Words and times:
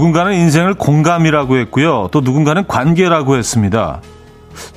누군가는 0.00 0.32
인생을 0.32 0.72
공감이라고 0.72 1.58
했고요. 1.58 2.08
또 2.10 2.22
누군가는 2.22 2.66
관계라고 2.66 3.36
했습니다. 3.36 4.00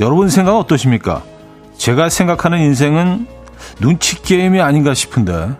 여러분 0.02 0.28
생각은 0.28 0.60
어떠십니까? 0.60 1.24
제가 1.78 2.10
생각하는 2.10 2.60
인생은 2.60 3.28
눈치 3.80 4.22
게임이 4.22 4.60
아닌가 4.60 4.94
싶은데. 4.94 5.52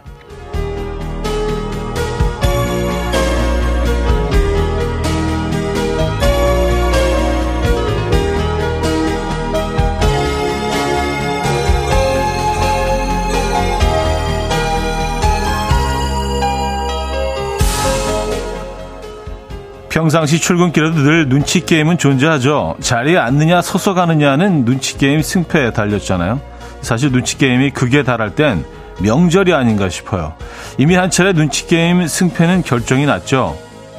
평상시 19.94 20.40
출근길에도 20.42 21.04
늘 21.04 21.30
눈치 21.30 21.64
게임은 21.64 22.00
존재하죠. 22.00 22.78
자리에 22.82 23.16
앉느냐 23.16 23.62
서서 23.62 23.94
가느냐는 23.94 24.66
눈치 24.66 24.98
게임 24.98 25.22
승패에 25.22 25.72
달렸잖아요. 25.72 26.42
사실 26.82 27.12
눈치 27.12 27.38
게임이 27.38 27.70
극에 27.70 28.02
달할 28.02 28.34
땐 28.34 28.66
명절이 29.02 29.54
아닌가 29.54 29.90
싶어요. 29.90 30.34
이미 30.80 30.96
한 30.96 31.12
차례 31.12 31.32
눈치 31.32 31.68
게임 31.68 32.08
승패는 32.08 32.64
결정이 32.64 33.06
났죠. 33.06 33.56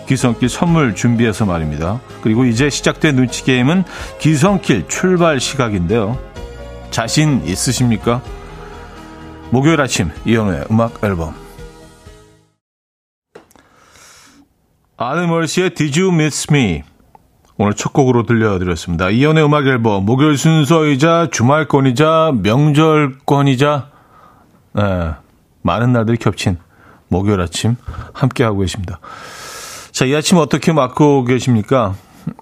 귀성길 0.08 0.48
선물 0.48 0.96
준비해서 0.96 1.46
말입니다. 1.46 2.00
그리고 2.22 2.44
이제 2.44 2.70
시작된 2.70 3.14
눈치 3.14 3.44
게임은 3.44 3.84
귀성길 4.18 4.88
출발 4.88 5.38
시각인데요. 5.38 6.18
자신 6.90 7.40
있으십니까? 7.46 8.20
목요일 9.50 9.80
아침 9.80 10.10
이현우의 10.24 10.64
음악 10.72 11.04
앨범 11.04 11.43
아드멀시의 15.10 15.70
Did 15.70 16.00
You 16.00 16.14
Miss 16.14 16.48
Me 16.50 16.82
오늘 17.56 17.74
첫 17.74 17.92
곡으로 17.92 18.24
들려드렸습니다. 18.24 19.10
이연의 19.10 19.44
음악 19.44 19.66
앨범 19.66 20.04
목요일 20.04 20.36
순서이자 20.36 21.28
주말권이자 21.30 22.32
명절권이자 22.42 23.90
네, 24.72 25.10
많은 25.62 25.92
날들이 25.92 26.16
겹친 26.16 26.58
목요일 27.08 27.40
아침 27.40 27.76
함께하고 28.12 28.58
계십니다. 28.60 28.98
자, 29.92 30.04
이 30.04 30.14
아침 30.14 30.38
어떻게 30.38 30.72
맞고 30.72 31.24
계십니까? 31.24 31.94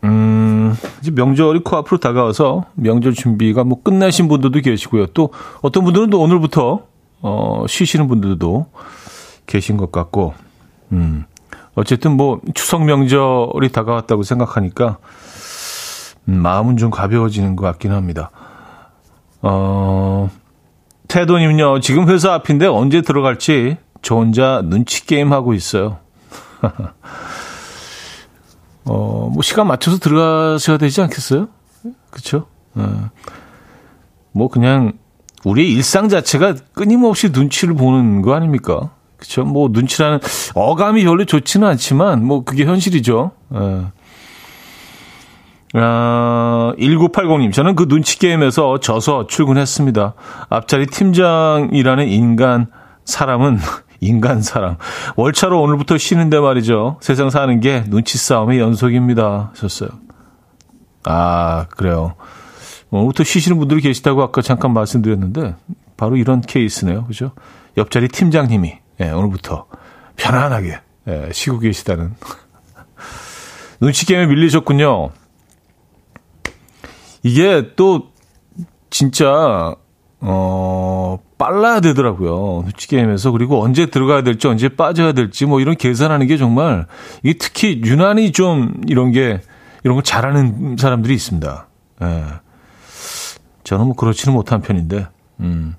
음, 0.05 0.75
이제 1.01 1.11
명절이 1.11 1.61
코앞으로 1.65 1.99
다가와서 1.99 2.65
명절 2.75 3.13
준비가 3.13 3.65
뭐 3.65 3.83
끝나신 3.83 4.29
분들도 4.29 4.61
계시고요. 4.61 5.09
또 5.09 5.31
어떤 5.61 5.85
분들은 5.85 6.09
또 6.09 6.21
오늘부터 6.21 6.87
어, 7.21 7.65
쉬시는 7.69 8.09
분들도 8.09 8.67
계신 9.47 9.77
것 9.77 9.93
같고, 9.93 10.35
음, 10.93 11.25
어쨌든 11.75 12.13
뭐 12.13 12.41
추석 12.55 12.85
명절이 12.85 13.73
다가왔다고 13.73 14.23
생각하니까 14.23 14.99
음, 16.29 16.39
마음은 16.39 16.77
좀 16.77 16.91
가벼워지는 16.91 17.57
것 17.57 17.65
같긴 17.65 17.93
합니다. 17.93 18.31
어, 19.41 20.31
태도님요, 21.09 21.81
지금 21.81 22.09
회사 22.09 22.35
앞인데 22.35 22.67
언제 22.67 23.01
들어갈지 23.01 23.77
저 24.03 24.17
혼자 24.17 24.63
눈치 24.65 25.07
게임 25.07 25.33
하고 25.33 25.55
있어요. 25.55 25.99
어, 28.85 29.31
뭐 29.33 29.43
시간 29.43 29.67
맞춰서 29.67 29.99
들어가셔야 29.99 30.79
되지 30.79 31.01
않겠어요? 31.03 31.49
그쵸? 32.11 32.47
어, 32.75 33.11
뭐 34.33 34.49
그냥 34.49 34.93
우리의 35.45 35.73
일상 35.73 36.09
자체가 36.09 36.55
끊임없이 36.73 37.31
눈치를 37.31 37.75
보는 37.75 38.23
거 38.23 38.35
아닙니까? 38.35 38.91
그쵸. 39.23 39.45
뭐, 39.45 39.69
눈치라는, 39.71 40.19
어감이 40.55 41.05
별로 41.05 41.25
좋지는 41.25 41.69
않지만, 41.69 42.25
뭐, 42.25 42.43
그게 42.43 42.65
현실이죠. 42.65 43.31
예. 43.55 43.87
아, 45.75 46.75
1980님, 46.77 47.53
저는 47.53 47.77
그 47.77 47.87
눈치 47.87 48.19
게임에서 48.19 48.81
져서 48.81 49.29
출근했습니다. 49.29 50.15
앞자리 50.49 50.87
팀장이라는 50.87 52.09
인간, 52.09 52.67
사람은, 53.05 53.59
인간 54.01 54.43
사람. 54.43 54.77
월차로 55.15 55.63
오늘부터 55.63 55.99
쉬는데 55.99 56.41
말이죠. 56.41 56.99
세상 57.01 57.31
사는 57.31 57.61
게 57.61 57.85
눈치 57.87 58.19
싸움의 58.19 58.59
연속입니다. 58.59 59.51
하셨어요. 59.55 59.91
아, 61.05 61.67
그래요. 61.71 62.17
오늘부터 62.91 63.23
쉬시는 63.23 63.57
분들이 63.59 63.81
계시다고 63.83 64.21
아까 64.25 64.43
잠깐 64.43 64.73
말씀드렸는데, 64.73 65.55
바로 65.97 66.17
이런 66.17 66.41
케이스네요. 66.41 67.05
그죠? 67.05 67.31
옆자리 67.77 68.09
팀장님이. 68.09 68.82
예, 69.03 69.11
오늘부터 69.11 69.67
편안하게 70.17 70.81
예, 71.09 71.29
쉬고 71.33 71.59
계시다는 71.59 72.15
눈치 73.81 74.07
게임에 74.07 74.27
밀리셨군요. 74.27 75.11
이게 77.25 77.73
또 77.77 78.13
진짜 78.91 79.75
어 80.21 81.19
빨라야 81.39 81.81
되더라고요. 81.81 82.63
눈치 82.63 82.87
게임에서 82.87 83.33
그리고 83.33 83.63
언제 83.63 83.87
들어가야 83.87 84.23
될지 84.23 84.47
언제 84.47 84.69
빠져야 84.69 85.13
될지 85.13 85.47
뭐 85.47 85.61
이런 85.61 85.77
계산하는 85.77 86.29
게 86.29 86.37
정말 86.37 86.87
이게 87.25 87.37
특히 87.39 87.81
유난히 87.85 88.31
좀 88.31 88.73
이런 88.87 89.11
게 89.11 89.41
이런 89.83 89.97
거 89.97 90.03
잘하는 90.03 90.77
사람들이 90.79 91.13
있습니다. 91.15 91.67
예. 92.03 92.25
저는 93.65 93.87
뭐 93.87 93.97
그렇지는 93.97 94.35
못한 94.35 94.61
편인데. 94.63 95.09
음. 95.41 95.75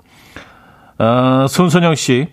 아, 0.98 1.48
손선영 1.50 1.96
씨. 1.96 2.28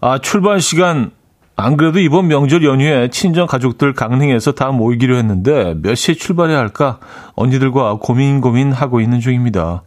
아, 0.00 0.18
출발 0.18 0.60
시간 0.60 1.10
안 1.56 1.76
그래도 1.76 1.98
이번 1.98 2.28
명절 2.28 2.64
연휴에 2.64 3.08
친정 3.10 3.48
가족들 3.48 3.92
강릉에서 3.92 4.52
다 4.52 4.70
모이기로 4.70 5.16
했는데 5.16 5.74
몇 5.82 5.96
시에 5.96 6.14
출발해야 6.14 6.56
할까 6.56 7.00
언니들과 7.34 7.94
고민 7.94 8.40
고민 8.40 8.70
하고 8.70 9.00
있는 9.00 9.18
중입니다. 9.18 9.82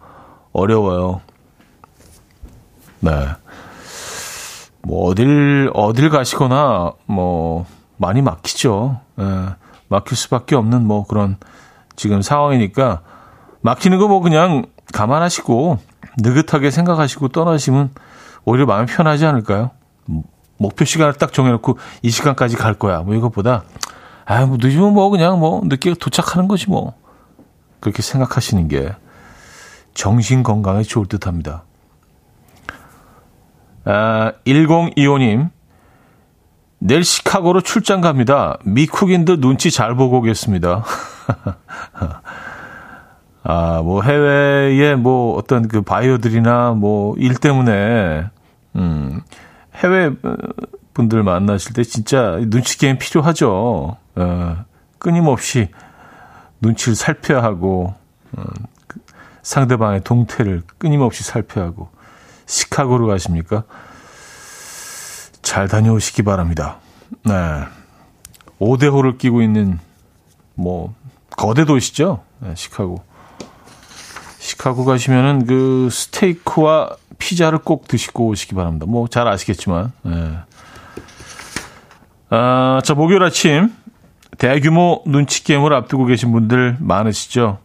어려워요. 0.51 1.21
네. 2.99 3.11
뭐 4.83 5.09
어딜 5.09 5.69
어딜 5.73 6.09
가시거나 6.09 6.91
뭐 7.05 7.65
많이 7.95 8.21
막히죠. 8.21 8.99
예. 9.19 9.23
막힐 9.87 10.17
수밖에 10.17 10.55
없는 10.55 10.85
뭐 10.85 11.05
그런 11.05 11.37
지금 11.95 12.21
상황이니까 12.21 13.01
막히는 13.61 13.97
거 13.97 14.07
뭐 14.07 14.19
그냥 14.19 14.65
감안하시고 14.91 15.77
느긋하게 16.17 16.69
생각하시고 16.69 17.29
떠나시면 17.29 17.91
오히려 18.43 18.65
마음이 18.65 18.87
편하지 18.87 19.25
않을까요? 19.25 19.71
목표 20.57 20.85
시간을 20.85 21.13
딱 21.13 21.33
정해놓고 21.33 21.77
이 22.01 22.09
시간까지 22.09 22.55
갈 22.55 22.73
거야. 22.75 23.01
뭐 23.01 23.15
이것보다 23.15 23.63
아, 24.25 24.45
뭐 24.45 24.57
늦으면 24.61 24.93
뭐 24.93 25.09
그냥 25.09 25.39
뭐 25.39 25.61
늦게 25.63 25.93
도착하는 25.95 26.47
거지 26.47 26.69
뭐. 26.69 26.93
그렇게 27.79 28.03
생각하시는 28.03 28.67
게 28.67 28.93
정신 29.95 30.43
건강에 30.43 30.83
좋을 30.83 31.07
듯 31.07 31.25
합니다. 31.27 31.63
아, 33.85 34.33
1025님. 34.45 35.49
내일 36.79 37.03
시카고로 37.03 37.61
출장 37.61 38.01
갑니다. 38.01 38.57
미국인들 38.63 39.39
눈치 39.39 39.71
잘 39.71 39.95
보고 39.95 40.17
오겠습니다. 40.19 40.83
아, 43.43 43.81
뭐 43.83 44.01
해외에 44.03 44.95
뭐 44.95 45.35
어떤 45.35 45.67
그 45.67 45.81
바이어들이나 45.81 46.71
뭐 46.71 47.15
일 47.17 47.35
때문에 47.35 48.25
음, 48.75 49.21
해외 49.75 50.11
분들 50.93 51.23
만나실 51.23 51.73
때 51.73 51.83
진짜 51.83 52.37
눈치 52.47 52.77
게임 52.77 52.97
필요하죠. 52.97 53.97
어, 54.15 54.65
끊임없이 54.99 55.69
눈치를 56.59 56.95
살펴야 56.95 57.41
하고 57.41 57.93
어, 58.33 58.43
상대방의 59.41 60.03
동태를 60.03 60.63
끊임없이 60.77 61.23
살펴야 61.23 61.65
하고 61.65 61.89
시카고로 62.45 63.07
가십니까? 63.07 63.63
잘 65.41 65.67
다녀오시기 65.67 66.23
바랍니다. 66.23 66.77
네. 67.23 67.33
5대호를 68.59 69.17
끼고 69.17 69.41
있는 69.41 69.79
뭐 70.53 70.93
거대 71.35 71.65
도시죠. 71.65 72.23
네, 72.39 72.53
시카고. 72.55 73.03
시카고 74.39 74.85
가시면은 74.85 75.45
그 75.45 75.89
스테이크와 75.91 76.95
피자를 77.21 77.59
꼭 77.59 77.87
드시고 77.87 78.27
오시기 78.27 78.55
바랍니다. 78.55 78.85
뭐 78.87 79.07
잘 79.07 79.27
아시겠지만. 79.27 79.91
예. 80.07 80.31
아, 82.31 82.81
자, 82.83 82.93
목요일 82.95 83.23
아침 83.23 83.71
대규모 84.37 85.03
눈치 85.05 85.43
게임을 85.43 85.71
앞두고 85.73 86.05
계신 86.05 86.31
분들 86.31 86.77
많으시죠? 86.79 87.59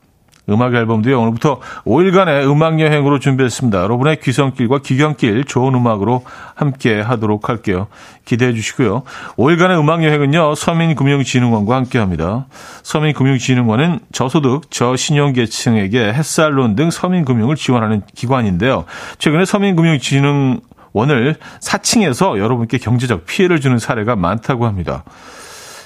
음악 0.48 0.74
앨범도요. 0.74 1.20
오늘부터 1.20 1.60
5일간의 1.84 2.50
음악 2.50 2.80
여행으로 2.80 3.18
준비했습니다. 3.18 3.82
여러분의 3.82 4.20
귀성길과 4.20 4.80
귀경길 4.80 5.44
좋은 5.44 5.74
음악으로 5.74 6.24
함께 6.54 7.00
하도록 7.00 7.48
할게요. 7.48 7.88
기대해 8.24 8.52
주시고요. 8.52 9.02
5일간의 9.36 9.78
음악 9.80 10.04
여행은요. 10.04 10.54
서민금융진흥원과 10.54 11.74
함께 11.74 11.98
합니다. 11.98 12.46
서민금융진흥원은 12.82 14.00
저소득, 14.12 14.70
저신용계층에게 14.70 16.12
햇살론 16.12 16.76
등 16.76 16.90
서민금융을 16.90 17.56
지원하는 17.56 18.02
기관인데요. 18.14 18.84
최근에 19.18 19.44
서민금융진흥 19.44 20.60
원을 20.92 21.36
4층에서 21.60 22.38
여러분께 22.38 22.78
경제적 22.78 23.26
피해를 23.26 23.60
주는 23.60 23.78
사례가 23.78 24.16
많다고 24.16 24.64
합니다. 24.64 25.04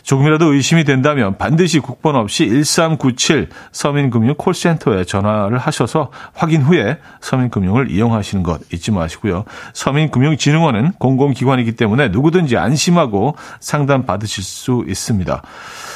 조금이라도 0.03 0.53
의심이 0.53 0.85
된다면 0.85 1.37
반드시 1.39 1.79
국번 1.79 2.17
없이 2.17 2.47
1397 2.47 3.49
서민금융 3.73 4.35
콜센터에 4.37 5.05
전화를 5.05 5.59
하셔서 5.59 6.11
확인 6.35 6.63
후에 6.63 6.99
서민금융을 7.21 7.91
이용하시는 7.91 8.43
것 8.43 8.61
잊지 8.73 8.91
마시고요. 8.93 9.45
서민금융진흥원은 9.75 10.93
공공기관이기 10.99 11.73
때문에 11.73 12.09
누구든지 12.09 12.57
안심하고 12.57 13.37
상담 13.61 14.07
받으실 14.07 14.43
수 14.45 14.85
있습니다. 14.87 15.43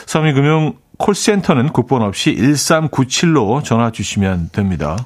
서민금융 0.07 0.75
콜센터는 0.99 1.71
국번 1.71 2.03
없이 2.03 2.35
1397로 2.37 3.65
전화 3.65 3.91
주시면 3.91 4.51
됩니다. 4.53 4.97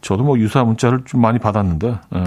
저도 0.00 0.24
뭐 0.24 0.38
유사 0.38 0.64
문자를 0.64 1.02
좀 1.04 1.20
많이 1.20 1.38
받았는데, 1.38 1.88
에, 1.88 2.24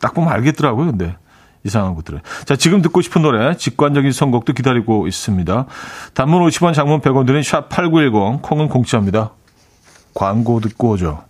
딱 0.00 0.14
보면 0.14 0.32
알겠더라고요, 0.32 0.86
근데. 0.86 1.16
이상한 1.64 1.94
것들을. 1.94 2.20
자, 2.44 2.56
지금 2.56 2.82
듣고 2.82 3.02
싶은 3.02 3.22
노래, 3.22 3.56
직관적인 3.56 4.12
선곡도 4.12 4.52
기다리고 4.52 5.06
있습니다. 5.06 5.66
단문 6.14 6.42
50원, 6.48 6.74
장문 6.74 7.00
100원 7.00 7.26
드는 7.26 7.40
샵8910, 7.40 8.42
콩은 8.42 8.68
공짜입니다. 8.68 9.32
광고 10.14 10.60
듣고 10.60 10.90
오죠. 10.90 11.24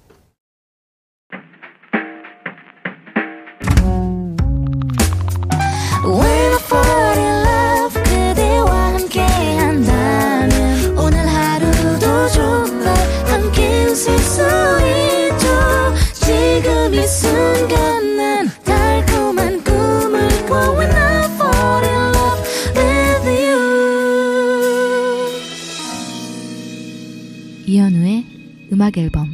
음악 28.82 28.99
앨범 28.99 29.29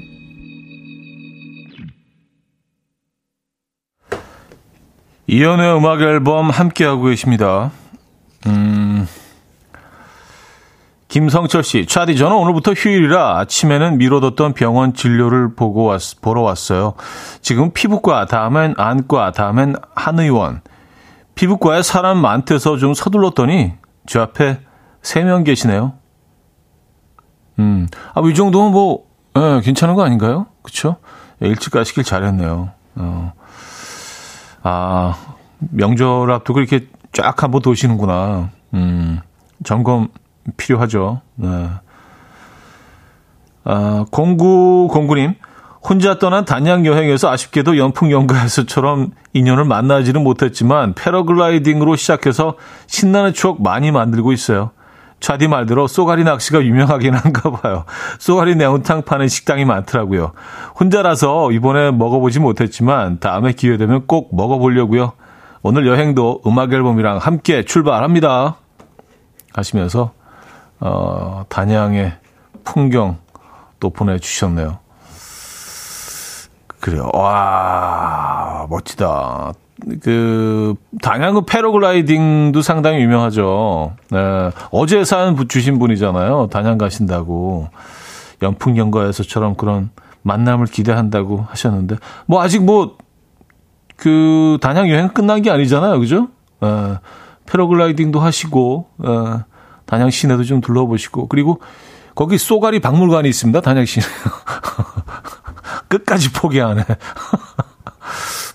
이연의 5.27 5.75
음악 5.75 6.03
앨범 6.03 6.51
함께하고 6.51 7.05
계십니다. 7.05 7.71
음, 8.47 9.07
김성철 11.09 11.65
씨, 11.65 11.87
차디, 11.87 12.17
저는 12.19 12.37
오늘부터 12.37 12.73
휴일이라 12.75 13.39
아침에는 13.39 13.97
미뤄뒀던 13.97 14.53
병원 14.53 14.93
진료를 14.93 15.55
보고 15.55 15.85
왔, 15.85 16.21
보러 16.21 16.43
왔어요. 16.43 16.93
지금 17.41 17.73
피부과, 17.73 18.27
다음엔 18.27 18.75
안과, 18.77 19.33
다음엔 19.33 19.77
한의원. 19.95 20.61
피부과에 21.35 21.81
사람 21.83 22.19
많대서 22.19 22.77
좀 22.77 22.93
서둘렀더니 22.93 23.73
저 24.07 24.21
앞에 24.21 24.61
세 25.01 25.25
명 25.25 25.45
계시네요. 25.45 25.95
음, 27.61 27.87
아, 28.15 28.21
이 28.29 28.35
정도면 28.35 28.73
뭐, 28.73 29.08
네, 29.35 29.61
괜찮은 29.61 29.95
거 29.95 30.03
아닌가요? 30.05 30.47
그쵸? 30.63 30.97
일찍 31.41 31.73
가시길 31.73 32.05
잘했네요. 32.05 32.71
어. 32.97 33.33
아, 34.63 35.15
명절 35.59 36.31
앞두고 36.33 36.61
이렇게 36.61 36.87
쫙 37.13 37.43
한번 37.43 37.63
도시는구나. 37.63 38.51
음, 38.75 39.21
점검 39.65 40.09
필요하죠. 40.57 41.21
네. 41.37 41.69
아, 43.65 44.05
0909님, 44.11 45.35
혼자 45.89 46.19
떠난 46.19 46.45
단양 46.45 46.87
여행에서 46.87 47.31
아쉽게도 47.31 47.79
연풍 47.79 48.11
연가에서처럼 48.11 49.13
인연을 49.33 49.65
만나지는 49.65 50.23
못했지만 50.25 50.95
패러글라이딩으로 50.95 51.97
시작해서 51.97 52.57
신나는 52.87 53.33
추억 53.33 53.63
많이 53.63 53.91
만들고 53.91 54.33
있어요. 54.33 54.73
차디 55.21 55.49
말대로 55.49 55.87
쏘가리 55.87 56.25
낚시가 56.25 56.63
유명하긴 56.65 57.15
한가 57.15 57.51
봐요. 57.51 57.85
쏘가리 58.19 58.55
매운탕 58.55 59.03
파는 59.03 59.29
식당이 59.29 59.65
많더라고요. 59.65 60.33
혼자라서 60.79 61.53
이번에 61.53 61.91
먹어보지 61.91 62.41
못했지만 62.41 63.19
다음에 63.21 63.53
기회 63.53 63.77
되면 63.77 64.07
꼭 64.07 64.35
먹어보려고요. 64.35 65.13
오늘 65.63 65.87
여행도 65.87 66.43
음악 66.47 66.73
앨범이랑 66.73 67.19
함께 67.19 67.65
출발합니다. 67.65 68.57
하시면서 69.53 70.13
어, 70.81 71.45
단양의 71.49 72.17
풍경 72.65 73.19
또 73.81 73.91
보내주셨네요. 73.91 74.79
그래요. 76.81 77.11
와 77.15 78.67
멋지다. 78.71 79.53
그 80.03 80.75
단양은 81.03 81.47
패러글라이딩도 81.47 82.63
상당히 82.63 83.01
유명하죠. 83.01 83.93
네. 84.11 84.51
어제 84.71 85.05
사연 85.05 85.49
주신 85.49 85.79
분이잖아요. 85.79 86.49
단양 86.51 86.79
가신다고 86.79 87.69
연풍연가에서처럼 88.43 89.55
그런 89.55 89.91
만남을 90.23 90.67
기대한다고 90.67 91.47
하셨는데 91.49 91.97
뭐 92.27 92.43
아직 92.43 92.65
뭐 92.65 92.97
그 93.99 94.59
단양 94.63 94.89
여행 94.89 95.09
끝난 95.09 95.43
게 95.43 95.51
아니잖아요, 95.51 95.99
그죠? 95.99 96.29
네. 96.61 96.69
패러글라이딩도 97.47 98.21
하시고 98.21 98.89
네. 98.97 99.09
단양 99.87 100.11
시내도 100.11 100.45
좀 100.45 100.61
둘러보시고 100.61 101.29
그리고 101.29 101.61
거기 102.15 102.39
쏘가리 102.39 102.81
박물관이 102.81 103.29
있습니다. 103.29 103.61
단양 103.61 103.85
시내 103.85 104.07
끝까지 105.89 106.33
포기 106.33 106.61
안 106.61 106.79
해. 106.79 106.85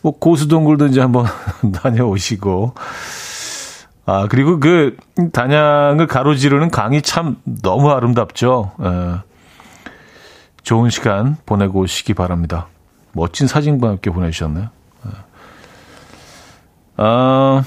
뭐 0.01 0.17
고수동굴도 0.17 0.87
이제 0.87 1.01
한번 1.01 1.25
다녀오시고. 1.81 2.73
아, 4.05 4.27
그리고 4.29 4.59
그 4.59 4.97
단양을 5.31 6.07
가로지르는 6.07 6.71
강이 6.71 7.01
참 7.01 7.37
너무 7.43 7.89
아름답죠. 7.89 8.73
에, 8.81 8.85
예. 8.85 9.15
좋은 10.61 10.89
시간 10.89 11.37
보내고 11.45 11.79
오시기 11.81 12.13
바랍니다. 12.13 12.67
멋진 13.13 13.47
사진과 13.47 13.87
함께 13.87 14.11
보내주셨네요. 14.11 14.65
에. 14.65 15.09
예. 15.09 15.11
아, 16.97 17.63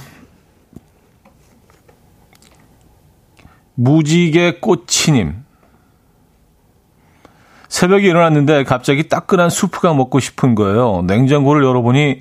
무지개 3.75 4.59
꽃치님. 4.61 5.46
새벽에 7.69 8.09
일어났는데 8.09 8.65
갑자기 8.65 9.09
따끈한 9.09 9.51
수프가 9.51 9.95
먹고 9.95 10.21
싶은 10.21 10.55
거예요. 10.55 11.03
냉장고를 11.07 11.65
열어보니 11.65 12.21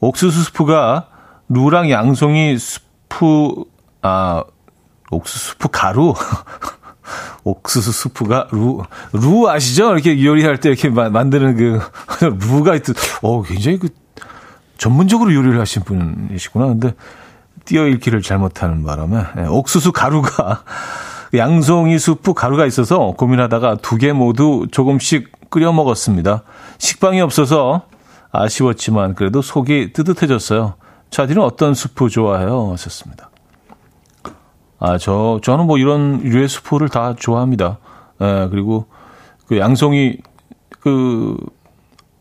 옥수수 0.00 0.44
수프가 0.44 1.08
루랑 1.48 1.90
양송이 1.90 2.58
수프, 2.58 3.64
아, 4.02 4.44
옥수수 5.10 5.48
수프 5.50 5.68
가루? 5.70 6.14
옥수수 7.42 7.92
수프가 7.92 8.48
루, 8.50 8.82
루 9.12 9.48
아시죠? 9.48 9.92
이렇게 9.92 10.24
요리할 10.24 10.58
때 10.58 10.68
이렇게 10.68 10.88
마, 10.88 11.08
만드는 11.08 11.56
그, 11.56 11.80
루가 12.54 12.76
있듯, 12.76 12.96
어, 13.22 13.42
굉장히 13.42 13.78
그, 13.78 13.88
전문적으로 14.78 15.34
요리를 15.34 15.58
하신 15.58 15.82
분이시구나. 15.82 16.66
근데, 16.66 16.94
띄어 17.64 17.86
읽기를 17.86 18.22
잘못하는 18.22 18.84
바람에, 18.84 19.22
예, 19.38 19.42
옥수수 19.42 19.92
가루가 19.92 20.62
양송이 21.34 21.98
수프 21.98 22.34
가루가 22.34 22.66
있어서 22.66 23.12
고민하다가 23.16 23.76
두 23.76 23.96
개 23.98 24.12
모두 24.12 24.66
조금씩 24.70 25.50
끓여 25.50 25.72
먹었습니다. 25.72 26.42
식빵이 26.78 27.20
없어서 27.20 27.82
아쉬웠지만 28.32 29.14
그래도 29.14 29.42
속이 29.42 29.92
뜨뜻해졌어요. 29.92 30.74
차디는 31.10 31.42
어떤 31.42 31.74
수프 31.74 32.08
좋아해요? 32.08 32.70
하셨습니다. 32.72 33.30
아, 34.78 34.96
저, 34.96 35.40
저는 35.42 35.66
뭐 35.66 35.76
이런 35.78 36.20
류의 36.22 36.48
수프를 36.48 36.88
다 36.88 37.14
좋아합니다. 37.18 37.78
예, 38.22 38.48
그리고 38.50 38.86
그 39.46 39.58
양송이 39.58 40.18
그 40.80 41.36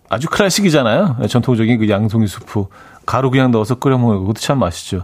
아주 0.09 0.27
클래식이잖아요. 0.29 1.17
예, 1.23 1.27
전통적인 1.27 1.79
그 1.79 1.89
양송이 1.89 2.27
수프. 2.27 2.65
가루 3.05 3.31
그냥 3.31 3.51
넣어서 3.51 3.75
끓여 3.75 3.97
먹는 3.97 4.25
것도 4.25 4.39
참 4.41 4.59
맛있죠. 4.59 5.03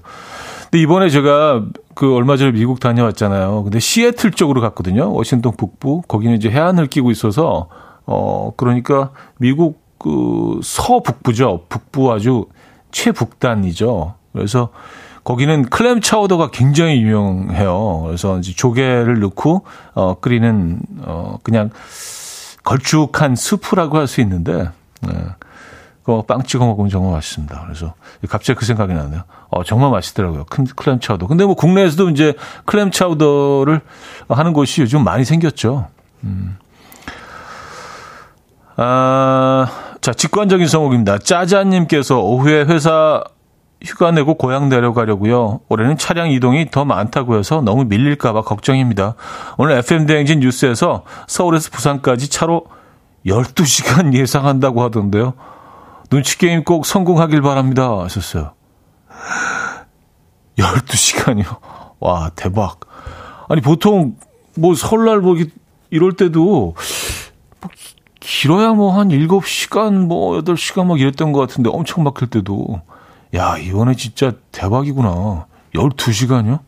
근데 0.69 0.81
이번에 0.81 1.09
제가 1.09 1.63
그 1.93 2.13
얼마 2.15 2.37
전에 2.37 2.51
미국 2.51 2.79
다녀왔잖아요. 2.79 3.63
근데 3.63 3.79
시애틀 3.79 4.31
쪽으로 4.31 4.61
갔거든요. 4.61 5.13
워싱턴 5.13 5.53
북부. 5.55 6.01
거기는 6.07 6.35
이제 6.35 6.49
해안을 6.49 6.87
끼고 6.87 7.11
있어서 7.11 7.69
어 8.05 8.51
그러니까 8.57 9.11
미국 9.37 9.81
그 9.97 10.59
서북부죠. 10.63 11.65
북부 11.69 12.11
아주 12.11 12.45
최북단이죠. 12.91 14.13
그래서 14.33 14.69
거기는 15.23 15.63
클램 15.65 16.01
차우더가 16.01 16.51
굉장히 16.51 17.01
유명해요. 17.01 18.03
그래서 18.05 18.37
이제 18.39 18.53
조개를 18.53 19.19
넣고 19.21 19.63
어 19.93 20.15
끓이는 20.19 20.79
어 21.01 21.39
그냥 21.43 21.69
걸쭉한 22.63 23.35
수프라고 23.35 23.97
할 23.97 24.07
수 24.07 24.21
있는데 24.21 24.69
네. 25.01 25.13
그빵 26.05 26.43
찍어 26.43 26.65
먹으면 26.67 26.89
정말 26.89 27.13
맛있습니다. 27.13 27.61
그래서 27.63 27.95
갑자기 28.29 28.59
그 28.59 28.65
생각이 28.65 28.93
나네요. 28.93 29.23
어, 29.49 29.63
정말 29.63 29.89
맛있더라고요. 29.89 30.45
클램 30.45 30.99
차우더. 30.99 31.25
근데 31.27 31.45
뭐 31.45 31.55
국내에서도 31.55 32.09
이제 32.11 32.35
클램 32.65 32.91
차우더를 32.91 33.81
하는 34.29 34.53
곳이 34.53 34.81
요즘 34.81 35.03
많이 35.03 35.25
생겼죠. 35.25 35.87
음. 36.23 36.57
아, 38.77 39.67
자, 39.99 40.13
직관적인 40.13 40.67
성곡입니다. 40.67 41.17
짜자님께서 41.19 42.19
오후에 42.19 42.65
회사 42.65 43.23
휴가 43.83 44.11
내고 44.11 44.35
고향 44.35 44.69
내려가려고요. 44.69 45.61
올해는 45.69 45.97
차량 45.97 46.29
이동이 46.29 46.69
더 46.69 46.85
많다고 46.85 47.37
해서 47.37 47.61
너무 47.61 47.85
밀릴까봐 47.85 48.41
걱정입니다. 48.41 49.15
오늘 49.57 49.77
FM대행진 49.77 50.39
뉴스에서 50.39 51.03
서울에서 51.27 51.71
부산까지 51.71 52.29
차로 52.29 52.65
12시간 53.25 54.13
예상한다고 54.17 54.83
하던데요. 54.83 55.33
눈치 56.09 56.37
게임 56.37 56.63
꼭 56.63 56.85
성공하길 56.85 57.41
바랍니다. 57.41 58.03
하셨어요. 58.03 58.53
12시간이요. 60.57 61.59
와, 61.99 62.31
대박. 62.35 62.79
아니, 63.49 63.61
보통, 63.61 64.17
뭐, 64.55 64.75
설날 64.75 65.19
뭐, 65.19 65.35
이럴 65.89 66.13
때도, 66.13 66.75
뭐, 67.61 67.71
길어야 68.19 68.73
뭐, 68.73 68.97
한 68.97 69.09
7시간, 69.09 70.05
뭐, 70.07 70.41
8시간 70.41 70.85
막 70.85 70.99
이랬던 70.99 71.31
것 71.31 71.39
같은데, 71.41 71.69
엄청 71.71 72.03
막힐 72.03 72.29
때도. 72.29 72.81
야, 73.35 73.57
이번에 73.57 73.95
진짜 73.95 74.33
대박이구나. 74.51 75.47
12시간이요? 75.73 76.59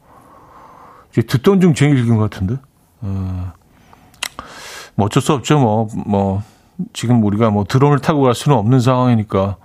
듣던 1.27 1.61
중 1.61 1.73
제일 1.73 1.95
길긴 1.95 2.17
것 2.17 2.29
같은데. 2.29 2.57
어, 3.01 3.53
뭐 4.95 5.05
어쩔 5.05 5.21
수 5.21 5.33
없죠. 5.33 5.59
뭐, 5.59 5.87
뭐, 6.05 6.43
지금 6.93 7.23
우리가 7.23 7.49
뭐 7.49 7.63
드론을 7.63 7.99
타고 7.99 8.21
갈 8.21 8.35
수는 8.35 8.57
없는 8.57 8.79
상황이니까. 8.79 9.57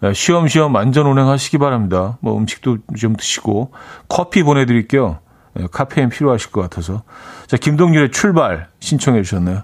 네, 0.00 0.12
쉬엄쉬엄 0.12 0.74
안전 0.74 1.06
운행하시기 1.06 1.58
바랍니다. 1.58 2.18
뭐 2.20 2.36
음식도 2.36 2.78
좀 2.98 3.14
드시고 3.14 3.72
커피 4.08 4.42
보내드릴게요. 4.42 5.18
네, 5.54 5.66
카페인 5.70 6.08
필요하실 6.08 6.50
것 6.50 6.60
같아서. 6.62 7.02
자, 7.46 7.56
김동률의 7.56 8.10
출발 8.10 8.68
신청해 8.80 9.22
주셨네요. 9.22 9.62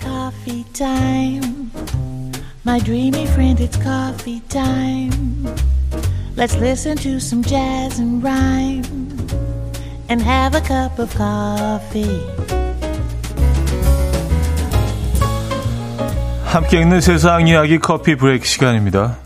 Coffee 0.00 0.64
time. 0.72 1.70
My 2.64 2.80
dreamy 2.80 3.24
friend, 3.26 3.62
it's 3.62 3.76
coffee 3.80 4.40
time. 4.48 5.46
Let's 6.36 6.56
listen 6.56 6.96
to 6.98 7.16
some 7.16 7.44
jazz 7.44 8.00
and 8.00 8.24
rhyme 8.24 8.84
and 10.08 10.22
have 10.22 10.56
a 10.56 10.60
cup 10.60 10.98
of 10.98 11.14
coffee. 11.14 12.71
함께 16.52 16.82
있는 16.82 17.00
세상 17.00 17.48
이야기 17.48 17.78
커피 17.78 18.14
브레이크 18.14 18.44
시간입니다. 18.44 19.16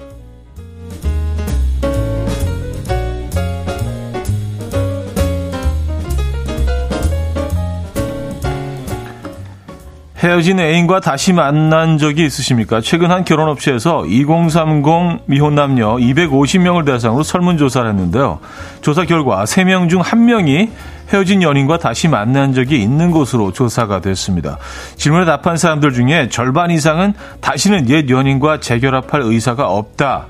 헤어진 10.18 10.58
애인과 10.58 11.00
다시 11.00 11.35
만난 11.35 11.99
적이 11.99 12.25
있으십니까? 12.25 12.80
최근 12.80 13.11
한 13.11 13.25
결혼업체에서 13.25 14.06
2030 14.06 15.26
미혼 15.26 15.54
남녀 15.54 15.96
250명을 15.96 16.87
대상으로 16.87 17.23
설문조사를 17.23 17.87
했는데요. 17.90 18.38
조사 18.80 19.04
결과 19.04 19.44
3명 19.44 19.90
중 19.90 20.00
1명이 20.00 20.70
헤어진 21.12 21.42
연인과 21.42 21.78
다시 21.78 22.08
만난 22.08 22.54
적이 22.54 22.82
있는 22.82 23.11
것으로 23.11 23.52
조사가 23.52 24.00
됐습니다. 24.00 24.56
질문에 24.96 25.26
답한 25.26 25.58
사람들 25.58 25.92
중에 25.92 26.28
절반 26.30 26.70
이상은 26.70 27.12
다시는 27.42 27.90
옛 27.90 28.08
연인과 28.08 28.61
재결합할 28.61 29.20
의사가 29.20 29.68
없다. 29.68 30.26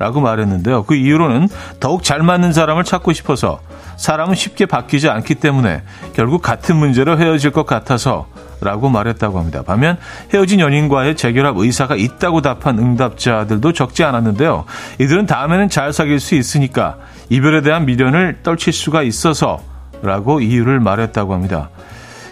라고 0.00 0.22
말했는데요. 0.22 0.84
그 0.84 0.94
이유로는 0.94 1.48
더욱 1.78 2.02
잘 2.02 2.22
맞는 2.22 2.54
사람을 2.54 2.84
찾고 2.84 3.12
싶어서 3.12 3.60
사람은 3.98 4.34
쉽게 4.34 4.64
바뀌지 4.64 5.10
않기 5.10 5.34
때문에 5.34 5.82
결국 6.14 6.40
같은 6.40 6.76
문제로 6.76 7.18
헤어질 7.18 7.50
것 7.50 7.66
같아서 7.66 8.26
라고 8.60 8.88
말했다고 8.88 9.38
합니다. 9.38 9.62
반면 9.66 9.96
헤어진 10.32 10.60
연인과의 10.60 11.16
재결합 11.16 11.56
의사가 11.56 11.96
있다고 11.96 12.42
답한 12.42 12.78
응답자들도 12.78 13.72
적지 13.72 14.04
않았는데요. 14.04 14.64
이들은 14.98 15.26
다음에는 15.26 15.68
잘 15.68 15.92
사귈 15.92 16.20
수 16.20 16.34
있으니까 16.34 16.96
이별에 17.30 17.62
대한 17.62 17.86
미련을 17.86 18.40
떨칠 18.42 18.72
수가 18.72 19.02
있어서 19.02 19.60
라고 20.02 20.40
이유를 20.40 20.80
말했다고 20.80 21.32
합니다. 21.32 21.70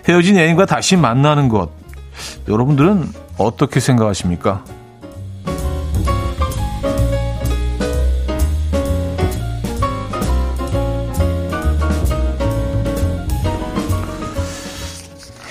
헤어진 0.09 0.39
애인과 0.39 0.67
다시 0.67 0.97
만나는 0.97 1.49
것. 1.49 1.71
여러분들은 2.49 3.09
어떻게 3.39 3.81
생각하십니까? 3.81 4.65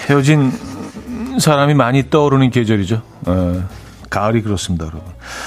헤어진 0.08 0.52
사람이 1.38 1.74
많이 1.74 2.10
떠오르는 2.10 2.50
계절이죠. 2.50 3.02
에. 3.28 3.62
가을이 4.10 4.42
그렇습니다, 4.42 4.86
여러분. 4.86 5.04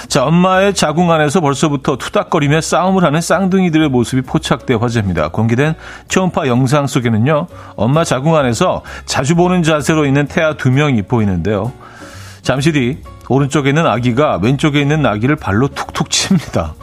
자, 0.09 0.25
엄마의 0.25 0.75
자궁 0.75 1.11
안에서 1.11 1.41
벌써부터 1.41 1.97
투닥거리며 1.97 2.61
싸움을 2.61 3.05
하는 3.05 3.21
쌍둥이들의 3.21 3.89
모습이 3.89 4.23
포착돼 4.23 4.75
화제입니다. 4.75 5.29
공개된 5.29 5.75
초음파 6.09 6.47
영상 6.47 6.87
속에는요, 6.87 7.47
엄마 7.77 8.05
자궁 8.05 8.37
안에서 8.37 8.83
자주 9.07 9.35
보는 9.35 9.63
자세로 9.63 10.05
있는 10.05 10.27
태아 10.27 10.55
두 10.55 10.71
명이 10.71 11.03
보이는데요. 11.03 11.73
잠시 12.43 12.73
뒤 12.73 12.99
오른쪽에 13.29 13.71
있는 13.71 13.87
아기가 13.87 14.39
왼쪽에 14.43 14.81
있는 14.81 15.07
아기를 15.07 15.37
발로 15.37 15.69
툭툭 15.69 16.11
칩니다. 16.11 16.75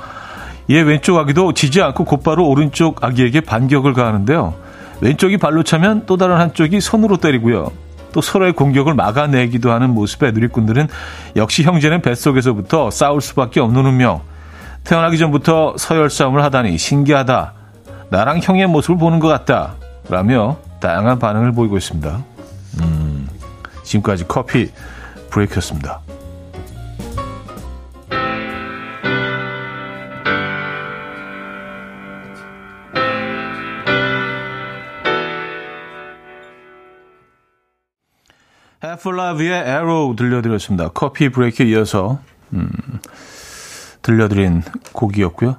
이에 0.70 0.82
왼쪽 0.82 1.18
아기도 1.18 1.54
지지 1.54 1.82
않고 1.82 2.06
곧바로 2.06 2.48
오른쪽 2.48 3.04
아기에게 3.04 3.42
반격을 3.42 3.94
가하는데요. 3.94 4.54
왼쪽이 5.02 5.38
발로 5.38 5.64
차면 5.64 6.04
또 6.06 6.18
다른 6.18 6.38
한쪽이 6.38 6.82
손으로 6.82 7.18
때리고요. 7.18 7.72
또 8.17 8.21
서로의 8.21 8.53
공격을 8.53 8.95
막아내기도 8.95 9.71
하는 9.71 9.91
모습에 9.91 10.31
누리꾼들은 10.31 10.88
역시 11.36 11.62
형제는 11.62 12.01
뱃속에서부터 12.01 12.89
싸울 12.89 13.21
수밖에 13.21 13.59
없는 13.59 13.86
운명. 13.86 14.21
태어나기 14.83 15.19
전부터 15.19 15.75
서열 15.77 16.09
싸움을 16.09 16.43
하다니 16.43 16.79
신기하다. 16.79 17.53
나랑 18.09 18.39
형의 18.41 18.65
모습을 18.65 18.97
보는 18.97 19.19
것 19.19 19.27
같다. 19.27 19.75
라며 20.09 20.57
다양한 20.79 21.19
반응을 21.19 21.51
보이고 21.51 21.77
있습니다. 21.77 22.24
음, 22.81 23.29
지금까지 23.83 24.27
커피 24.27 24.71
브레이크였습니다. 25.29 26.00
해플라비의 38.91 39.63
에로 39.67 40.15
들려드렸습니다. 40.17 40.89
coffee 40.89 41.29
break에 41.29 41.65
이어서 41.67 42.20
음, 42.53 42.70
들려드린 44.01 44.63
곡이었고요. 44.94 45.58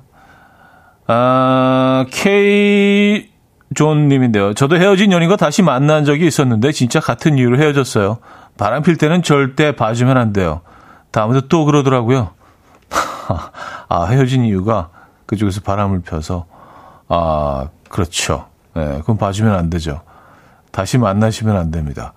아, 1.06 2.06
K 2.10 3.30
존 3.74 4.08
님인데요. 4.08 4.54
저도 4.54 4.76
헤어진 4.76 5.12
연인과 5.12 5.36
다시 5.36 5.62
만난 5.62 6.04
적이 6.04 6.26
있었는데 6.26 6.72
진짜 6.72 7.00
같은 7.00 7.36
이유로 7.36 7.58
헤어졌어요. 7.58 8.18
바람 8.56 8.82
필 8.82 8.96
때는 8.96 9.22
절대 9.22 9.76
봐주면 9.76 10.16
안 10.16 10.32
돼요. 10.32 10.62
다음에도 11.10 11.48
또 11.48 11.64
그러더라고요. 11.64 12.30
아, 13.88 14.06
헤어진 14.06 14.44
이유가 14.44 14.90
그쪽에서 15.26 15.60
바람을 15.60 16.00
펴서 16.00 16.46
아, 17.08 17.68
그렇죠. 17.88 18.46
네, 18.74 19.00
그럼 19.02 19.18
봐주면 19.18 19.54
안 19.54 19.70
되죠. 19.70 20.00
다시 20.70 20.98
만나시면 20.98 21.56
안 21.56 21.70
됩니다. 21.70 22.12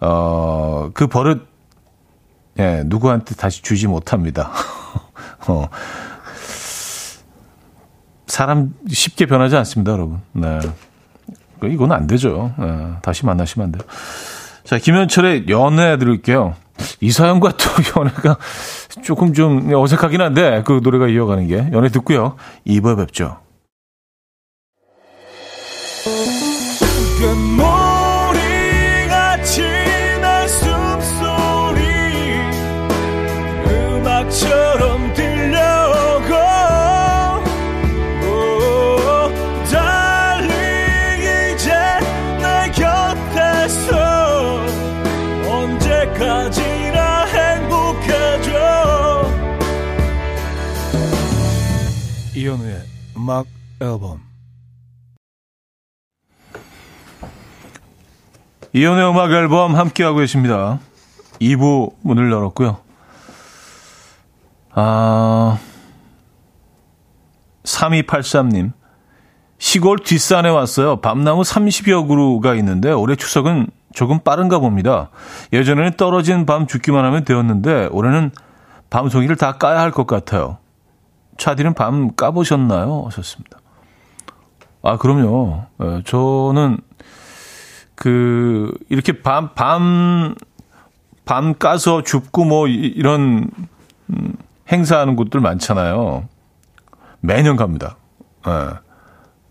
어, 0.00 0.90
그 0.94 1.06
버릇, 1.06 1.46
예, 2.58 2.82
누구한테 2.86 3.34
다시 3.34 3.62
주지 3.62 3.86
못합니다. 3.86 4.50
어. 5.48 5.68
사람 8.26 8.74
쉽게 8.88 9.26
변하지 9.26 9.56
않습니다, 9.56 9.92
여러분. 9.92 10.20
네. 10.32 10.58
이건 11.64 11.92
안 11.92 12.06
되죠. 12.06 12.52
네, 12.58 12.92
다시 13.02 13.24
만나시면 13.24 13.66
안 13.66 13.72
돼요. 13.72 13.82
자, 14.64 14.78
김현철의 14.78 15.46
연애 15.48 15.96
들을게요. 15.96 16.54
이 17.00 17.10
사연과 17.10 17.52
또 17.52 17.70
연애가 18.00 18.36
조금 19.02 19.32
좀 19.32 19.72
어색하긴 19.72 20.20
한데 20.20 20.62
그 20.66 20.80
노래가 20.82 21.08
이어가는 21.08 21.46
게 21.46 21.68
연애 21.72 21.88
듣고요. 21.88 22.36
2부에 22.66 22.96
뵙죠. 22.96 23.38
음악 53.26 53.46
앨범 53.80 54.20
이현우의 58.72 59.10
음악 59.10 59.32
앨범 59.32 59.74
함께하고 59.74 60.18
계십니다. 60.18 60.78
2부 61.40 61.94
문을 62.02 62.30
열었고요. 62.30 62.78
아... 64.74 65.58
3283님. 67.64 68.72
시골 69.58 69.98
뒷산에 69.98 70.48
왔어요. 70.48 71.00
밤나무 71.00 71.42
30여 71.42 72.06
그루가 72.06 72.54
있는데 72.54 72.92
올해 72.92 73.16
추석은 73.16 73.66
조금 73.92 74.20
빠른가 74.20 74.60
봅니다. 74.60 75.10
예전에는 75.52 75.96
떨어진 75.96 76.46
밤 76.46 76.68
죽기만 76.68 77.04
하면 77.04 77.24
되었는데 77.24 77.86
올해는 77.90 78.30
밤송이를 78.88 79.34
다 79.34 79.58
까야 79.58 79.80
할 79.80 79.90
것 79.90 80.06
같아요. 80.06 80.58
차디는 81.38 81.74
밤 81.74 82.14
까보셨나요? 82.14 83.04
하셨습니다. 83.06 83.58
아, 84.82 84.96
그럼요. 84.98 85.64
네, 85.78 86.02
저는 86.04 86.78
그 87.94 88.72
이렇게 88.88 89.22
밤, 89.22 89.54
밤, 89.54 90.34
밤 91.24 91.54
까서 91.54 92.02
줍고 92.02 92.44
뭐 92.44 92.68
이런 92.68 93.50
음, 94.10 94.34
행사하는 94.70 95.16
곳들 95.16 95.40
많잖아요. 95.40 96.28
매년 97.20 97.56
갑니다. 97.56 97.96
네. 98.44 98.52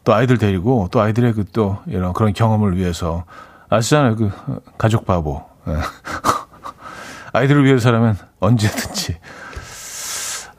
또 0.04 0.14
아이들 0.14 0.38
데리고 0.38 0.88
또 0.92 1.02
아이들의 1.02 1.34
그 1.34 1.46
또 1.52 1.78
이런 1.88 2.14
그런 2.14 2.34
경험을 2.34 2.78
위해서 2.78 3.24
아시잖아요. 3.70 4.16
그 4.18 4.32
가족 4.78 5.06
바보. 5.06 5.44
네. 5.66 5.74
아이들을 7.34 7.66
위해서라면 7.66 8.18
언제든지. 8.40 9.18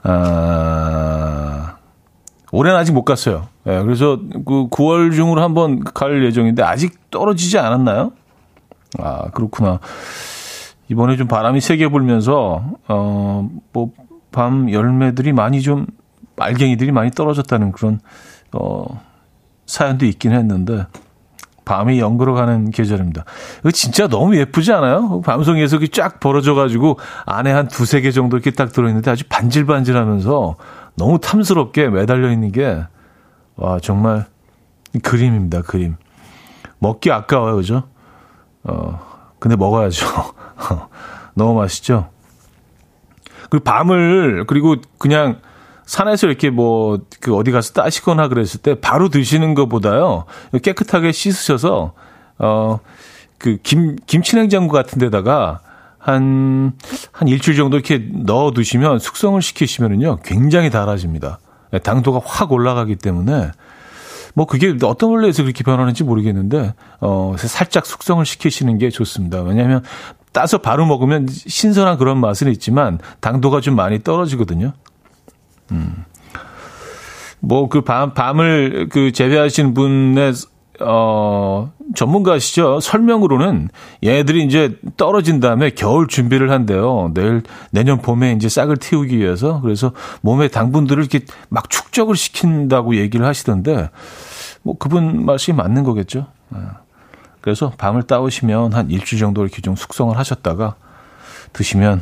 아, 0.09 1.75
올해는 2.53 2.79
아직 2.79 2.93
못 2.93 3.03
갔어요. 3.03 3.49
네, 3.65 3.83
그래서 3.83 4.19
그 4.45 4.69
9월 4.69 5.13
중으로 5.13 5.41
한번 5.41 5.83
갈 5.83 6.23
예정인데 6.23 6.63
아직 6.63 7.11
떨어지지 7.11 7.59
않았나요? 7.59 8.13
아, 8.99 9.29
그렇구나. 9.31 9.79
이번에 10.87 11.17
좀 11.17 11.27
바람이 11.27 11.59
세게 11.59 11.89
불면서, 11.89 12.63
어, 12.87 13.49
뭐, 13.73 13.91
밤 14.31 14.71
열매들이 14.71 15.33
많이 15.33 15.61
좀, 15.61 15.85
알갱이들이 16.37 16.93
많이 16.93 17.11
떨어졌다는 17.11 17.73
그런, 17.73 17.99
어, 18.53 19.01
사연도 19.65 20.05
있긴 20.05 20.31
했는데, 20.31 20.85
밤이 21.67 21.99
연그러 21.99 22.33
가는 22.33 22.71
계절입니다. 22.71 23.25
이거 23.59 23.71
진짜 23.71 24.07
너무 24.07 24.37
예쁘지 24.37 24.71
않아요? 24.71 25.19
밤송이에서 25.21 25.79
쫙 25.91 26.21
벌어져가지고 26.21 26.97
안에 27.25 27.51
한 27.51 27.67
두세 27.67 27.99
개 27.99 28.11
정도 28.11 28.37
이렇게 28.37 28.51
딱 28.51 28.71
들어있는데 28.71 29.11
아주 29.11 29.25
반질반질 29.27 29.97
하면서 29.97 30.55
너무 30.95 31.19
탐스럽게 31.19 31.89
매달려 31.89 32.31
있는 32.31 32.53
게, 32.53 32.85
와, 33.57 33.79
정말 33.81 34.27
그림입니다, 35.03 35.61
그림. 35.63 35.97
먹기 36.79 37.11
아까워요, 37.11 37.57
그죠? 37.57 37.83
어, 38.63 39.01
근데 39.37 39.57
먹어야죠. 39.57 40.05
너무 41.35 41.59
맛있죠? 41.59 42.09
그리고 43.49 43.65
밤을, 43.65 44.45
그리고 44.47 44.77
그냥 44.97 45.41
산에서 45.87 46.27
이렇게 46.27 46.49
뭐, 46.49 46.99
그 47.21 47.35
어디 47.35 47.51
가서 47.51 47.73
따시거나 47.73 48.27
그랬을 48.27 48.61
때 48.61 48.75
바로 48.79 49.09
드시는 49.09 49.55
것보다요, 49.55 50.25
깨끗하게 50.61 51.13
씻으셔서, 51.13 51.93
어, 52.37 52.79
그 53.37 53.57
김, 53.63 53.95
김치 54.05 54.35
냉장고 54.35 54.73
같은 54.73 54.99
데다가 54.99 55.61
한, 55.97 56.73
한 57.11 57.27
일주일 57.27 57.55
정도 57.55 57.77
이렇게 57.77 58.09
넣어 58.11 58.51
두시면 58.51 58.99
숙성을 58.99 59.41
시키시면은요, 59.41 60.19
굉장히 60.23 60.69
달아집니다. 60.69 61.39
예, 61.73 61.79
당도가 61.79 62.19
확 62.23 62.51
올라가기 62.51 62.97
때문에, 62.97 63.51
뭐 64.33 64.45
그게 64.45 64.75
어떤 64.83 65.09
원리에서 65.11 65.43
그렇게 65.43 65.63
변하는지 65.63 66.03
모르겠는데, 66.03 66.73
어, 66.99 67.35
살짝 67.37 67.85
숙성을 67.85 68.23
시키시는 68.25 68.77
게 68.77 68.89
좋습니다. 68.89 69.41
왜냐하면 69.41 69.83
따서 70.33 70.57
바로 70.57 70.85
먹으면 70.85 71.27
신선한 71.29 71.97
그런 71.97 72.19
맛은 72.19 72.51
있지만, 72.51 72.99
당도가 73.21 73.61
좀 73.61 73.75
많이 73.77 74.03
떨어지거든요. 74.03 74.73
음. 75.71 76.05
뭐 77.39 77.69
그 77.69 77.81
밤, 77.81 78.13
밤을 78.13 78.89
그 78.91 79.11
재배하신 79.11 79.73
분의 79.73 80.33
어, 80.79 81.71
전문가시죠. 81.95 82.79
설명으로는 82.79 83.69
얘네들이 84.03 84.43
이제 84.45 84.77
떨어진 84.95 85.39
다음에 85.39 85.71
겨울 85.71 86.07
준비를 86.07 86.51
한대요. 86.51 87.11
내일, 87.13 87.41
내년 87.71 87.99
봄에 87.99 88.33
이제 88.33 88.47
싹을 88.49 88.77
틔우기 88.77 89.17
위해서. 89.17 89.59
그래서 89.61 89.93
몸의 90.21 90.49
당분들을 90.49 91.01
이렇게 91.01 91.25
막 91.49 91.69
축적을 91.69 92.15
시킨다고 92.15 92.95
얘기를 92.95 93.25
하시던데, 93.25 93.89
뭐 94.61 94.77
그분 94.77 95.25
말씀이 95.25 95.57
맞는 95.57 95.83
거겠죠. 95.83 96.27
예. 96.53 96.59
그래서 97.41 97.71
밤을 97.77 98.03
따오시면 98.03 98.73
한 98.73 98.91
일주일 98.91 99.19
정도 99.19 99.41
이렇게 99.41 99.61
좀 99.61 99.75
숙성을 99.75 100.15
하셨다가 100.15 100.75
드시면 101.53 102.01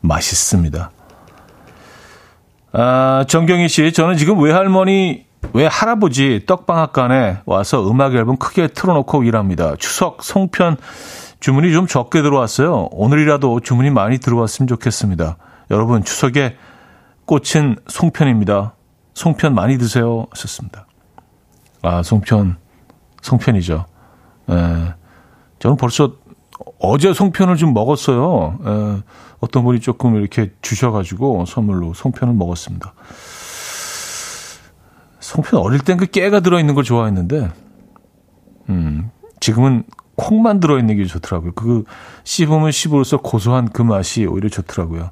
맛있습니다. 0.00 0.90
아, 2.72 3.24
정경희 3.28 3.68
씨, 3.68 3.92
저는 3.92 4.16
지금 4.16 4.40
외할머니 4.40 5.26
왜 5.52 5.66
할아버지 5.66 6.42
떡방앗간에 6.46 7.38
와서 7.46 7.88
음악 7.90 8.14
앨범 8.14 8.36
크게 8.36 8.68
틀어놓고 8.68 9.22
일합니다. 9.22 9.76
추석 9.76 10.22
송편 10.22 10.76
주문이 11.40 11.72
좀 11.72 11.86
적게 11.86 12.22
들어왔어요. 12.22 12.88
오늘이라도 12.90 13.60
주문이 13.60 13.90
많이 13.90 14.18
들어왔으면 14.18 14.66
좋겠습니다. 14.66 15.36
여러분 15.70 16.02
추석에 16.02 16.56
꽃은 17.24 17.76
송편입니다. 17.86 18.74
송편 19.14 19.54
많이 19.54 19.78
드세요. 19.78 20.26
하셨습니다. 20.30 20.86
아 21.82 22.02
송편 22.02 22.56
송편이죠. 23.22 23.86
에, 24.50 24.54
저는 25.60 25.76
벌써 25.76 26.14
어제 26.78 27.12
송편을 27.12 27.56
좀 27.56 27.74
먹었어요. 27.74 28.58
에, 28.64 29.02
어떤 29.40 29.64
분이 29.64 29.80
조금 29.80 30.16
이렇게 30.16 30.52
주셔가지고 30.62 31.44
선물로 31.46 31.94
송편을 31.94 32.34
먹었습니다. 32.34 32.92
송편 35.20 35.60
어릴 35.60 35.80
땐 35.80 35.96
그 35.96 36.06
깨가 36.06 36.40
들어있는 36.40 36.74
걸 36.74 36.84
좋아했는데, 36.84 37.50
음, 38.70 39.10
지금은 39.40 39.84
콩만 40.16 40.60
들어있는 40.60 40.96
게 40.96 41.04
좋더라고요. 41.04 41.52
그 41.52 41.84
씹으면 42.24 42.72
씹을수록 42.72 43.22
고소한 43.22 43.68
그 43.68 43.82
맛이 43.82 44.26
오히려 44.26 44.48
좋더라고요. 44.48 45.10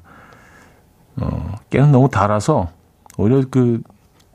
어, 1.17 1.55
깨는 1.69 1.91
너무 1.91 2.09
달아서 2.09 2.69
오히려 3.17 3.43
그 3.49 3.81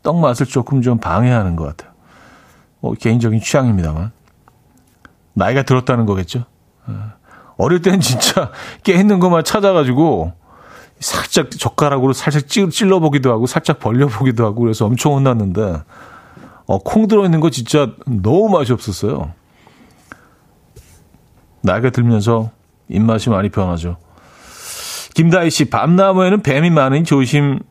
떡 0.02 0.18
맛을 0.18 0.46
조금 0.46 0.82
좀 0.82 0.98
방해하는 0.98 1.56
것 1.56 1.64
같아요. 1.64 1.92
뭐 2.80 2.94
개인적인 2.94 3.40
취향입니다만. 3.40 4.10
나이가 5.34 5.62
들었다는 5.62 6.06
거겠죠. 6.06 6.44
어, 6.86 7.12
어릴 7.56 7.82
때는 7.82 8.00
진짜 8.00 8.50
깨 8.82 8.94
있는 8.94 9.20
것만 9.20 9.44
찾아가지고 9.44 10.32
살짝 11.00 11.50
젓가락으로 11.50 12.12
살짝 12.12 12.48
찔러 12.48 13.00
보기도 13.00 13.32
하고 13.32 13.46
살짝 13.46 13.78
벌려 13.78 14.06
보기도 14.06 14.44
하고 14.44 14.62
그래서 14.62 14.86
엄청 14.86 15.14
혼났는데 15.14 15.82
어, 16.66 16.78
콩 16.78 17.08
들어있는 17.08 17.40
거 17.40 17.50
진짜 17.50 17.90
너무 18.06 18.48
맛이 18.48 18.72
없었어요. 18.72 19.32
나이가 21.62 21.90
들면서 21.90 22.50
입맛이 22.88 23.30
많이 23.30 23.48
변하죠. 23.48 23.96
김다희 25.14 25.50
씨, 25.50 25.66
밤나무에는 25.66 26.42
뱀이 26.42 26.70
많으니 26.70 27.04
조심하세요. 27.04 27.62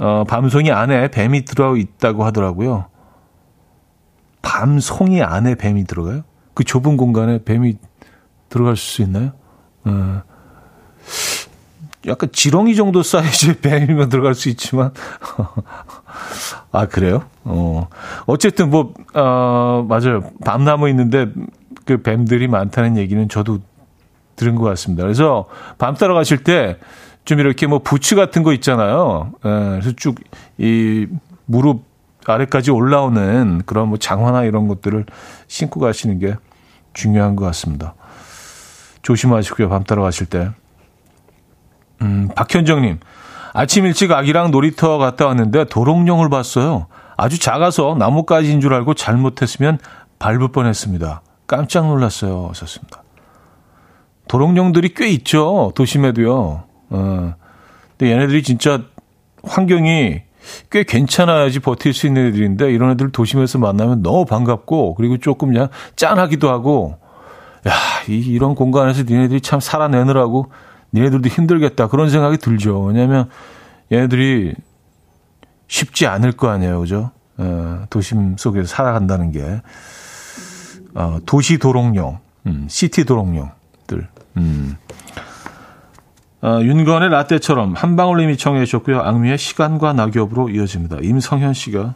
어, 0.00 0.24
밤송이 0.28 0.70
안에 0.70 1.08
뱀이 1.10 1.44
들어 1.44 1.76
있다고 1.76 2.24
하더라고요. 2.24 2.86
밤송이 4.42 5.22
안에 5.22 5.56
뱀이 5.56 5.84
들어가요? 5.84 6.22
그 6.54 6.64
좁은 6.64 6.96
공간에 6.96 7.42
뱀이 7.44 7.76
들어갈 8.48 8.76
수 8.76 9.02
있나요? 9.02 9.32
어, 9.84 10.22
약간 12.06 12.30
지렁이 12.32 12.76
정도 12.76 13.02
사이즈의 13.02 13.56
뱀이면 13.60 14.08
들어갈 14.08 14.34
수 14.34 14.48
있지만 14.48 14.92
아 16.72 16.86
그래요? 16.86 17.24
어 17.44 17.88
어쨌든 18.26 18.70
뭐 18.70 18.94
어, 19.14 19.84
맞아요 19.88 20.22
밤나무 20.44 20.88
있는데 20.90 21.26
그 21.84 22.02
뱀들이 22.02 22.48
많다는 22.48 22.96
얘기는 22.96 23.28
저도 23.28 23.60
들은 24.36 24.54
것 24.54 24.64
같습니다. 24.64 25.02
그래서 25.02 25.46
밤 25.78 25.94
따라 25.94 26.14
가실 26.14 26.42
때 26.44 26.78
좀 27.28 27.40
이렇게 27.40 27.66
뭐 27.66 27.80
부츠 27.80 28.16
같은 28.16 28.42
거 28.42 28.54
있잖아요. 28.54 29.32
에, 29.44 29.48
예, 29.50 29.80
그래서 29.80 29.92
쭉 29.96 30.16
이 30.56 31.06
무릎 31.44 31.82
아래까지 32.26 32.70
올라오는 32.70 33.62
그런 33.66 33.88
뭐 33.88 33.98
장화나 33.98 34.44
이런 34.44 34.66
것들을 34.66 35.04
신고 35.46 35.78
가시는 35.78 36.18
게 36.18 36.36
중요한 36.94 37.36
것 37.36 37.44
같습니다. 37.44 37.94
조심하시고요. 39.02 39.68
밤 39.68 39.84
따라 39.84 40.02
가실 40.02 40.26
때. 40.26 40.50
음, 42.02 42.28
박현정님. 42.34 43.00
아침 43.54 43.86
일찍 43.86 44.12
아기랑 44.12 44.50
놀이터 44.50 44.98
갔다 44.98 45.26
왔는데 45.26 45.64
도롱뇽을 45.64 46.28
봤어요. 46.28 46.86
아주 47.16 47.38
작아서 47.40 47.96
나뭇가지인 47.98 48.60
줄 48.60 48.74
알고 48.74 48.94
잘못했으면 48.94 49.78
밟을 50.18 50.48
뻔했습니다. 50.52 51.22
깜짝 51.46 51.86
놀랐어요. 51.86 52.48
하셨습니다. 52.50 53.02
도롱뇽들이 54.28 54.94
꽤 54.94 55.08
있죠. 55.08 55.72
도심에도요. 55.74 56.62
어. 56.90 57.34
근데 57.96 58.12
얘네들이 58.12 58.42
진짜 58.42 58.82
환경이 59.42 60.22
꽤 60.70 60.84
괜찮아야지 60.84 61.60
버틸 61.60 61.92
수 61.92 62.06
있는 62.06 62.28
애들인데 62.28 62.72
이런 62.72 62.92
애들 62.92 63.10
도심에서 63.10 63.58
만나면 63.58 64.02
너무 64.02 64.24
반갑고 64.24 64.94
그리고 64.94 65.18
조금 65.18 65.52
그냥 65.52 65.68
짠하기도 65.96 66.48
하고 66.48 66.98
야, 67.68 67.72
이, 68.08 68.18
이런 68.18 68.54
공간에서 68.54 69.02
니네들이 69.02 69.40
참 69.40 69.60
살아내느라고 69.60 70.50
니네들도 70.92 71.28
힘들겠다. 71.28 71.88
그런 71.88 72.10
생각이 72.10 72.38
들죠. 72.38 72.80
왜냐면 72.82 73.28
얘네들이 73.92 74.54
쉽지 75.66 76.06
않을 76.06 76.32
거 76.32 76.48
아니에요, 76.48 76.80
그죠? 76.80 77.10
어, 77.36 77.84
도심 77.90 78.36
속에서 78.36 78.66
살아간다는 78.66 79.30
게 79.30 79.62
어, 80.94 81.18
도시 81.26 81.58
도롱뇽, 81.58 82.18
음, 82.46 82.66
시티 82.68 83.04
도롱뇽들. 83.04 84.08
음. 84.38 84.76
어, 86.40 86.60
윤건의 86.62 87.10
라떼처럼 87.10 87.74
한방울님이 87.74 88.36
청해 88.36 88.64
주셨고요. 88.64 89.00
악미의 89.00 89.38
시간과 89.38 89.92
낙엽으로 89.92 90.48
이어집니다. 90.50 90.98
임성현 91.02 91.52
씨가 91.52 91.94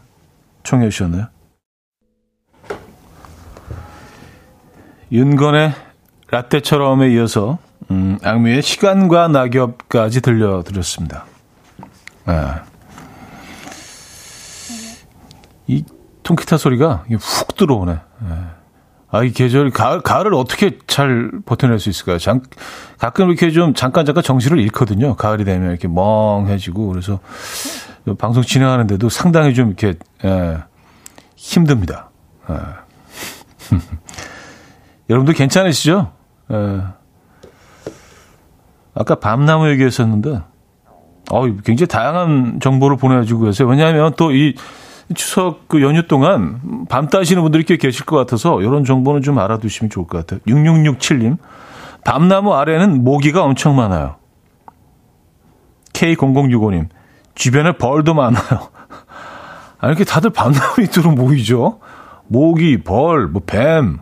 청해 0.64 0.90
주셨네요. 0.90 1.26
윤건의 5.12 5.74
라떼처럼에 6.30 7.12
이어서 7.12 7.58
음, 7.90 8.18
악미의 8.22 8.62
시간과 8.62 9.28
낙엽까지 9.28 10.22
들려드렸습니다. 10.22 11.26
아. 12.24 12.62
이 15.66 15.84
통기타 16.22 16.56
소리가 16.56 17.04
훅 17.10 17.56
들어오네. 17.56 17.98
아, 19.10 19.22
이 19.22 19.30
계절, 19.32 19.70
가을, 19.70 20.00
가을을 20.00 20.32
어떻게 20.32 20.78
잘 20.86 21.30
버텨낼 21.44 21.78
수 21.78 21.90
있을까요? 21.90 22.16
잠, 22.16 22.40
가끔 22.98 23.28
이렇게 23.28 23.50
좀 23.50 23.74
잠깐 23.74 24.06
잠깐 24.06 24.24
정신을 24.24 24.58
잃거든요. 24.60 25.16
가을이 25.16 25.44
되면 25.44 25.68
이렇게 25.68 25.86
멍해지고. 25.86 26.88
그래서 26.88 27.20
방송 28.16 28.42
진행하는데도 28.42 29.10
상당히 29.10 29.52
좀 29.52 29.68
이렇게, 29.68 29.98
예, 30.24 30.58
힘듭니다. 31.36 32.08
예. 32.48 32.54
여러분들 35.10 35.34
괜찮으시죠? 35.34 36.12
예. 36.52 36.82
아까 38.94 39.14
밤나무 39.14 39.68
얘기했었는데, 39.70 40.42
어, 41.30 41.44
굉장히 41.64 41.86
다양한 41.88 42.60
정보를 42.60 42.96
보내주고 42.96 43.44
계세요. 43.44 43.68
왜냐하면 43.68 44.14
또 44.16 44.30
이 44.32 44.54
추석 45.14 45.68
그 45.68 45.82
연휴 45.82 46.06
동안 46.06 46.86
밤 46.88 47.08
따시는 47.08 47.42
분들이 47.42 47.64
꽤 47.64 47.76
계실 47.76 48.04
것 48.04 48.16
같아서 48.16 48.60
이런 48.60 48.84
정보는 48.84 49.22
좀 49.22 49.38
알아두시면 49.38 49.90
좋을 49.90 50.06
것 50.06 50.18
같아요. 50.18 50.40
6667님, 50.46 51.38
밤나무 52.04 52.54
아래는 52.54 53.04
모기가 53.04 53.42
엄청 53.42 53.76
많아요. 53.76 54.16
K0065님, 55.92 56.88
주변에 57.34 57.72
벌도 57.72 58.14
많아요. 58.14 58.42
아, 59.80 59.88
이렇게 59.88 60.04
다들 60.04 60.30
밤나무 60.30 60.74
밑으로 60.78 61.12
모이죠? 61.12 61.80
모기, 62.28 62.82
벌, 62.82 63.26
뭐, 63.26 63.42
뱀. 63.44 63.98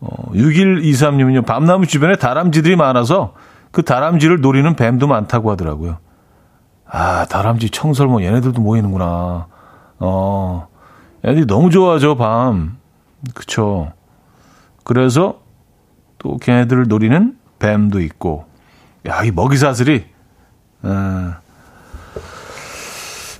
어, 0.00 0.32
6123님은요, 0.32 1.44
밤나무 1.44 1.86
주변에 1.86 2.16
다람쥐들이 2.16 2.76
많아서 2.76 3.34
그 3.70 3.82
다람쥐를 3.82 4.40
노리는 4.40 4.74
뱀도 4.74 5.06
많다고 5.06 5.50
하더라고요. 5.50 5.98
아, 6.86 7.26
다람쥐, 7.26 7.70
청설, 7.70 8.08
뭐, 8.08 8.22
얘네들도 8.22 8.60
모이는구나. 8.60 9.46
어, 10.00 10.68
애들이 11.24 11.46
너무 11.46 11.70
좋아하죠, 11.70 12.16
밤. 12.16 12.78
그쵸. 13.34 13.92
그래서 14.82 15.40
또 16.18 16.38
걔네들을 16.38 16.88
노리는 16.88 17.36
뱀도 17.58 18.00
있고. 18.00 18.46
야, 19.06 19.22
이 19.22 19.30
먹이사슬이, 19.30 19.94
에, 19.94 20.04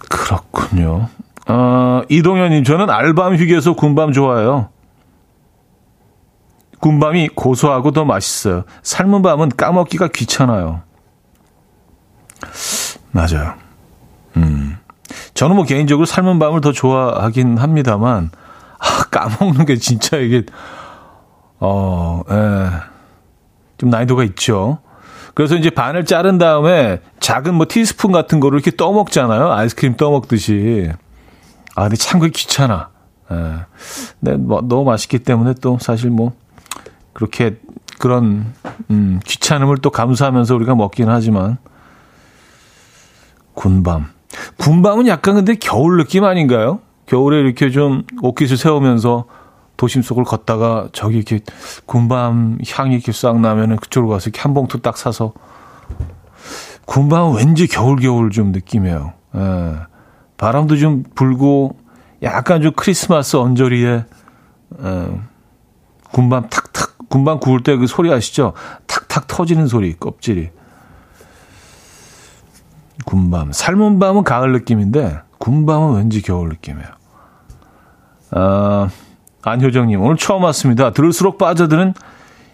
그렇군요. 0.08 1.08
어, 1.48 2.02
이동현님, 2.08 2.64
저는 2.64 2.88
알밤 2.90 3.34
휴게소 3.36 3.74
군밤 3.74 4.12
좋아해요. 4.12 4.68
군밤이 6.80 7.28
고소하고 7.28 7.92
더 7.92 8.04
맛있어요. 8.04 8.64
삶은 8.82 9.22
밤은 9.22 9.50
까먹기가 9.50 10.08
귀찮아요. 10.08 10.82
맞아요. 13.12 13.54
음. 14.36 14.76
저는 15.34 15.56
뭐 15.56 15.64
개인적으로 15.64 16.06
삶은 16.06 16.38
밤을 16.38 16.60
더 16.60 16.72
좋아하긴 16.72 17.58
합니다만, 17.58 18.30
아, 18.78 19.04
까먹는 19.10 19.66
게 19.66 19.76
진짜 19.76 20.16
이게, 20.16 20.44
어, 21.58 22.22
에, 22.30 22.34
예. 22.34 22.70
좀 23.76 23.90
난이도가 23.90 24.24
있죠. 24.24 24.78
그래서 25.34 25.56
이제 25.56 25.70
반을 25.70 26.04
자른 26.04 26.38
다음에 26.38 27.00
작은 27.20 27.54
뭐 27.54 27.66
티스푼 27.68 28.12
같은 28.12 28.40
거를 28.40 28.58
이렇게 28.58 28.76
떠먹잖아요. 28.76 29.52
아이스크림 29.52 29.96
떠먹듯이. 29.96 30.90
아, 31.74 31.82
근데 31.82 31.96
참 31.96 32.20
그게 32.20 32.30
귀찮아. 32.30 32.90
에. 33.30 33.34
예. 33.34 33.54
근데 34.20 34.36
뭐 34.36 34.60
너무 34.62 34.84
맛있기 34.84 35.18
때문에 35.20 35.54
또 35.60 35.78
사실 35.80 36.10
뭐 36.10 36.32
그렇게 37.12 37.58
그런 37.98 38.52
음, 38.90 39.20
귀찮음을 39.24 39.78
또 39.78 39.90
감수하면서 39.90 40.54
우리가 40.56 40.74
먹긴 40.74 41.08
하지만 41.08 41.58
군밤. 43.54 44.06
군밤은 44.58 45.06
약간 45.06 45.34
근데 45.34 45.54
겨울 45.54 45.98
느낌 45.98 46.24
아닌가요? 46.24 46.80
겨울에 47.06 47.40
이렇게 47.40 47.70
좀 47.70 48.04
옷깃을 48.22 48.56
세우면서 48.56 49.26
도심 49.76 50.02
속을 50.02 50.24
걷다가 50.24 50.88
저기 50.92 51.16
이렇게 51.16 51.40
군밤 51.86 52.58
향이 52.66 52.94
이렇게 52.94 53.12
싹 53.12 53.40
나면은 53.40 53.76
그쪽으로 53.76 54.10
가서 54.10 54.30
이렇게 54.30 54.40
한 54.40 54.54
봉투 54.54 54.80
딱 54.80 54.96
사서 54.96 55.32
군밤은 56.86 57.36
왠지 57.36 57.66
겨울 57.66 57.98
겨울 57.98 58.30
좀 58.30 58.52
느낌이에요. 58.52 59.12
예. 59.36 59.76
바람도 60.36 60.76
좀 60.76 61.04
불고 61.14 61.76
약간 62.22 62.62
좀 62.62 62.72
크리스마스 62.76 63.36
언저리에 63.36 64.04
예. 64.82 65.20
군밤 66.12 66.48
탁탁 66.48 66.69
군밤 67.10 67.40
구울 67.40 67.62
때 67.62 67.76
그 67.76 67.86
소리 67.86 68.10
아시죠? 68.12 68.54
탁탁 68.86 69.26
터지는 69.26 69.66
소리, 69.66 69.94
껍질이. 69.98 70.50
군밤. 73.04 73.52
삶은 73.52 73.98
밤은 73.98 74.24
가을 74.24 74.52
느낌인데, 74.52 75.20
군밤은 75.38 75.96
왠지 75.96 76.22
겨울 76.22 76.48
느낌이에요. 76.50 76.88
아, 78.30 78.88
안효정님, 79.42 80.00
오늘 80.00 80.16
처음 80.16 80.44
왔습니다. 80.44 80.92
들을수록 80.92 81.36
빠져드는 81.36 81.94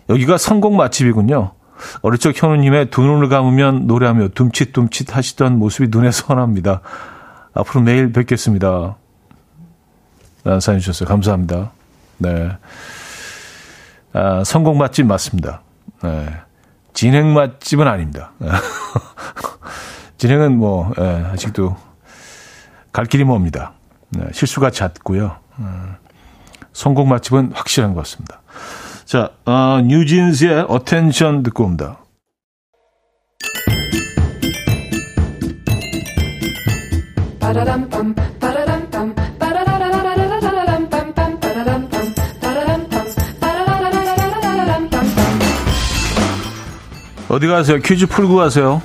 여기가 0.09 0.39
성공 0.39 0.77
맛집이군요. 0.77 1.53
어릴 2.01 2.19
적 2.19 2.41
현우님의 2.41 2.91
두 2.91 3.03
눈을 3.03 3.29
감으면 3.29 3.87
노래하며 3.87 4.29
둠칫둠칫 4.29 5.15
하시던 5.15 5.59
모습이 5.59 5.89
눈에 5.91 6.11
선합니다. 6.11 6.81
앞으로 7.53 7.83
매일 7.83 8.13
뵙겠습니다. 8.13 8.97
사연 10.61 10.81
주셨어요. 10.81 11.07
감사합니다. 11.09 11.73
네. 12.19 12.57
아, 14.17 14.43
성공 14.45 14.79
맛집 14.79 15.05
맞습니다. 15.05 15.61
네. 16.03 16.27
진행 16.95 17.35
맛집은 17.35 17.87
아닙니다. 17.87 18.33
진행은 20.17 20.57
뭐 20.57 20.91
예, 20.99 21.27
아직도 21.33 21.77
갈 22.93 23.05
길이 23.05 23.25
멉니다. 23.25 23.75
네, 24.09 24.25
실수가 24.33 24.71
잦고요. 24.71 25.37
음, 25.59 25.97
성공 26.73 27.11
맛집은 27.11 27.53
확실한 27.53 27.93
것 27.93 28.01
같습니다. 28.05 28.41
자, 29.05 29.33
어, 29.45 29.83
뉴진스의 29.85 30.65
Attention 30.71 31.43
듣고 31.43 31.65
옵니다. 31.65 31.99
어디 47.37 47.47
가세요? 47.47 47.79
퀴즈 47.81 48.07
풀고 48.07 48.37
가세요. 48.37 48.81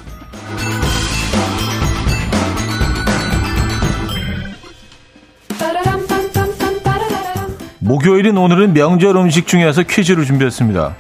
목요일인 7.80 8.38
오늘은 8.38 8.74
명절 8.74 9.16
음식 9.16 9.48
중에서 9.48 9.84
퀴즈를 9.84 10.26
준비했습니다. 10.26 10.96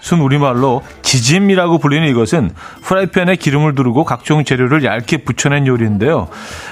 순 0.00 0.20
우리말로 0.20 0.82
지짐이라고 1.12 1.76
불리는 1.76 2.08
이것은 2.08 2.52
프라이팬에 2.84 3.36
기름을 3.36 3.74
두르고 3.74 4.04
각종 4.04 4.44
재료를 4.44 4.82
얇게 4.82 5.18
붙여낸 5.18 5.66
요리인데요. 5.66 6.28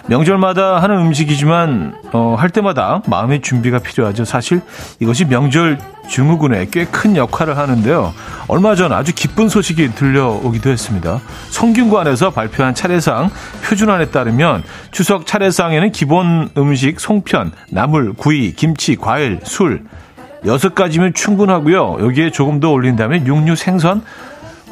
명절마다 0.07 0.81
하는 0.81 0.97
음식이지만 0.97 1.93
어, 2.15 2.37
할 2.39 2.49
때마다 2.49 3.03
마음의 3.07 3.43
준비가 3.43 3.81
필요하죠. 3.81 4.25
사실 4.25 4.63
이것이 4.99 5.27
명절 5.27 5.79
증후군에 6.09 6.69
꽤 6.73 6.87
큰 6.91 7.17
역할을 7.17 7.59
하는데요. 7.59 8.15
얼마 8.49 8.75
전 8.75 8.93
아주 8.93 9.15
기쁜 9.15 9.51
소식이 9.51 9.95
들려오기도 9.95 10.71
했습니다. 10.71 11.21
성균관에서 11.51 12.31
발표한 12.31 12.75
차례상 12.75 13.31
표준안에 13.63 14.07
따르면 14.07 14.63
추석 14.91 15.27
차례상에는 15.27 15.93
기본 15.93 16.49
음식 16.57 16.99
송편, 16.99 17.53
나물, 17.69 18.15
구이, 18.15 18.55
김치, 18.55 18.97
과일, 18.97 19.41
술 19.45 19.85
여섯 20.47 20.75
가지면 20.75 21.13
충분하고요. 21.13 21.99
여기에 22.01 22.31
조금 22.31 22.61
더 22.61 22.71
올린다면 22.71 23.27
육류, 23.27 23.57
생선, 23.57 24.03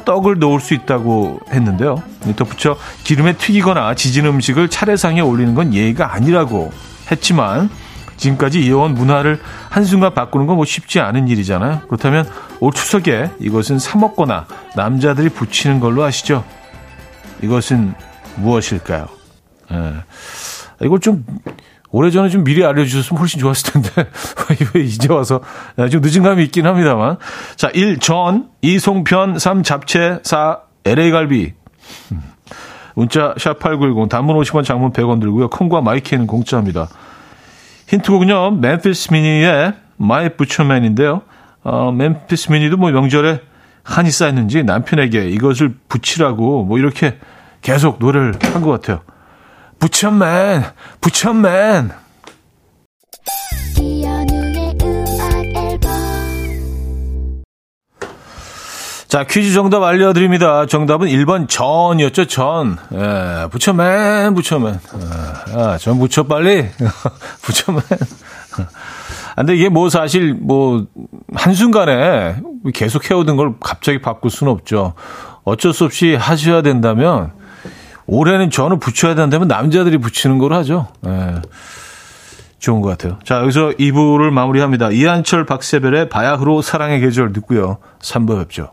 떡을 0.09 0.39
넣을 0.39 0.59
수 0.59 0.73
있다고 0.73 1.39
했는데요. 1.51 2.01
덧붙여 2.35 2.75
기름에 3.03 3.33
튀기거나 3.33 3.93
지진 3.93 4.25
음식을 4.25 4.67
차례상에 4.67 5.21
올리는 5.21 5.53
건 5.53 5.71
예의가 5.71 6.15
아니라고 6.15 6.71
했지만 7.11 7.69
지금까지 8.17 8.59
이어온 8.65 8.95
문화를 8.95 9.39
한순간 9.69 10.15
바꾸는 10.15 10.47
건 10.47 10.55
뭐 10.55 10.65
쉽지 10.65 10.99
않은 10.99 11.27
일이잖아요. 11.27 11.81
그렇다면 11.87 12.27
올 12.59 12.73
추석에 12.73 13.29
이것은 13.39 13.77
사 13.77 13.99
먹거나 13.99 14.47
남자들이 14.75 15.29
붙이는 15.29 15.79
걸로 15.79 16.03
아시죠? 16.03 16.43
이것은 17.43 17.93
무엇일까요? 18.37 19.05
예. 19.71 19.93
이걸 20.81 20.99
좀 21.01 21.23
오래전에 21.91 22.29
좀 22.29 22.43
미리 22.43 22.63
알려주셨으면 22.63 23.19
훨씬 23.19 23.39
좋았을 23.39 23.73
텐데. 23.73 23.89
왜 24.75 24.81
이제 24.81 25.11
와서. 25.11 25.41
좀 25.91 26.01
늦은 26.01 26.21
감이 26.23 26.43
있긴 26.43 26.65
합니다만. 26.67 27.17
자, 27.55 27.69
1. 27.73 27.99
전, 27.99 28.49
2. 28.61 28.77
송편, 28.79 29.39
3. 29.39 29.63
잡채, 29.63 30.19
4. 30.23 30.59
LA갈비. 30.85 31.53
문자 32.95 33.33
샵8910 33.35 34.09
단문 34.09 34.35
50원 34.37 34.63
장문 34.63 34.91
100원 34.91 35.19
들고요. 35.21 35.49
콩과 35.49 35.81
마이키는 35.81 36.27
공짜입니다. 36.27 36.87
힌트곡은요. 37.87 38.51
Memphis 38.51 39.13
Minnie의 39.13 39.73
My 39.97 40.29
Butcher 40.35 40.70
Man인데요. 40.70 41.21
어, 41.63 41.91
Memphis 41.91 42.51
Minnie도 42.51 42.77
뭐 42.77 42.91
명절에 42.91 43.41
한이 43.83 44.11
쌓였는지 44.11 44.63
남편에게 44.63 45.29
이것을 45.29 45.75
붙이라고 45.87 46.65
뭐 46.65 46.77
이렇게 46.77 47.17
계속 47.61 47.97
노래를 47.99 48.33
한 48.53 48.61
것 48.61 48.69
같아요. 48.71 49.01
부천맨, 49.79 50.63
부천맨. 50.99 51.91
자, 59.07 59.23
퀴즈 59.23 59.53
정답 59.53 59.81
알려드립니다. 59.81 60.67
정답은 60.67 61.07
1번 61.07 61.49
전이었죠, 61.49 62.25
전. 62.25 62.77
예, 62.93 63.47
부처맨, 63.49 64.35
부처맨. 64.35 64.73
예, 64.73 65.53
아, 65.55 65.77
전 65.79 65.97
부처 65.97 66.23
빨리. 66.23 66.67
부처맨. 67.41 67.81
아, 69.31 69.35
근데 69.35 69.55
이게 69.55 69.69
뭐 69.69 69.89
사실 69.89 70.35
뭐, 70.35 70.85
한순간에 71.33 72.35
계속 72.73 73.09
해오던 73.09 73.35
걸 73.35 73.55
갑자기 73.59 73.99
바꿀 73.99 74.29
수는 74.29 74.53
없죠. 74.53 74.93
어쩔 75.43 75.73
수 75.73 75.85
없이 75.85 76.13
하셔야 76.13 76.61
된다면, 76.61 77.31
올해는 78.09 78.49
전을 78.49 78.79
붙여야 78.79 79.15
된다면 79.15 79.47
남자들이 79.47 79.97
붙이는 79.97 80.37
걸 80.39 80.53
하죠. 80.53 80.87
예. 81.05 81.41
좋은 82.57 82.81
것 82.81 82.89
같아요. 82.89 83.19
자, 83.23 83.39
여기서 83.39 83.69
2부를 83.79 84.31
마무리합니다. 84.31 84.91
이한철, 84.91 85.45
박세별의 85.45 86.09
바야흐로 86.09 86.61
사랑의 86.61 86.99
계절 86.99 87.31
듣고요. 87.31 87.77
3부 88.01 88.37
뵙죠. 88.39 88.71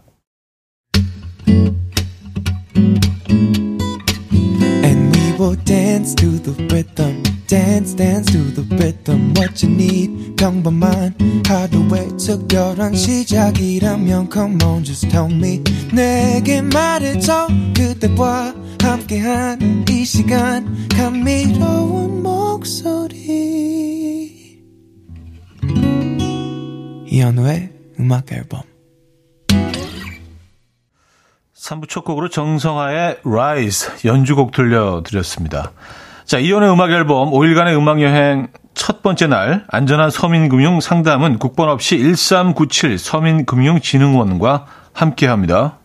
will 5.38 5.54
dance 5.64 6.14
to 6.14 6.38
the 6.38 6.54
rhythm. 6.68 7.35
Dance 7.46 7.94
dance 7.94 8.32
to 8.32 8.38
the 8.54 8.62
rhythm 8.76 9.32
what 9.36 9.64
you 9.64 9.72
need. 9.72 10.36
평범한 10.36 11.14
하루의 11.46 12.16
특별한 12.18 12.94
시작이라면 12.94 14.28
come 14.32 14.58
on 14.64 14.84
just 14.84 15.08
tell 15.08 15.32
me. 15.32 15.62
내게 15.92 16.60
말해줘 16.62 17.48
그대와 17.74 18.54
함께한 18.82 19.84
이 19.88 20.04
시간. 20.04 20.88
감미로운 20.88 22.22
목소리. 22.22 23.16
이현우의 27.08 27.70
음악 28.00 28.32
앨범. 28.32 28.62
3부 31.54 31.88
첫 31.88 32.04
곡으로 32.04 32.28
정성화의 32.28 33.20
Rise 33.24 34.04
연주곡 34.04 34.52
들려드렸습니다. 34.52 35.72
자, 36.26 36.40
이연의 36.40 36.72
음악 36.72 36.90
앨범 36.90 37.30
5일간의 37.30 37.78
음악 37.78 38.02
여행 38.02 38.48
첫 38.74 39.00
번째 39.00 39.28
날 39.28 39.64
안전한 39.68 40.10
서민금융 40.10 40.80
상담은 40.80 41.38
국번 41.38 41.68
없이 41.68 41.98
1397 41.98 42.98
서민금융진흥원과 42.98 44.66
함께 44.92 45.28
합니다. 45.28 45.78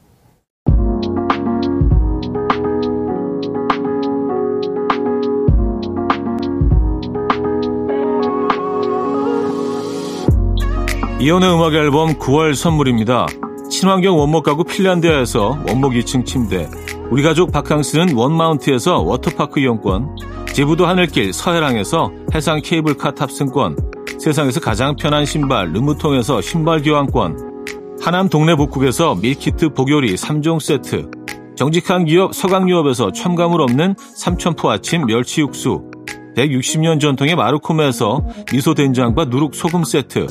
이연의 11.19 11.54
음악 11.54 11.75
앨범 11.75 12.15
9월 12.15 12.56
선물입니다. 12.56 13.27
친환경 13.69 14.17
원목 14.17 14.43
가구 14.43 14.63
핀란드에서 14.63 15.60
원목 15.67 15.93
2층 15.93 16.25
침대 16.25 16.67
우리 17.12 17.23
가족 17.23 17.51
바캉스는 17.51 18.15
원마운트에서 18.15 19.01
워터파크 19.01 19.60
이용권, 19.60 20.15
제부도 20.54 20.86
하늘길 20.86 21.32
서해랑에서 21.32 22.12
해상 22.36 22.62
케이블카 22.62 23.12
탑승권, 23.12 23.78
세상에서 24.20 24.60
가장 24.60 24.96
편한 24.98 25.26
신발 25.26 25.72
르무통에서 25.72 26.42
신발 26.42 26.82
교환권, 26.82 27.98
하남 28.02 28.28
동네 28.28 28.56
복국에서 28.56 29.16
밀키트 29.16 29.70
복요리 29.70 30.16
3종 30.16 30.60
세트, 30.60 31.10
정직한 31.56 32.04
기업 32.04 32.36
서강유업에서 32.36 33.14
첨가물 33.14 33.62
없는 33.62 33.96
삼천포 33.98 34.70
아침 34.70 35.06
멸치 35.06 35.40
육수, 35.40 35.90
160년 36.36 37.00
전통의 37.00 37.36
마루코메에서 37.36 38.22
미소 38.52 38.74
된장과 38.74 39.26
누룩 39.26 39.56
소금 39.56 39.86
세트, 39.86 40.28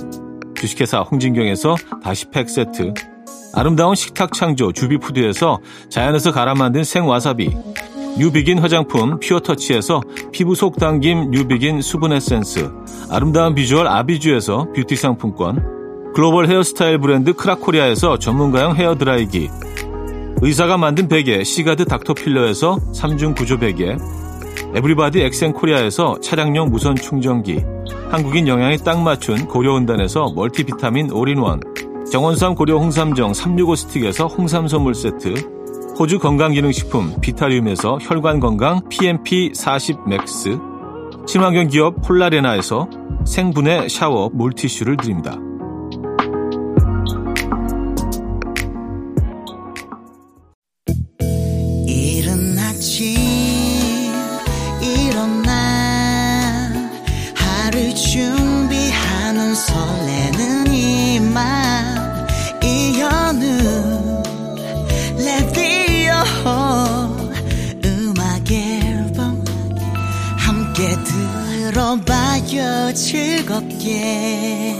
주식회사 0.54 1.00
홍진경에서 1.00 1.76
다시팩 2.02 2.50
세트, 2.50 2.92
아름다운 3.54 3.94
식탁 3.94 4.32
창조 4.34 4.70
주비푸드에서 4.70 5.58
자연에서 5.88 6.30
갈아 6.30 6.54
만든 6.54 6.84
생와사비 6.84 7.50
뉴비긴 8.18 8.58
화장품 8.58 9.18
퓨어터치에서 9.20 10.02
피부 10.32 10.54
속 10.54 10.76
당김 10.76 11.30
뉴비긴 11.30 11.80
수분 11.80 12.12
에센스 12.12 12.70
아름다운 13.10 13.54
비주얼 13.54 13.86
아비주에서 13.86 14.68
뷰티 14.74 14.96
상품권 14.96 16.12
글로벌 16.14 16.48
헤어스타일 16.48 16.98
브랜드 16.98 17.32
크라코리아에서 17.32 18.18
전문가용 18.18 18.74
헤어드라이기 18.76 19.48
의사가 20.42 20.76
만든 20.76 21.08
베개 21.08 21.44
시가드 21.44 21.84
닥터필러에서 21.84 22.78
3중 22.92 23.36
구조 23.36 23.58
베개 23.58 23.96
에브리바디 24.74 25.20
엑센코리아에서 25.20 26.20
차량용 26.20 26.70
무선 26.70 26.96
충전기 26.96 27.64
한국인 28.10 28.48
영양에 28.48 28.76
딱 28.78 29.00
맞춘 29.02 29.46
고려은단에서 29.46 30.32
멀티비타민 30.34 31.10
올인원 31.10 31.60
정원삼 32.10 32.56
고려 32.56 32.76
홍삼정 32.78 33.34
365 33.34 33.76
스틱에서 33.76 34.26
홍삼 34.26 34.66
선물 34.66 34.94
세트, 34.94 35.59
호주 36.00 36.18
건강기능식품 36.18 37.20
비타리움에서 37.20 37.98
혈관건강 38.00 38.88
PMP 38.88 39.50
40 39.54 40.08
맥스, 40.08 40.58
친환경 41.26 41.68
기업 41.68 42.00
폴라레나에서 42.00 42.88
생분해 43.26 43.90
샤워 43.90 44.30
물티슈를 44.32 44.96
드립니다. 44.96 45.36
들어봐요. 71.04 72.94
즐겁게 72.94 74.70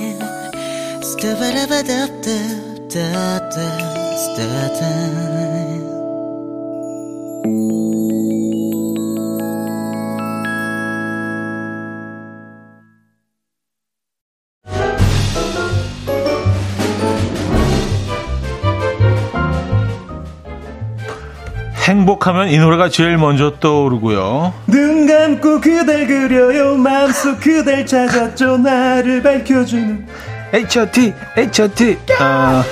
행복하면 22.20 22.48
이 22.48 22.59
노래가 22.59 22.88
제일 22.90 23.16
먼저 23.16 23.54
떠오르고요. 23.59 24.52
눈 24.66 25.06
감고 25.06 25.61
그댈 25.61 26.06
그려요. 26.06 26.76
마음속 26.76 27.40
그댈 27.40 27.87
찾았죠. 27.87 28.59
나를 28.59 29.22
밝혀주는 29.22 30.06
H.O.T. 30.52 31.14
H.O.T. 31.37 31.98
아, 32.20 32.62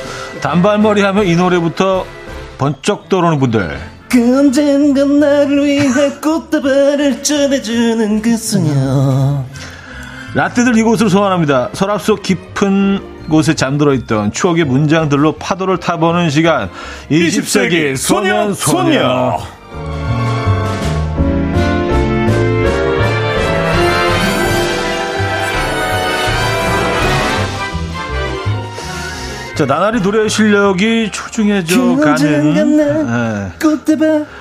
단발머리 0.42 1.00
하면 1.00 1.26
이 1.26 1.34
노래부터 1.34 2.04
번쩍 2.58 3.08
떠오르는 3.08 3.38
분들. 3.38 3.78
그 4.08 4.38
언젠가 4.38 5.04
나를 5.04 5.64
위해 5.64 6.10
꽃다발을 6.22 7.22
전해주는 7.22 8.22
그 8.22 8.36
소녀. 8.36 9.44
라떼들 10.34 10.76
이곳을 10.76 11.08
소환합니다. 11.08 11.70
서랍 11.72 12.02
속 12.02 12.22
깊은 12.22 13.17
곳에 13.28 13.54
잠들어 13.54 13.94
있던 13.94 14.32
추억의 14.32 14.64
문장들로 14.64 15.32
파도를 15.32 15.78
타보는 15.78 16.30
시간 16.30 16.70
20세기 17.10 17.96
소년 17.96 18.54
소녀. 18.54 19.38
자, 29.54 29.66
나날이 29.66 30.00
노래 30.00 30.28
실력이 30.28 31.10
초중해져 31.10 31.74
가는. 31.96 32.76
네. 32.76 33.50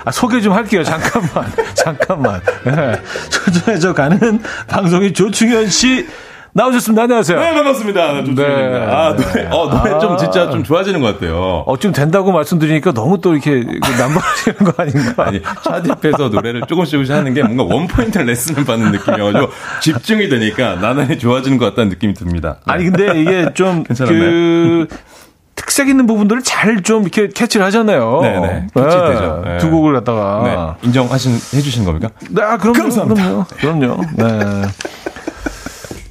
아, 0.05 0.11
소개 0.11 0.39
좀 0.41 0.53
할게요. 0.53 0.83
잠깐만. 0.83 1.51
잠깐만. 1.73 2.39
네. 2.63 3.01
초중해져 3.31 3.93
가는 3.93 4.39
방송이 4.67 5.13
조충현 5.13 5.69
씨 5.69 6.07
나오셨습니다. 6.57 7.03
안녕하세요. 7.03 7.39
네, 7.39 7.53
반갑습니다. 7.53 8.23
조충현입니다. 8.23 8.79
네. 8.79 8.91
아, 8.91 9.15
노래, 9.15 9.45
어, 9.51 9.69
노래 9.69 9.93
아. 9.93 9.99
좀 9.99 10.17
진짜 10.17 10.49
좀 10.49 10.63
좋아지는 10.63 11.01
것 11.01 11.13
같아요. 11.13 11.63
어, 11.67 11.77
좀 11.77 11.91
된다고 11.91 12.31
말씀드리니까 12.31 12.93
너무 12.93 13.21
또 13.21 13.33
이렇게 13.33 13.63
남발하시는 13.99 14.57
거 14.57 14.73
아닌가? 14.81 15.13
아니, 15.23 15.39
차집해서 15.63 16.29
노래를 16.29 16.61
조금씩 16.67 16.93
조금씩 16.93 17.13
하는 17.13 17.35
게 17.35 17.43
뭔가 17.43 17.63
원포인트 17.63 18.17
레슨을 18.17 18.65
받는 18.65 18.91
느낌이어가지고 18.91 19.51
집중이 19.81 20.29
되니까 20.29 20.75
나날이 20.77 21.19
좋아지는 21.19 21.59
것 21.59 21.65
같다는 21.65 21.89
느낌이 21.89 22.15
듭니다. 22.15 22.57
네. 22.65 22.73
아니, 22.73 22.85
근데 22.85 23.21
이게 23.21 23.53
좀 23.53 23.83
그, 23.95 24.87
특색 25.53 25.89
있는 25.89 26.07
부분들을 26.07 26.41
잘 26.41 26.81
좀 26.81 27.03
이렇게 27.03 27.27
캐치를 27.27 27.63
하잖아요. 27.67 28.21
네네. 28.23 28.67
캐치되죠. 28.73 29.41
네. 29.45 29.57
두 29.59 29.69
곡을 29.69 29.93
갖다가. 29.93 30.77
네. 30.81 30.87
인정하신, 30.87 31.33
해주신 31.33 31.85
겁니까? 31.85 32.09
네, 32.31 32.41
아, 32.41 32.57
그럼요. 32.57 32.79
감사합니다. 32.79 33.45
그럼요. 33.57 33.97
그럼요. 33.97 34.03
네. 34.15 34.67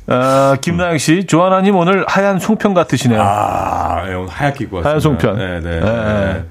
아, 0.08 0.56
김나영 0.60 0.98
씨, 0.98 1.26
조하나님 1.26 1.76
오늘 1.76 2.04
하얀 2.06 2.38
송편 2.38 2.74
같으시네요. 2.74 3.20
아, 3.20 4.02
하얗게 4.28 4.64
입고 4.64 4.76
왔어요. 4.76 4.88
하얀 4.90 5.00
송편. 5.00 5.36
네, 5.36 5.60
네. 5.60 5.80
네. 5.80 5.80
네. 5.80 6.44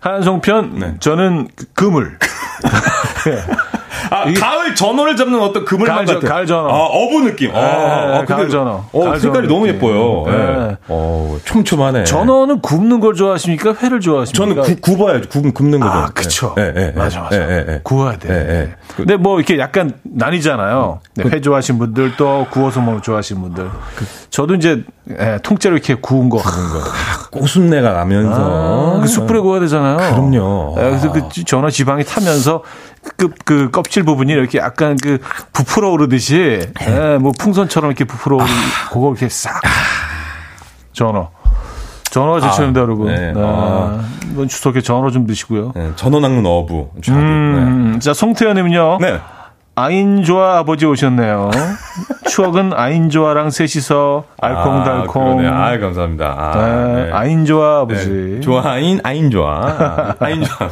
하얀 0.00 0.22
송편, 0.22 0.78
네. 0.78 0.94
저는 1.00 1.48
그물. 1.74 2.18
아, 4.10 4.32
가을 4.32 4.74
전어를 4.74 5.16
잡는 5.16 5.40
어떤 5.40 5.64
그물망 5.64 6.04
같은. 6.04 6.20
가을 6.20 6.46
전어. 6.46 6.68
아, 6.68 6.84
어부 6.86 7.22
느낌. 7.22 7.54
아, 7.54 7.58
아, 7.58 8.24
가을 8.24 8.48
전어. 8.48 8.84
어, 8.92 9.04
가을 9.04 9.20
색깔이 9.20 9.46
전어 9.48 9.54
너무. 9.54 9.68
예뻐요. 9.68 10.24
네. 10.26 10.32
네. 10.36 10.76
어, 10.88 11.38
촘촘하네. 11.44 12.04
전어는 12.04 12.60
굽는 12.60 13.00
걸 13.00 13.14
좋아하십니까? 13.14 13.74
회를 13.82 14.00
좋아하십니까? 14.00 14.62
저는 14.62 14.80
구, 14.80 14.80
굽어야죠. 14.80 15.28
굽, 15.28 15.52
굽는 15.52 15.80
거죠. 15.80 15.92
아, 15.92 16.06
그쵸. 16.14 16.54
네, 16.56 16.72
네, 16.72 16.92
맞아, 16.92 17.20
맞아. 17.22 17.38
구워야 17.82 18.16
돼. 18.16 18.28
네, 18.28 18.74
근데 18.96 19.16
뭐 19.16 19.38
이렇게 19.38 19.58
약간 19.58 19.92
나뉘잖아요. 20.02 21.00
그, 21.20 21.28
회 21.28 21.40
좋아하시는 21.40 21.78
분들 21.78 22.16
또 22.16 22.46
구워서 22.50 22.80
먹는 22.80 23.02
좋아하시는 23.02 23.40
분들. 23.42 23.68
그, 23.96 24.06
저도 24.30 24.54
이제 24.54 24.82
예, 25.18 25.38
통째로 25.42 25.74
이렇게 25.74 25.94
구운 25.94 26.28
거. 26.28 26.38
구운 26.38 26.68
거. 26.68 26.78
아, 26.80 27.28
고순내가 27.30 27.92
나면서. 27.92 28.96
아, 28.96 29.00
그 29.00 29.08
숯불에 29.08 29.40
구워야 29.40 29.60
되잖아요. 29.60 29.96
그럼요. 29.96 30.74
예, 30.78 30.82
그래서 30.82 31.12
그 31.12 31.28
전어 31.44 31.70
지방이 31.70 32.04
타면서 32.04 32.62
그, 33.16 33.28
그 33.44 33.70
껍질 33.70 34.02
부분이 34.02 34.32
이렇게 34.32 34.58
약간 34.58 34.96
그 35.02 35.18
부풀어 35.52 35.90
오르듯이 35.90 36.60
예, 36.86 37.18
뭐 37.18 37.32
풍선처럼 37.38 37.90
이렇게 37.90 38.04
부풀어 38.04 38.36
오르 38.36 38.44
아. 38.44 38.88
그거 38.90 39.10
이렇게 39.10 39.28
싹 39.28 39.60
전어. 40.92 41.30
전어 42.10 42.40
제철입니다, 42.40 42.80
아, 42.80 42.82
여러분. 42.84 43.06
네. 43.08 43.32
네. 43.32 43.40
아. 43.44 44.02
이번 44.32 44.48
추석에 44.48 44.80
전어 44.80 45.10
좀 45.10 45.26
드시고요. 45.26 45.72
네, 45.74 45.92
전어 45.96 46.20
낚는 46.20 46.44
어부. 46.44 46.90
음, 47.08 47.92
네. 47.92 47.98
자, 47.98 48.14
송태현님은요. 48.14 48.98
네. 49.00 49.20
아인조아 49.78 50.58
아버지 50.58 50.86
오셨네요. 50.86 51.50
추억은 52.28 52.72
아인조아랑 52.74 53.50
셋이서 53.50 54.24
알콩달콩. 54.40 55.46
아, 55.46 55.68
아 55.68 55.78
감사합니다. 55.78 56.34
아, 56.36 56.52
네, 56.56 57.04
네. 57.04 57.12
아인조아 57.12 57.80
아버지. 57.82 58.08
네. 58.08 58.40
좋아인 58.40 59.00
아인조아. 59.04 60.16
아인조아. 60.18 60.70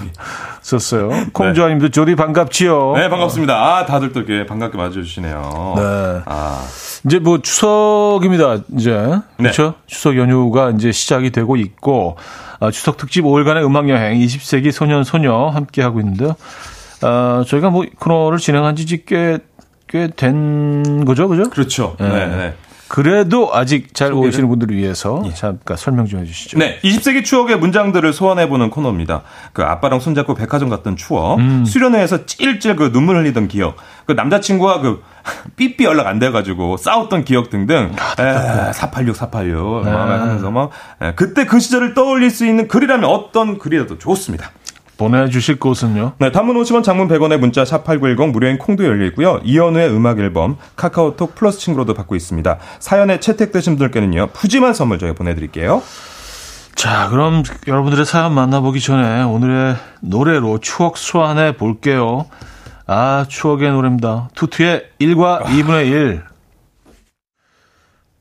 썼어요. 0.60 1.10
콩조아님도 1.32 1.90
조리 1.90 2.16
반갑지요. 2.16 2.94
네, 2.96 3.08
반갑습니다. 3.08 3.54
아, 3.54 3.86
다들 3.86 4.12
또 4.12 4.22
이렇게 4.22 4.44
반갑게 4.44 4.76
맞아주시네요. 4.76 5.74
네. 5.76 5.82
아. 6.26 6.64
이제 7.04 7.20
뭐 7.20 7.40
추석입니다. 7.40 8.58
이제. 8.76 8.90
네. 8.90 9.20
그렇죠? 9.36 9.74
추석 9.86 10.16
연휴가 10.16 10.70
이제 10.70 10.90
시작이 10.90 11.30
되고 11.30 11.54
있고, 11.54 12.16
아, 12.58 12.72
추석 12.72 12.96
특집 12.96 13.22
5일간의 13.22 13.64
음악 13.64 13.88
여행 13.88 14.18
20세기 14.18 14.72
소년, 14.72 15.04
소녀 15.04 15.46
함께 15.46 15.82
하고 15.82 16.00
있는데요. 16.00 16.34
어, 17.02 17.42
저희가 17.46 17.70
뭐 17.70 17.84
코너를 17.98 18.38
진행한 18.38 18.76
지 18.76 19.04
꽤, 19.04 19.38
꽤 19.88 20.08
된 20.16 21.04
거죠, 21.04 21.28
그죠? 21.28 21.48
그렇죠. 21.50 21.96
네. 22.00 22.08
네. 22.08 22.26
네. 22.26 22.54
그래도 22.88 23.50
아직 23.52 23.94
잘 23.96 24.10
소개를? 24.10 24.28
오시는 24.28 24.48
분들을 24.48 24.76
위해서 24.76 25.20
예. 25.26 25.34
잠깐 25.34 25.76
설명 25.76 26.06
좀 26.06 26.20
해주시죠. 26.20 26.56
네, 26.56 26.78
20세기 26.84 27.24
추억의 27.24 27.58
문장들을 27.58 28.12
소환해보는 28.12 28.70
코너입니다. 28.70 29.22
그 29.52 29.64
아빠랑 29.64 29.98
손잡고 29.98 30.34
백화점 30.34 30.68
갔던 30.68 30.94
추억, 30.94 31.40
음. 31.40 31.64
수련회에서 31.64 32.26
찔찔 32.26 32.76
그 32.76 32.92
눈물 32.92 33.16
흘리던 33.16 33.48
기억, 33.48 33.76
그 34.06 34.12
남자친구와 34.12 34.82
그 34.82 35.02
삐삐 35.56 35.82
연락 35.82 36.06
안 36.06 36.20
돼가지고 36.20 36.76
싸웠던 36.76 37.24
기억 37.24 37.50
등등, 37.50 37.90
아, 37.98 38.22
에, 38.22 38.72
486, 38.72 39.16
486, 39.16 39.84
네. 39.84 39.90
하면서 39.90 40.50
막, 40.52 40.70
에, 41.02 41.12
그때 41.16 41.44
그 41.44 41.58
시절을 41.58 41.94
떠올릴 41.94 42.30
수 42.30 42.46
있는 42.46 42.68
글이라면 42.68 43.04
어떤 43.10 43.58
글이라도 43.58 43.98
좋습니다. 43.98 44.52
보내주실 44.98 45.58
곳은요? 45.58 46.12
네, 46.18 46.32
단문 46.32 46.56
50원, 46.56 46.82
장문 46.82 47.08
100원의 47.08 47.38
문자 47.38 47.64
샵 47.64 47.84
8910 47.84 48.30
무료인 48.32 48.58
콩도 48.58 48.84
열려 48.84 49.06
있고요. 49.06 49.40
이현우의 49.44 49.90
음악 49.90 50.18
앨범 50.18 50.56
카카오톡 50.76 51.34
플러스 51.34 51.58
친구로도 51.58 51.94
받고 51.94 52.16
있습니다. 52.16 52.58
사연에 52.78 53.20
채택되신 53.20 53.76
분들께는요. 53.76 54.28
푸짐한 54.32 54.74
선물 54.74 54.98
저희 54.98 55.12
보내드릴게요. 55.12 55.82
자, 56.74 57.08
그럼 57.08 57.42
여러분들의 57.66 58.04
사연 58.04 58.34
만나보기 58.34 58.80
전에 58.80 59.22
오늘의 59.22 59.76
노래로 60.02 60.58
추억 60.60 60.98
소환해 60.98 61.56
볼게요. 61.56 62.26
아, 62.86 63.24
추억의 63.28 63.70
노래입니다. 63.70 64.28
투투의 64.34 64.90
1과 65.00 65.42
2분의 65.44 65.86
1. 65.86 66.22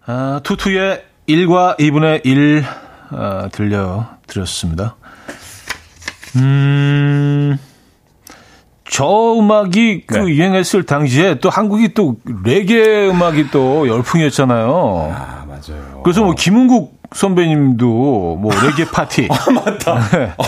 아, 0.08 0.40
투투의 0.44 1.04
1과 1.28 1.78
2분의 1.78 2.22
1 2.26 2.64
아, 3.12 3.50
들려 3.52 4.08
드렸습니다. 4.28 4.96
음, 6.38 7.58
저 8.89 9.36
음악이 9.38 10.04
그 10.06 10.17
네. 10.17 10.26
유행했을 10.28 10.84
당시에 10.84 11.36
또 11.39 11.50
한국이 11.50 11.93
또 11.93 12.17
레게 12.43 13.08
음악이 13.10 13.50
또 13.52 13.88
열풍이었잖아요. 13.88 15.13
아, 15.15 15.45
맞아요. 15.48 16.02
그래서 16.04 16.24
뭐 16.24 16.34
김은국 16.36 16.95
선배님도 17.12 17.86
뭐 18.41 18.52
레게 18.63 18.86
파티. 18.91 19.28
아, 19.32 19.36
맞다. 19.52 20.00
네. 20.12 20.34
아, 20.38 20.43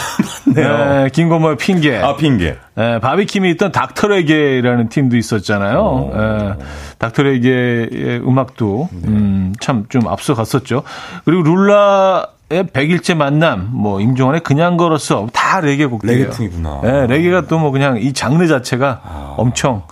맞네요. 0.56 1.04
네, 1.04 1.10
김건모의 1.13 1.58
핑계. 1.58 1.97
아, 1.97 2.15
핑계. 2.15 2.58
네, 2.76 3.00
바비킴이 3.00 3.50
있던 3.52 3.71
닥터 3.71 4.08
레게라는 4.08 4.89
팀도 4.89 5.17
있었잖아요. 5.17 6.12
네, 6.13 6.65
닥터 7.00 7.23
레게의 7.23 8.21
음악도 8.26 8.89
네. 8.91 9.08
음, 9.08 9.54
참 9.60 9.86
좀 9.89 10.08
앞서갔었죠. 10.08 10.84
그리고 11.26 11.43
룰라 11.43 12.28
의 12.50 12.66
백일째 12.66 13.14
만남, 13.14 13.70
뭐 13.74 14.00
임종환의 14.00 14.40
그냥 14.42 14.78
걸었어 14.78 15.28
다 15.34 15.60
레게 15.60 15.86
곡들이에요. 15.86 16.26
레게풍이구나. 16.28 16.80
네, 16.82 17.08
레게가 17.08 17.42
또 17.48 17.58
뭐 17.60 17.72
그냥 17.72 17.98
이 17.98 18.14
장르 18.14 18.48
자체가 18.48 19.02
아. 19.04 19.34
엄청 19.38 19.84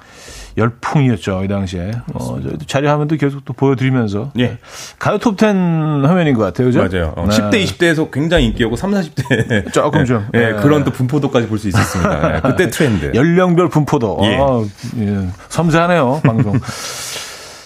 열풍이었죠 0.57 1.43
이 1.43 1.49
당시에. 1.49 1.91
어, 2.13 2.39
저희도 2.41 2.65
자료 2.65 2.89
화면도 2.89 3.17
계속 3.17 3.43
또 3.43 3.51
보여드리면서. 3.51 4.31
예. 4.39 4.57
가요 4.99 5.17
톱10 5.17 6.05
화면인 6.07 6.33
것 6.33 6.43
같아요, 6.43 6.67
그죠? 6.67 6.79
맞아요. 6.79 7.13
어, 7.17 7.25
네. 7.27 7.35
10대, 7.35 7.65
20대에서 7.65 8.09
굉장히 8.09 8.45
인기였고 8.45 8.77
3, 8.77 8.91
40대 8.91 9.73
조금 9.73 10.05
좀. 10.05 10.25
예, 10.33 10.39
네. 10.39 10.53
그런 10.53 10.85
또 10.85 10.91
분포도까지 10.91 11.47
볼 11.47 11.59
수 11.59 11.67
있었습니다. 11.67 12.35
예, 12.37 12.39
그때 12.39 12.69
트렌드. 12.71 13.11
연령별 13.13 13.67
분포도. 13.67 14.17
예. 14.23 14.37
아, 14.39 14.63
예. 14.99 15.27
섬세하네요 15.49 16.21
방송. 16.23 16.57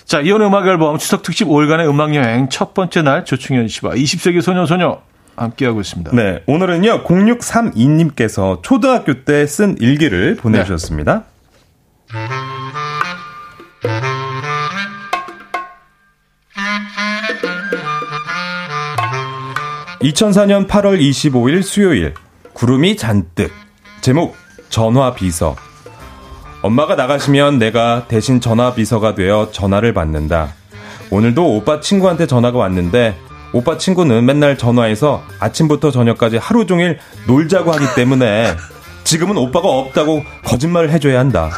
자, 0.09 0.21
이혼의 0.21 0.47
음악 0.47 0.65
앨범 0.65 0.97
추석 0.97 1.21
특집 1.21 1.47
5일간의 1.47 1.87
음악 1.87 2.15
여행 2.15 2.49
첫 2.49 2.73
번째 2.73 3.03
날 3.03 3.25
조충현 3.25 3.67
씨와 3.67 3.91
20세기 3.93 4.41
소녀 4.41 4.65
소녀 4.65 5.03
함께하고 5.35 5.81
있습니다. 5.81 6.10
네, 6.15 6.41
오늘은요 6.47 7.03
0632님께서 7.03 8.63
초등학교 8.63 9.23
때 9.23 9.45
쓴 9.45 9.75
일기를 9.79 10.35
보내주셨습니다. 10.37 11.25
네. 12.12 12.19
2004년 20.01 20.67
8월 20.67 20.99
25일 20.99 21.62
수요일 21.62 22.13
구름이 22.53 22.97
잔뜩 22.97 23.51
제목 24.01 24.35
전화 24.69 25.13
비서 25.13 25.55
엄마가 26.62 26.95
나가시면 26.95 27.57
내가 27.57 28.05
대신 28.07 28.41
전화 28.41 28.73
비서가 28.73 29.15
되어 29.15 29.49
전화를 29.51 29.93
받는다. 29.93 30.49
오늘도 31.10 31.55
오빠 31.55 31.79
친구한테 31.79 32.27
전화가 32.27 32.57
왔는데 32.57 33.15
오빠 33.53 33.77
친구는 33.77 34.25
맨날 34.25 34.57
전화해서 34.57 35.23
아침부터 35.39 35.91
저녁까지 35.91 36.37
하루 36.37 36.65
종일 36.65 36.99
놀자고 37.27 37.71
하기 37.71 37.85
때문에 37.95 38.55
지금은 39.05 39.37
오빠가 39.37 39.69
없다고 39.69 40.23
거짓말을 40.45 40.91
해줘야 40.91 41.19
한다. 41.19 41.49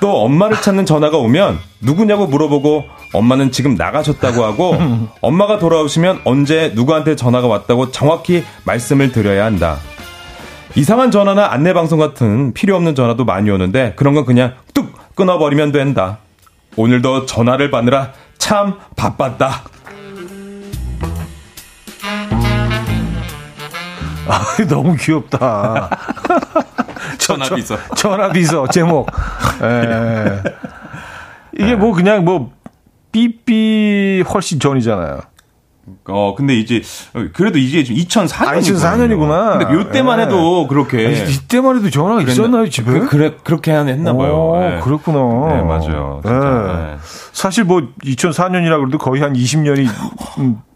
또 0.00 0.22
엄마를 0.24 0.60
찾는 0.62 0.86
전화가 0.86 1.18
오면 1.18 1.58
누구냐고 1.82 2.26
물어보고 2.26 2.86
엄마는 3.12 3.52
지금 3.52 3.74
나가셨다고 3.74 4.42
하고 4.42 4.76
엄마가 5.20 5.58
돌아오시면 5.58 6.22
언제 6.24 6.72
누구한테 6.74 7.16
전화가 7.16 7.46
왔다고 7.46 7.90
정확히 7.90 8.42
말씀을 8.64 9.12
드려야 9.12 9.44
한다. 9.44 9.78
이상한 10.76 11.10
전화나 11.10 11.50
안내 11.52 11.72
방송 11.72 11.98
같은 11.98 12.52
필요 12.54 12.76
없는 12.76 12.94
전화도 12.94 13.24
많이 13.24 13.50
오는데 13.50 13.94
그런 13.96 14.14
건 14.14 14.24
그냥 14.24 14.54
뚝 14.72 14.92
끊어버리면 15.16 15.72
된다. 15.72 16.18
오늘도 16.76 17.26
전화를 17.26 17.70
받느라 17.70 18.12
참 18.38 18.78
바빴다. 18.96 19.64
아, 24.28 24.64
너무 24.68 24.94
귀엽다. 24.94 25.90
전화 27.18 27.48
비서. 27.48 27.76
전화 27.96 28.30
비서 28.30 28.68
제목. 28.68 29.10
예. 29.62 30.42
이게 31.58 31.74
뭐 31.74 31.92
그냥 31.92 32.24
뭐 32.24 32.52
삐삐 33.10 34.22
훨씬 34.32 34.60
전이잖아요. 34.60 35.20
어, 36.08 36.34
근데 36.36 36.54
이제, 36.54 36.82
그래도 37.32 37.58
이제 37.58 37.82
2004년이구나. 37.82 38.46
아, 38.46 38.60
2004년이구나. 38.60 39.58
근데 39.58 39.74
요때만 39.74 40.20
해도 40.20 40.66
그렇게. 40.68 41.06
아니, 41.06 41.32
이때만 41.32 41.78
해도 41.78 41.90
전화가 41.90 42.22
있었나요, 42.22 42.68
집에? 42.68 42.92
그, 42.92 43.08
그래, 43.08 43.34
그렇게 43.42 43.72
했나 43.72 44.14
봐요. 44.14 44.50
오, 44.50 44.60
네. 44.60 44.80
그렇구나. 44.80 45.18
네, 45.54 45.62
맞아요. 45.62 46.20
네. 46.24 46.30
네. 46.30 46.96
사실 47.32 47.64
뭐 47.64 47.82
2004년이라 48.04 48.78
그래도 48.78 48.98
거의 48.98 49.22
한 49.22 49.32
20년이 49.32 49.88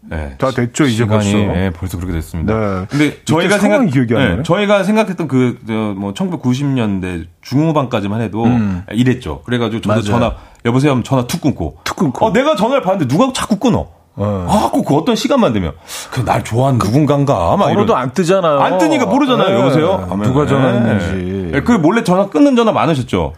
네. 0.07 0.35
다 0.37 0.51
됐죠, 0.51 0.85
이제 0.85 1.03
시간이, 1.03 1.31
벌써. 1.31 1.53
네, 1.53 1.69
벌써 1.69 1.97
그렇게 1.97 2.13
됐습니다. 2.13 2.53
네. 2.53 2.85
근데 2.89 3.23
저희가 3.25 3.57
생각, 3.57 3.85
기억이 3.85 4.13
안 4.15 4.19
네, 4.19 4.29
나네. 4.29 4.43
저희가 4.43 4.83
생각했던 4.83 5.27
그, 5.27 5.59
저, 5.67 5.73
뭐, 5.73 6.13
1990년대 6.13 7.25
중후반까지만 7.41 8.21
해도 8.21 8.45
이랬죠. 8.91 9.41
그래가지고 9.43 9.81
저도 9.81 9.93
음. 9.93 9.95
맞아요. 9.95 10.03
전화, 10.03 10.35
여보세요? 10.65 10.91
하면 10.91 11.03
전화 11.03 11.25
툭 11.27 11.41
끊고. 11.41 11.77
툭 11.83 11.95
끊고. 11.97 12.25
어, 12.25 12.33
내가 12.33 12.55
전화를 12.55 12.81
받는데 12.81 13.07
누가 13.13 13.31
자꾸 13.33 13.57
끊어. 13.57 13.94
어. 14.17 14.45
아, 14.49 14.69
꼭 14.71 14.85
그 14.85 14.95
어떤 14.95 15.15
시간만 15.15 15.51
되면. 15.53 15.73
그 16.11 16.21
날 16.23 16.43
좋아하는 16.43 16.79
누군가인가. 16.79 17.57
막 17.57 17.65
번호도 17.67 17.83
이런. 17.93 17.97
안 17.97 18.11
뜨잖아요. 18.13 18.59
안 18.59 18.77
뜨니까 18.77 19.05
모르잖아요. 19.05 19.49
네. 19.49 19.59
여보세요? 19.59 20.05
하면. 20.09 20.21
누가 20.27 20.43
네. 20.43 20.47
전화했는지. 20.47 21.51
네, 21.51 21.61
그 21.61 21.71
몰래 21.73 22.03
전화 22.03 22.27
끊는 22.29 22.55
전화 22.55 22.71
많으셨죠? 22.71 23.33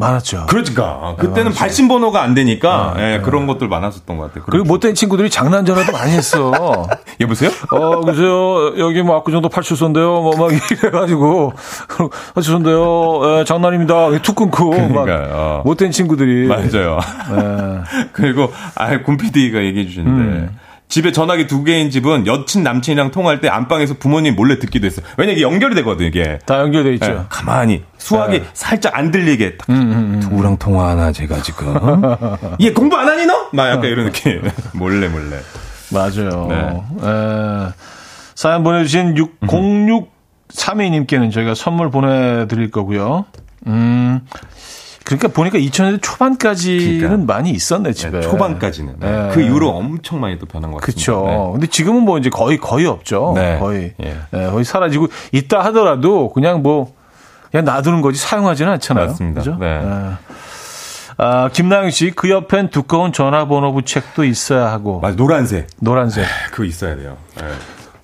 많았죠. 0.00 0.46
그러니까. 0.48 1.14
그때는 1.18 1.52
발신 1.52 1.86
번호가 1.86 2.22
안 2.22 2.34
되니까 2.34 2.94
예, 2.98 3.20
그런 3.22 3.46
것들 3.46 3.68
많았었던 3.68 4.16
것 4.16 4.24
같아요. 4.24 4.44
그리고 4.50 4.64
못된 4.64 4.94
친구들이 4.96 5.30
장난 5.30 5.64
전화도 5.64 5.92
많이 5.92 6.10
했어. 6.12 6.50
여보세요? 7.20 7.50
어, 7.70 8.00
그죠. 8.00 8.72
여기 8.78 9.02
뭐 9.02 9.16
압구정도 9.18 9.48
팔출소인데요. 9.48 10.22
뭐 10.22 10.32
막 10.36 10.50
이래가지고 10.52 11.52
팔출소인데요. 12.34 13.38
예, 13.40 13.44
장난입니다. 13.44 14.18
툭 14.22 14.34
끊고 14.36 14.70
막 14.70 15.04
그러니까요. 15.04 15.28
어. 15.32 15.62
못된 15.64 15.90
친구들이. 15.90 16.48
맞아요. 16.48 16.98
예. 17.32 18.08
그리고 18.12 18.50
아, 18.74 18.96
곰 19.02 19.16
PD가 19.16 19.62
얘기해 19.62 19.86
주시는데 19.86 20.22
음. 20.22 20.58
집에 20.90 21.12
전화기 21.12 21.46
두 21.46 21.62
개인 21.64 21.88
집은 21.88 22.26
여친 22.26 22.64
남친이랑 22.64 23.12
통화할 23.12 23.40
때 23.40 23.48
안방에서 23.48 23.94
부모님 23.94 24.34
몰래 24.34 24.58
듣기도 24.58 24.86
했어요. 24.86 25.06
왜냐 25.16 25.32
이게 25.32 25.42
연결이 25.42 25.74
되거든요, 25.76 26.08
이게. 26.08 26.40
다 26.44 26.58
연결돼 26.58 26.94
있죠. 26.94 27.06
예, 27.06 27.20
가만히 27.28 27.84
수학이 27.96 28.40
네. 28.40 28.46
살짝 28.54 28.98
안 28.98 29.12
들리게 29.12 29.56
딱 29.56 29.70
음, 29.70 30.18
누구랑 30.20 30.58
통화하나 30.58 31.12
제가 31.12 31.40
지금 31.42 31.74
얘 32.60 32.72
공부 32.72 32.96
안 32.96 33.08
하니 33.08 33.24
너? 33.24 33.48
막 33.52 33.68
약간 33.70 33.84
이런 33.84 34.06
느낌 34.06 34.42
몰래 34.74 35.06
몰래 35.08 35.38
맞아요. 35.92 36.46
네. 36.48 36.56
에, 37.08 37.72
사연 38.34 38.64
보내주신 38.64 39.14
6032님께는 39.42 41.32
저희가 41.32 41.54
선물 41.54 41.90
보내드릴 41.90 42.70
거고요. 42.72 43.26
음, 43.68 44.26
그러니까 45.18 45.28
보니까 45.28 45.58
2000년대 45.58 46.02
초반까지는 46.02 46.98
그러니까. 47.00 47.34
많이 47.34 47.50
있었네, 47.50 47.92
집에. 47.92 48.20
네, 48.20 48.20
초반까지는 48.20 48.96
네. 49.00 49.10
네. 49.10 49.28
그 49.32 49.40
이후로 49.42 49.70
엄청 49.70 50.20
많이 50.20 50.38
또 50.38 50.46
변한 50.46 50.70
것 50.70 50.80
같습니다. 50.80 51.12
네. 51.30 51.48
근데 51.52 51.66
지금은 51.66 52.02
뭐 52.02 52.18
이제 52.18 52.30
거의, 52.30 52.58
거의 52.58 52.86
없죠. 52.86 53.32
네. 53.34 53.58
거의. 53.58 53.94
예. 54.02 54.16
예, 54.34 54.46
거의 54.50 54.64
사라지고 54.64 55.08
있다 55.32 55.60
하더라도 55.66 56.30
그냥 56.32 56.62
뭐, 56.62 56.94
그냥 57.50 57.64
놔두는 57.64 58.00
거지 58.02 58.18
사용하지는 58.18 58.72
않잖아요. 58.74 59.06
맞습니다. 59.06 59.40
그죠? 59.40 59.56
네. 59.58 59.66
예. 59.66 60.10
아, 61.18 61.48
김나영 61.52 61.90
씨, 61.90 62.12
그 62.12 62.30
옆엔 62.30 62.70
두꺼운 62.70 63.12
전화번호부 63.12 63.82
책도 63.82 64.24
있어야 64.24 64.70
하고, 64.72 65.00
맞아 65.00 65.16
노란색 65.16 65.66
노란색. 65.80 66.24
그거 66.50 66.64
있어야 66.64 66.96
돼요. 66.96 67.16
네. 67.36 67.44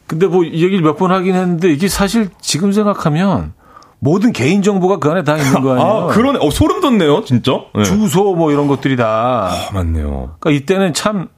근데 0.07 0.27
뭐 0.27 0.45
이 0.45 0.63
얘기를 0.63 0.83
몇 0.83 0.97
번 0.99 1.11
하긴 1.13 1.35
했는데 1.35 1.69
이게 1.73 1.89
사실 1.89 2.29
지금 2.41 2.73
생각하면 2.73 3.55
모든 3.99 4.33
개인 4.33 4.63
정보가 4.63 4.99
그 4.99 5.11
안에 5.11 5.25
다 5.25 5.37
있는 5.37 5.63
거 5.63 5.73
아니에요? 5.73 5.89
아 5.89 6.07
그러네. 6.09 6.39
어 6.41 6.51
소름 6.51 6.81
돋네요, 6.81 7.25
진짜. 7.25 7.53
네. 7.75 7.83
주소 7.85 8.35
뭐 8.35 8.53
이런 8.53 8.69
것들이 8.69 8.97
다. 8.97 9.49
아, 9.51 9.71
맞네요. 9.73 10.37
그러니까 10.39 10.51
이때는 10.51 10.95
참 10.95 11.29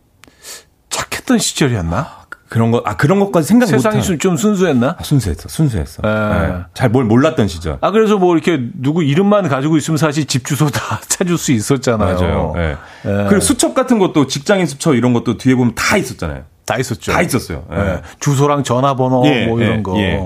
착했던 0.90 1.38
시절이었나? 1.38 2.18
그런 2.48 2.70
거, 2.70 2.82
아, 2.86 2.96
그런 2.96 3.20
것까지 3.20 3.46
생각 3.46 3.66
못 3.66 3.72
세상이 3.78 4.18
좀 4.18 4.38
순수했나? 4.38 4.96
아, 4.98 5.02
순수했어, 5.02 5.50
순수했어. 5.50 6.02
예. 6.04 6.64
잘뭘 6.72 7.04
몰랐던 7.04 7.46
시절. 7.46 7.76
아 7.82 7.90
그래서 7.90 8.16
뭐 8.16 8.34
이렇게 8.34 8.58
누구 8.74 9.04
이름만 9.04 9.46
가지고 9.48 9.76
있으면 9.76 9.98
사실 9.98 10.24
집 10.24 10.46
주소 10.46 10.68
다 10.70 11.00
찾을 11.08 11.36
수 11.36 11.52
있었잖아요. 11.52 12.14
맞아요. 12.18 12.54
예. 12.56 12.70
예. 13.04 13.24
그리고 13.28 13.40
수첩 13.40 13.74
같은 13.74 13.98
것도 13.98 14.26
직장인 14.28 14.64
수첩 14.66 14.94
이런 14.94 15.12
것도 15.12 15.36
뒤에 15.36 15.54
보면 15.54 15.74
다 15.74 15.98
있었잖아요. 15.98 16.44
다 16.64 16.78
있었죠. 16.78 17.12
다 17.12 17.20
있었어요. 17.20 17.64
예. 17.70 17.78
예. 17.78 18.02
주소랑 18.20 18.62
전화번호 18.62 19.26
예, 19.26 19.46
뭐 19.46 19.60
이런 19.60 19.78
예, 19.78 19.82
거. 19.82 19.98
예. 19.98 20.18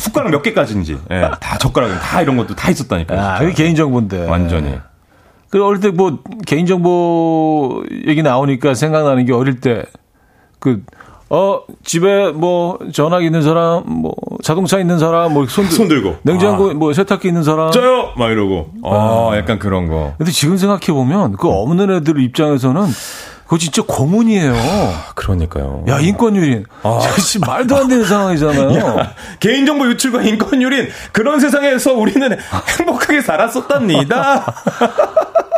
숟가락 0.00 0.30
몇 0.30 0.42
개까지인지. 0.42 0.98
예. 1.10 1.20
다 1.40 1.58
젓가락, 1.58 2.00
다 2.00 2.20
이런 2.22 2.36
것도 2.36 2.54
다 2.54 2.70
있었다니까요. 2.70 3.20
아. 3.20 3.38
그게 3.38 3.52
개인 3.52 3.74
정보인데. 3.74 4.26
완전히. 4.28 4.74
그 5.50 5.64
어릴 5.64 5.80
때 5.80 5.90
뭐 5.90 6.18
개인 6.46 6.66
정보 6.66 7.84
얘기 8.08 8.22
나오니까 8.22 8.74
생각나는 8.74 9.24
게 9.26 9.32
어릴 9.32 9.60
때 9.60 9.84
그 10.58 10.82
어, 11.28 11.60
집에 11.84 12.30
뭐 12.32 12.78
전화기 12.92 13.26
있는 13.26 13.42
사람, 13.42 13.82
뭐 13.86 14.12
자동차 14.42 14.78
있는 14.78 14.98
사람, 14.98 15.32
뭐손 15.34 15.66
손 15.70 15.88
들고. 15.88 16.16
냉장고 16.22 16.70
아. 16.70 16.74
뭐 16.74 16.92
세탁기 16.92 17.28
있는 17.28 17.42
사람. 17.42 17.70
저요! 17.70 18.12
막 18.16 18.30
이러고. 18.30 18.70
아, 18.84 19.30
약간 19.36 19.58
그런 19.58 19.88
거. 19.88 20.14
근데 20.16 20.30
지금 20.32 20.56
생각해 20.56 20.86
보면 20.92 21.32
그 21.32 21.48
없는 21.48 21.90
애들 21.90 22.18
입장에서는 22.20 22.82
그거 23.44 23.58
진짜 23.58 23.82
고문이에요. 23.86 24.54
그러니까요. 25.14 25.84
야, 25.88 25.98
인권유린. 26.00 26.64
아. 26.82 27.00
씨, 27.20 27.38
말도 27.38 27.76
안 27.76 27.88
되는 27.88 28.04
상황이잖아요. 28.04 29.06
개인정보 29.40 29.86
유출과 29.88 30.22
인권유린 30.22 30.88
그런 31.12 31.40
세상에서 31.40 31.92
우리는 31.94 32.36
행복하게 32.78 33.20
살았었답니다. 33.20 34.54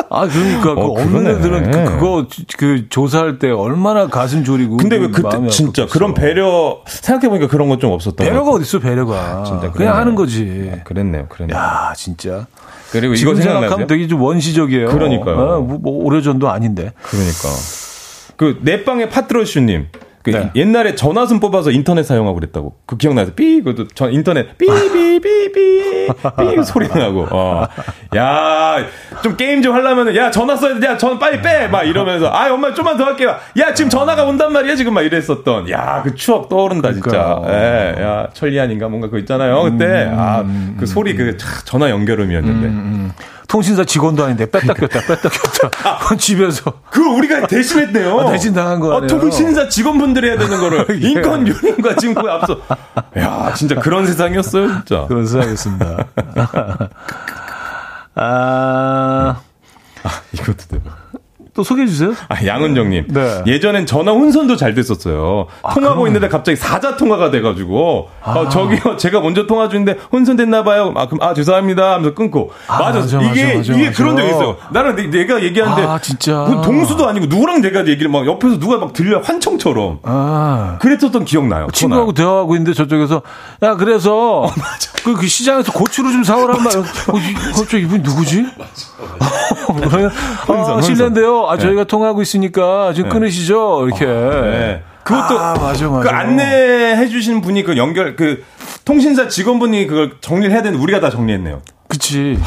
아, 0.08 0.28
그러니까 0.28 0.74
그 0.74 0.80
어, 0.80 0.84
없는 0.92 1.24
그러네. 1.24 1.30
애들은 1.38 1.70
그, 1.70 1.84
그거 1.94 2.26
그 2.58 2.88
조사할 2.88 3.38
때 3.38 3.50
얼마나 3.50 4.06
가슴 4.06 4.44
졸이고. 4.44 4.76
근데 4.76 4.96
왜그 4.96 5.22
그때 5.22 5.48
진짜 5.48 5.84
아팠겠어. 5.84 5.90
그런 5.90 6.14
배려 6.14 6.78
생각해보니까 6.86 7.48
그런 7.48 7.68
건 7.68 7.76
좀 7.80 7.92
없었던 7.92 8.26
배려가 8.26 8.52
것 8.52 8.60
어딨어, 8.62 8.80
배려가. 8.80 9.44
진짜 9.44 9.60
그냥 9.70 9.72
그러네. 9.72 9.88
하는 9.98 10.14
거지. 10.14 10.46
같아요. 10.70 10.84
그랬네요, 10.84 11.26
그랬네요. 11.28 11.58
야, 11.58 11.92
진짜. 11.94 12.46
그리고 12.90 13.14
이거? 13.14 13.34
생각하면 13.34 13.86
되게 13.86 14.06
좀 14.06 14.22
원시적이에요. 14.22 14.88
그러니까요. 14.88 15.36
어, 15.36 15.60
뭐, 15.60 15.78
뭐 15.78 16.04
오래전도 16.04 16.48
아닌데. 16.50 16.92
그러니까. 17.02 17.48
그, 18.36 18.58
내빵의 18.62 19.10
파트러슈님. 19.10 19.86
그 20.26 20.30
네. 20.30 20.50
옛날에 20.56 20.96
전화선 20.96 21.38
뽑아서 21.38 21.70
인터넷 21.70 22.02
사용하고 22.02 22.34
그랬다고. 22.34 22.74
그 22.84 22.96
기억나세요? 22.96 23.34
삐, 23.36 23.62
그것도 23.62 23.88
전 23.94 24.12
인터넷 24.12 24.58
삐, 24.58 24.66
삐, 24.66 25.20
삐, 25.20 25.52
삐, 25.52 26.08
삐 26.12 26.64
소리 26.64 26.88
나고. 26.88 27.28
어. 27.30 27.68
야, 28.16 28.78
좀 29.22 29.36
게임 29.36 29.62
좀 29.62 29.72
하려면은, 29.72 30.16
야, 30.16 30.32
전화 30.32 30.56
써야 30.56 30.80
돼. 30.80 30.86
야, 30.88 30.96
전 30.96 31.20
빨리 31.20 31.40
빼. 31.40 31.68
막 31.68 31.84
이러면서, 31.84 32.28
아, 32.28 32.52
엄마 32.52 32.74
좀만 32.74 32.96
더 32.96 33.04
할게요. 33.04 33.36
야, 33.58 33.72
지금 33.72 33.88
전화가 33.88 34.24
온단 34.24 34.52
말이야. 34.52 34.74
지금 34.74 34.94
막 34.94 35.02
이랬었던. 35.02 35.70
야, 35.70 36.02
그 36.02 36.16
추억 36.16 36.48
떠오른다, 36.48 36.92
진짜. 36.92 37.40
예, 37.46 38.02
야, 38.02 38.28
천리안인가 38.32 38.88
뭔가 38.88 39.06
그거 39.06 39.18
있잖아요. 39.18 39.62
그때. 39.62 40.10
아, 40.12 40.44
그 40.76 40.86
소리, 40.86 41.14
그, 41.14 41.36
차, 41.36 41.46
전화 41.64 41.88
연결음이었는데. 41.90 43.12
통신사 43.48 43.84
직원도 43.84 44.24
아닌데 44.24 44.50
뺐다 44.50 44.74
꼈다 44.74 45.00
뺐다 45.00 45.28
꼈다. 45.28 46.16
집에서. 46.18 46.72
그걸 46.90 47.08
우리가 47.18 47.46
대신했네요. 47.46 48.20
아, 48.20 48.30
대신 48.32 48.52
당한 48.52 48.80
거 48.80 48.96
아니에요? 48.96 49.04
어, 49.04 49.20
통신사 49.20 49.68
직원분들이 49.68 50.28
해야 50.28 50.38
되는 50.38 50.58
거를 50.58 50.86
예. 51.02 51.08
인권 51.08 51.46
유린과 51.46 51.94
그 51.94 52.30
앞서. 52.30 52.60
야, 53.18 53.52
진짜 53.54 53.74
그런 53.76 54.06
세상이었어요, 54.06 54.68
진짜. 54.68 55.06
그런 55.06 55.26
생각했습니다. 55.26 56.06
아, 58.18 59.40
이것도 60.32 60.56
대박. 60.68 61.05
또 61.56 61.62
소개해 61.64 61.86
주세요. 61.88 62.12
아, 62.28 62.44
양은정님. 62.44 63.06
네. 63.08 63.42
예전엔 63.46 63.86
전화 63.86 64.12
혼선도 64.12 64.56
잘 64.56 64.74
됐었어요. 64.74 65.46
통화하고 65.72 66.06
있는데 66.08 66.28
갑자기 66.28 66.54
사자 66.56 66.96
통화가 66.98 67.30
돼가지고, 67.30 68.08
어, 68.22 68.48
저기요, 68.50 68.96
제가 68.98 69.20
먼저 69.20 69.46
통화 69.46 69.70
중인데 69.70 69.96
혼선됐나봐요. 70.12 70.92
아, 70.96 71.06
그럼, 71.08 71.22
아, 71.22 71.32
죄송합니다. 71.32 71.94
하면서 71.94 72.14
끊고. 72.14 72.50
아, 72.68 72.78
맞아. 72.78 72.98
맞아, 73.00 73.20
이게, 73.22 73.44
맞아, 73.44 73.56
맞아, 73.58 73.72
이게 73.72 73.86
맞아. 73.86 73.96
그런 73.96 74.16
적 74.18 74.24
있어요. 74.26 74.56
나는 74.70 74.96
내, 74.96 75.06
내가 75.06 75.42
얘기하는데. 75.42 75.82
아, 75.82 75.98
진짜. 75.98 76.44
그 76.46 76.60
동수도 76.62 77.08
아니고 77.08 77.24
누구랑 77.26 77.62
내가 77.62 77.86
얘기를 77.86 78.10
막 78.10 78.26
옆에서 78.26 78.58
누가 78.58 78.76
막 78.76 78.92
들려, 78.92 79.20
환청처럼. 79.20 80.00
아. 80.02 80.76
그랬었던 80.80 81.24
기억 81.24 81.46
나요. 81.46 81.68
친구하고 81.72 82.12
대화하고 82.12 82.54
있는데 82.56 82.74
저쪽에서 82.74 83.22
야 83.62 83.74
그래서 83.76 84.46
그, 85.04 85.14
그 85.14 85.26
시장에서 85.26 85.72
고추를 85.72 86.12
좀 86.12 86.22
사오란 86.22 86.62
말이야. 86.62 86.80
어, 86.80 87.16
이- 87.16 87.34
갑자기 87.54 87.84
이분 87.84 88.02
누구지? 88.02 88.44
그러면 89.88 90.10
혼선, 90.48 90.56
아, 90.56 90.74
혼선. 90.74 90.82
실례인데요. 90.82 91.45
아 91.50 91.56
저희가 91.58 91.84
통화하고 91.84 92.22
있으니까 92.22 92.92
지금 92.94 93.10
끊으시죠. 93.10 93.86
이렇게. 93.86 94.06
네. 94.06 94.82
그것도 95.02 95.38
아, 95.38 95.54
맞아, 95.54 95.88
맞아. 95.88 96.00
그 96.02 96.08
안내해 96.08 97.06
주신 97.08 97.40
분이 97.40 97.62
그 97.62 97.76
연결 97.76 98.16
그 98.16 98.42
통신사 98.84 99.28
직원분이 99.28 99.86
그걸 99.86 100.16
정리를 100.20 100.52
해야 100.52 100.62
되는데 100.62 100.82
우리가 100.82 100.98
다 101.00 101.10
정리했네요. 101.10 101.62
그치. 101.88 102.38
아, 102.42 102.46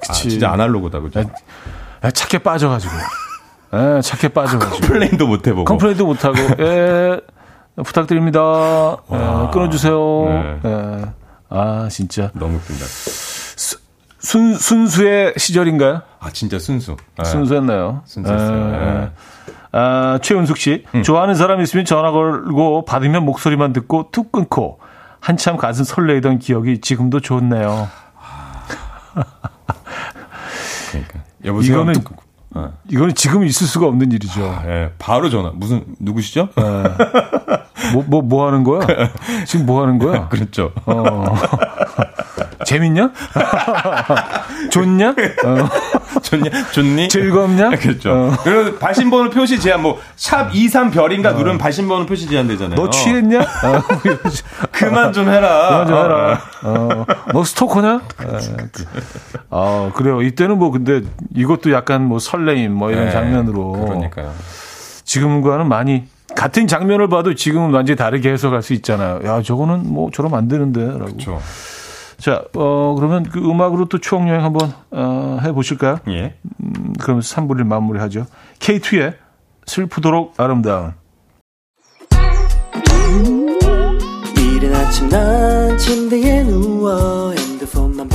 그치. 0.00 0.28
진짜 0.30 0.50
아날로그다 0.50 1.00
그죠? 1.00 1.24
아, 2.02 2.10
착해 2.10 2.42
빠져가지고. 2.42 2.92
예, 3.74 4.00
착해 4.02 4.28
빠져가지고. 4.28 4.86
complain도 4.86 5.26
못 5.26 5.46
해보고. 5.46 5.64
complain도 5.64 6.06
못 6.06 6.24
하고, 6.24 6.36
예, 6.60 7.18
부탁드립니다. 7.82 8.96
예, 9.12 9.50
끊어주세요. 9.52 9.98
네. 10.28 10.60
예. 10.70 11.04
아, 11.48 11.88
진짜. 11.90 12.30
너무 12.34 12.56
웃긴다. 12.56 12.84
순, 14.26 14.54
순수의 14.56 15.34
시절인가요? 15.36 16.02
아, 16.18 16.30
진짜 16.32 16.58
순수. 16.58 16.96
네. 17.16 17.24
순수했나요? 17.24 18.02
순수했어요. 18.06 18.56
예, 18.74 18.76
네. 18.76 19.00
예. 19.02 19.10
아, 19.70 20.18
최은숙 20.20 20.56
씨. 20.56 20.84
음. 20.96 21.04
좋아하는 21.04 21.36
사람 21.36 21.60
있으면 21.60 21.84
전화 21.84 22.10
걸고 22.10 22.84
받으면 22.86 23.24
목소리만 23.24 23.72
듣고 23.72 24.08
툭 24.10 24.32
끊고 24.32 24.80
한참 25.20 25.56
가슴 25.56 25.84
설레이던 25.84 26.40
기억이 26.40 26.80
지금도 26.80 27.20
좋네요. 27.20 27.88
그러니까. 30.90 31.20
여보세요. 31.44 31.74
이거는 31.76 31.92
뚝- 31.92 32.16
어. 32.56 32.72
이거는 32.90 33.14
지금 33.14 33.44
있을 33.44 33.64
수가 33.68 33.86
없는 33.86 34.10
일이죠. 34.10 34.40
예, 34.66 34.90
바로 34.98 35.30
전화. 35.30 35.52
무슨 35.54 35.84
누구시죠? 36.00 36.48
뭐, 37.92 38.04
뭐, 38.08 38.22
뭐 38.22 38.48
하는 38.48 38.64
거야? 38.64 38.84
지금 39.46 39.66
뭐 39.66 39.82
하는 39.82 40.00
거야? 40.00 40.26
그렇죠. 40.30 40.72
어. 40.86 41.24
재밌냐? 42.76 43.10
좋냐? 44.70 45.10
어. 45.10 46.20
좋니? 46.20 46.50
좋니? 46.72 47.08
즐겁냐? 47.08 47.70
그렇죠. 47.70 48.12
어. 48.12 48.30
그리고 48.42 48.78
발신번호 48.78 49.30
표시 49.30 49.58
제한 49.58 49.82
뭐샵 49.82 50.52
23별인가 50.52 51.34
누르면 51.34 51.58
발신번호 51.58 52.06
표시 52.06 52.26
제한되잖아요. 52.28 52.76
너 52.76 52.90
취했냐? 52.90 53.40
어. 53.40 53.82
그만 54.72 55.12
좀 55.12 55.28
해라. 55.28 55.68
그만 55.68 55.86
좀 55.86 55.96
해라. 55.96 56.40
어, 56.64 57.06
너 57.32 57.44
스토커냐? 57.44 58.00
아, 59.50 59.90
그래요. 59.94 60.20
이때는 60.22 60.58
뭐 60.58 60.70
근데 60.70 61.00
이것도 61.34 61.72
약간 61.72 62.04
뭐 62.04 62.18
설레임 62.18 62.72
뭐 62.72 62.90
이런 62.90 63.06
네, 63.06 63.10
장면으로 63.10 63.72
그러니까요. 63.72 64.32
지금과는 65.04 65.68
많이 65.68 66.04
같은 66.34 66.66
장면을 66.66 67.08
봐도 67.08 67.34
지금은 67.34 67.72
완전히 67.72 67.96
다르게 67.96 68.30
해석할 68.32 68.62
수 68.62 68.74
있잖아요. 68.74 69.20
야, 69.24 69.40
저거는 69.42 69.84
뭐 69.86 70.10
저러면 70.12 70.38
안 70.38 70.48
되는데라고. 70.48 71.04
그렇죠. 71.06 71.40
자, 72.18 72.44
어, 72.54 72.94
그러면 72.96 73.24
그 73.24 73.38
음악으로 73.38 73.86
또 73.86 73.98
추억 73.98 74.26
여행 74.28 74.42
한번 74.42 74.72
어, 74.90 75.38
해 75.42 75.52
보실까요? 75.52 75.98
예. 76.08 76.34
음, 76.62 76.92
그럼 77.00 77.20
3부를 77.20 77.64
마무리하죠. 77.64 78.26
K2의 78.58 79.14
슬프도록 79.66 80.34
아름다운. 80.38 80.92
이른 84.36 84.74
아침 84.74 85.08
난 85.08 85.76
침대에 85.76 86.44
누워 86.44 87.32
핸드폰만 87.32 87.85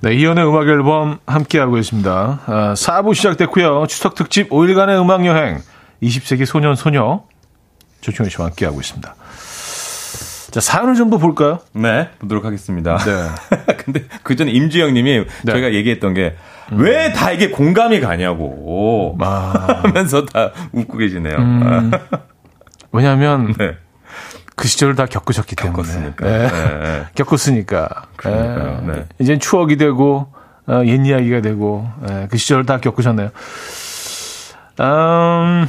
네, 0.00 0.14
이연의 0.14 0.46
음악 0.46 0.68
앨범 0.68 1.18
함께하고 1.26 1.76
있습니다. 1.78 2.40
아, 2.46 2.74
4부 2.74 3.14
시작됐고요. 3.14 3.86
추석 3.88 4.14
특집 4.14 4.48
5일간의 4.50 5.00
음악 5.00 5.26
여행 5.26 5.58
20세기 6.02 6.44
소년 6.46 6.76
소녀 6.76 7.24
조충현 8.00 8.30
씨와 8.30 8.46
함께하고 8.46 8.80
있습니다. 8.80 9.14
자, 10.50 10.60
사연을 10.60 10.94
좀 10.94 11.10
더 11.10 11.18
볼까요? 11.18 11.58
네, 11.72 12.08
보도록 12.20 12.44
하겠습니다. 12.44 12.96
네. 12.98 13.74
근데 13.84 14.04
그 14.22 14.36
전에 14.36 14.50
임주영 14.52 14.94
님이 14.94 15.24
네. 15.42 15.52
저희가 15.52 15.72
얘기했던 15.74 16.14
게 16.14 16.36
왜 16.70 17.12
다 17.14 17.32
이게 17.32 17.48
공감이 17.48 17.98
가냐고 18.00 19.16
아, 19.20 19.80
하면서 19.84 20.24
다 20.26 20.52
웃고 20.72 20.98
계시네요. 20.98 21.36
음. 21.36 21.90
왜냐하면 22.92 23.54
네. 23.58 23.76
그 24.58 24.66
시절을 24.66 24.96
다 24.96 25.06
겪으셨기 25.06 25.54
때문에. 25.54 25.76
겪었으니까. 25.84 26.26
네. 26.26 26.48
네, 26.48 26.48
네. 26.82 27.06
겪었으니까. 27.14 27.88
네. 28.24 29.06
이제 29.20 29.38
추억이 29.38 29.76
되고, 29.76 30.32
어, 30.66 30.82
옛 30.84 31.06
이야기가 31.06 31.42
되고, 31.42 31.88
예, 32.10 32.26
그 32.28 32.36
시절을 32.36 32.66
다 32.66 32.78
겪으셨네요. 32.78 33.30
음, 34.80 35.68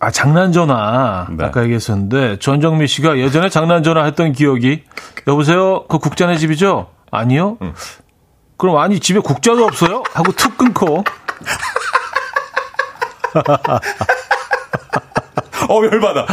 아, 0.00 0.10
장난 0.10 0.52
전화. 0.52 1.28
네. 1.30 1.46
아까 1.46 1.62
얘기했었는데, 1.62 2.38
전정미 2.40 2.86
씨가 2.86 3.16
예전에 3.16 3.48
장난 3.48 3.82
전화 3.82 4.04
했던 4.04 4.32
기억이, 4.32 4.84
여보세요? 5.26 5.86
그 5.86 5.98
국자네 5.98 6.36
집이죠? 6.36 6.90
아니요? 7.10 7.56
그럼 8.58 8.76
아니, 8.76 9.00
집에 9.00 9.18
국자도 9.18 9.64
없어요? 9.64 10.02
하고 10.12 10.32
툭 10.32 10.58
끊고, 10.58 11.04
어 15.68 15.82
열받아. 15.84 16.26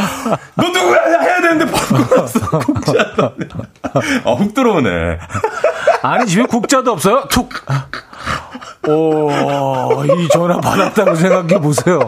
너 0.54 0.68
누구야 0.68 1.02
해야 1.20 1.40
되는데 1.40 1.66
바로 1.70 2.04
끊었어. 2.06 2.60
진짜. 2.84 3.32
어훅 4.24 4.54
들어오네. 4.54 5.18
아니, 6.02 6.26
집에 6.26 6.44
국자도 6.44 6.92
없어요? 6.92 7.24
툭! 7.28 7.48
오, 8.88 9.30
이 10.04 10.28
전화 10.28 10.60
받았다고 10.60 11.14
생각해 11.16 11.60
보세요. 11.60 11.98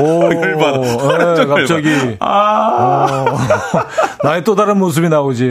오, 0.00 0.24
열받아. 0.24 1.42
예, 1.42 1.46
갑자기. 1.46 2.16
아 2.20 3.24
어, 3.28 3.38
나의 4.22 4.42
또 4.44 4.54
다른 4.56 4.78
모습이 4.78 5.08
나오지. 5.08 5.50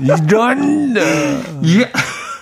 이런. 0.00 0.96
예. 1.66 1.92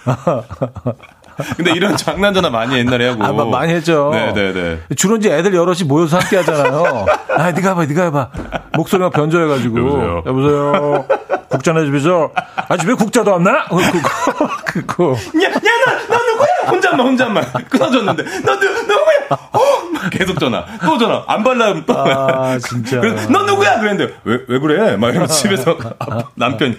근데 1.57 1.72
이런 1.72 1.97
장난 1.97 2.34
전화 2.34 2.51
많이 2.51 2.76
옛날에 2.78 3.09
하고. 3.09 3.24
아, 3.24 3.32
마- 3.32 3.45
많이 3.45 3.72
했죠. 3.72 4.11
네네네. 4.12 4.80
주로 4.97 5.16
이제 5.16 5.32
애들 5.32 5.55
여럿이 5.55 5.84
모여서 5.84 6.18
함께 6.18 6.36
하잖아요. 6.39 7.07
아, 7.36 7.51
네가 7.53 7.70
해봐, 7.70 7.84
네가 7.86 8.03
해봐. 8.05 8.28
목소리가 8.74 9.11
변조해가지고. 9.11 9.78
여보세요? 9.78 10.22
여보세요. 10.26 11.05
국자네 11.49 11.84
집이죠? 11.86 12.30
아, 12.68 12.76
집에 12.76 12.93
국자도 12.95 13.32
없나? 13.32 13.66
어, 13.70 13.76
그거, 13.76 14.49
그거. 14.66 15.12
야, 15.43 15.49
야, 15.49 15.53
너, 15.86 16.16
너 16.16 16.24
누구야? 16.24 16.47
혼잣말, 16.71 17.07
혼잣말. 17.07 17.45
끊어졌는데. 17.69 18.23
너, 18.45 18.59
누, 18.59 18.66
누구야? 18.69 19.29
어? 19.31 19.61
막 19.93 20.11
계속 20.11 20.39
전화. 20.39 20.64
또 20.85 20.99
전화. 20.99 21.25
안 21.27 21.43
발라면 21.43 21.85
또. 21.87 21.95
아, 21.99 22.59
진짜. 22.59 23.01
그래서 23.01 23.29
너 23.31 23.43
누구야? 23.45 23.79
그랬는데, 23.81 24.14
왜, 24.25 24.39
왜 24.49 24.59
그래? 24.59 24.97
막 24.97 25.11
이러면서 25.11 25.35
집에서 25.35 25.77
아, 25.99 26.25
남편이. 26.35 26.77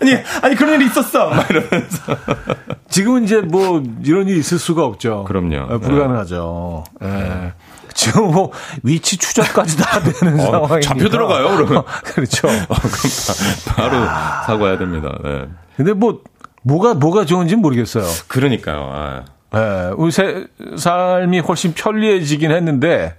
아니, 0.00 0.16
아니, 0.42 0.54
그런 0.54 0.74
일이 0.74 0.86
있었어. 0.86 1.28
막 1.30 1.48
이러면서. 1.50 2.16
지금은 2.88 3.24
이제 3.24 3.40
뭐 3.40 3.82
이런 4.04 4.28
일이 4.28 4.38
있을 4.40 4.58
수가 4.58 4.84
없죠. 4.84 5.24
그럼요. 5.24 5.74
아, 5.74 5.78
불가능하죠. 5.78 6.84
예. 7.02 7.52
지금 7.94 8.32
뭐 8.32 8.50
위치 8.82 9.16
추적까지 9.18 9.76
다 9.76 10.00
되는 10.00 10.40
어, 10.40 10.44
상황이니까. 10.44 10.80
잡혀 10.80 11.08
들어가요, 11.08 11.56
그러면. 11.56 11.84
그렇죠. 12.04 12.48
어, 12.48 12.50
그럼 12.68 12.88
바, 13.66 13.74
바로 13.74 13.98
사과해야 14.46 14.78
됩니다. 14.78 15.10
네. 15.22 15.44
근데 15.76 15.92
뭐 15.92 16.20
뭐가 16.62 16.94
뭐가 16.94 17.24
좋은지 17.24 17.54
는 17.54 17.62
모르겠어요. 17.62 18.04
그러니까요. 18.28 18.90
아. 18.92 19.24
예. 19.54 19.90
우리 19.96 20.10
세, 20.10 20.46
삶이 20.76 21.40
훨씬 21.40 21.74
편리해지긴 21.74 22.50
했는데 22.50 23.14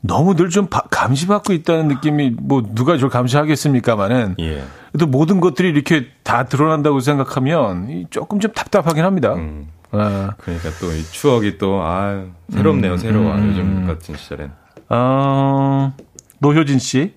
너무 0.00 0.34
늘좀 0.34 0.68
감시받고 0.90 1.52
있다는 1.52 1.88
느낌이 1.88 2.34
뭐 2.40 2.62
누가 2.74 2.96
저를 2.96 3.08
감시하겠습니까마는 3.10 4.36
예. 4.40 4.64
또 4.98 5.06
모든 5.06 5.40
것들이 5.40 5.68
이렇게 5.68 6.06
다 6.24 6.44
드러난다고 6.44 7.00
생각하면 7.00 7.88
이 7.88 8.06
조금 8.10 8.40
좀 8.40 8.52
답답하긴 8.52 9.04
합니다. 9.04 9.34
음. 9.34 9.68
예. 9.94 9.98
그러니까 10.38 10.70
또 10.80 10.92
이 10.92 11.02
추억이 11.12 11.58
또, 11.58 11.80
아 11.82 12.24
새롭네요, 12.52 12.96
새로워. 12.96 13.36
요즘 13.38 13.86
같은 13.86 14.16
시절엔. 14.16 14.50
어, 14.88 15.92
노효진 16.40 16.78
씨. 16.78 17.14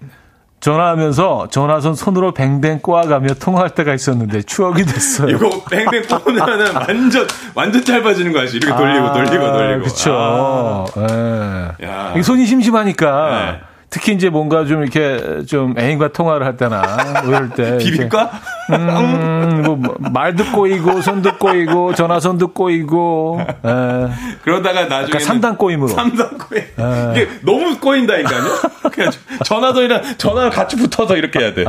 전화하면서 0.66 1.49
전화선 1.51 1.93
손으로 1.93 2.34
뱅뱅 2.34 2.80
꼬아가며 2.80 3.36
통화할 3.36 3.70
때가 3.76 3.93
있었는데 3.93 4.41
추억이 4.41 4.84
됐어요. 4.84 5.30
이거 5.30 5.63
뱅뱅 5.70 6.01
뽑으면은 6.09 6.74
완전, 6.74 7.28
완전 7.53 7.86
짧아지는 7.86 8.32
거 8.32 8.39
아시? 8.39 8.57
이렇게 8.57 8.76
돌리고, 8.76 9.13
돌리고, 9.13 9.51
돌리고. 9.51 9.80
그렇죠. 9.82 10.86
아, 10.95 11.76
예. 12.16 12.22
손이 12.24 12.47
심심하니까 12.47 13.30
네. 13.30 13.61
특히 13.91 14.13
이제 14.13 14.30
뭔가 14.30 14.66
좀 14.66 14.82
이렇게 14.82 15.45
좀 15.45 15.76
애인과 15.78 16.13
통화를 16.13 16.43
할 16.43 16.57
때나 16.57 16.82
뭐 17.24 17.36
이럴 17.36 17.49
때 17.51 17.78
비비과? 17.86 18.32
음, 18.72 19.61
뭐 19.82 19.95
말도 19.99 20.51
꼬이고 20.51 21.01
손도 21.01 21.38
꼬이고 21.38 21.93
전화선도 21.95 22.49
꼬이고 22.53 23.39
예. 23.41 24.09
그러다가 24.43 24.86
나중에. 24.86 25.11
그러니까 25.20 25.20
3단 25.20 25.57
꼬임으로. 25.57 25.93
3단 25.95 26.38
꼬임. 26.47 26.63
이게 27.11 27.30
너무 27.43 27.78
꼬인다니까요? 27.80 28.43
그냥 28.91 29.11
전화선이랑 29.43 30.18
전화를 30.18 30.49
같이 30.49 30.76
붙어서 30.76 31.16
이렇게 31.18 31.39
해야 31.39 31.53
돼. 31.53 31.66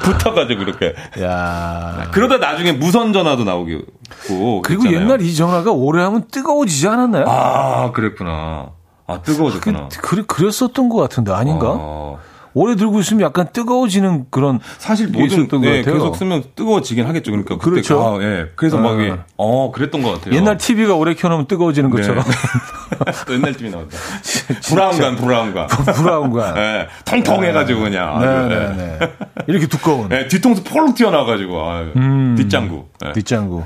붙어가지고 0.00 0.64
그렇게. 0.64 0.94
야. 1.22 2.08
그러다 2.12 2.38
나중에 2.38 2.72
무선 2.72 3.12
전화도 3.12 3.44
나오고. 3.44 3.66
그리고 4.26 4.62
그랬잖아요. 4.62 5.00
옛날 5.00 5.20
이 5.20 5.34
전화가 5.34 5.70
오래 5.72 6.02
하면 6.02 6.24
뜨거워지지 6.30 6.88
않았나요? 6.88 7.24
아, 7.28 7.90
그랬구나. 7.92 8.70
아, 9.06 9.20
뜨거워졌구나. 9.22 9.88
그, 10.00 10.24
그랬었던 10.26 10.88
것 10.88 10.96
같은데 10.96 11.32
아닌가? 11.32 11.72
어, 11.76 12.18
오래 12.54 12.76
들고 12.76 13.00
있으면 13.00 13.22
약간 13.22 13.48
뜨거워지는 13.52 14.26
그런 14.30 14.60
사실 14.78 15.10
게 15.10 15.20
모든 15.20 15.48
것 15.48 15.64
예. 15.64 15.82
계속 15.82 16.16
쓰면 16.16 16.44
뜨거워지긴 16.54 17.06
하겠죠. 17.06 17.32
그러니까 17.32 17.58
그때 17.58 17.70
그렇죠. 17.70 18.00
아, 18.00 18.22
예. 18.22 18.46
그래서 18.54 18.78
막 18.78 18.96
네. 18.96 19.06
이게 19.06 19.16
어 19.36 19.72
그랬던 19.72 20.02
것 20.02 20.12
같아요. 20.12 20.34
옛날 20.36 20.56
TV가 20.56 20.94
오래 20.94 21.14
켜놓으면 21.14 21.46
뜨거워지는 21.46 21.90
네. 21.90 21.96
것처럼 21.96 22.24
또 23.26 23.34
옛날 23.34 23.54
팀이 23.54 23.70
나왔다. 23.70 23.98
브라운관 24.68 25.16
브라운관. 25.16 26.30
거야. 26.30 26.54
예, 26.56 26.88
통통해가지고 27.04 27.80
그냥 27.80 28.16
아주, 28.16 28.26
예. 28.26 28.48
네네네. 28.48 28.98
이렇게 29.48 29.66
두꺼운 29.66 30.10
예, 30.12 30.28
뒤통수 30.28 30.62
폴록 30.64 30.94
튀어나와가지고 30.94 31.70
아유, 31.70 31.92
음. 31.96 32.34
뒷장구. 32.38 32.86
예. 33.06 33.12
뒷장구. 33.12 33.64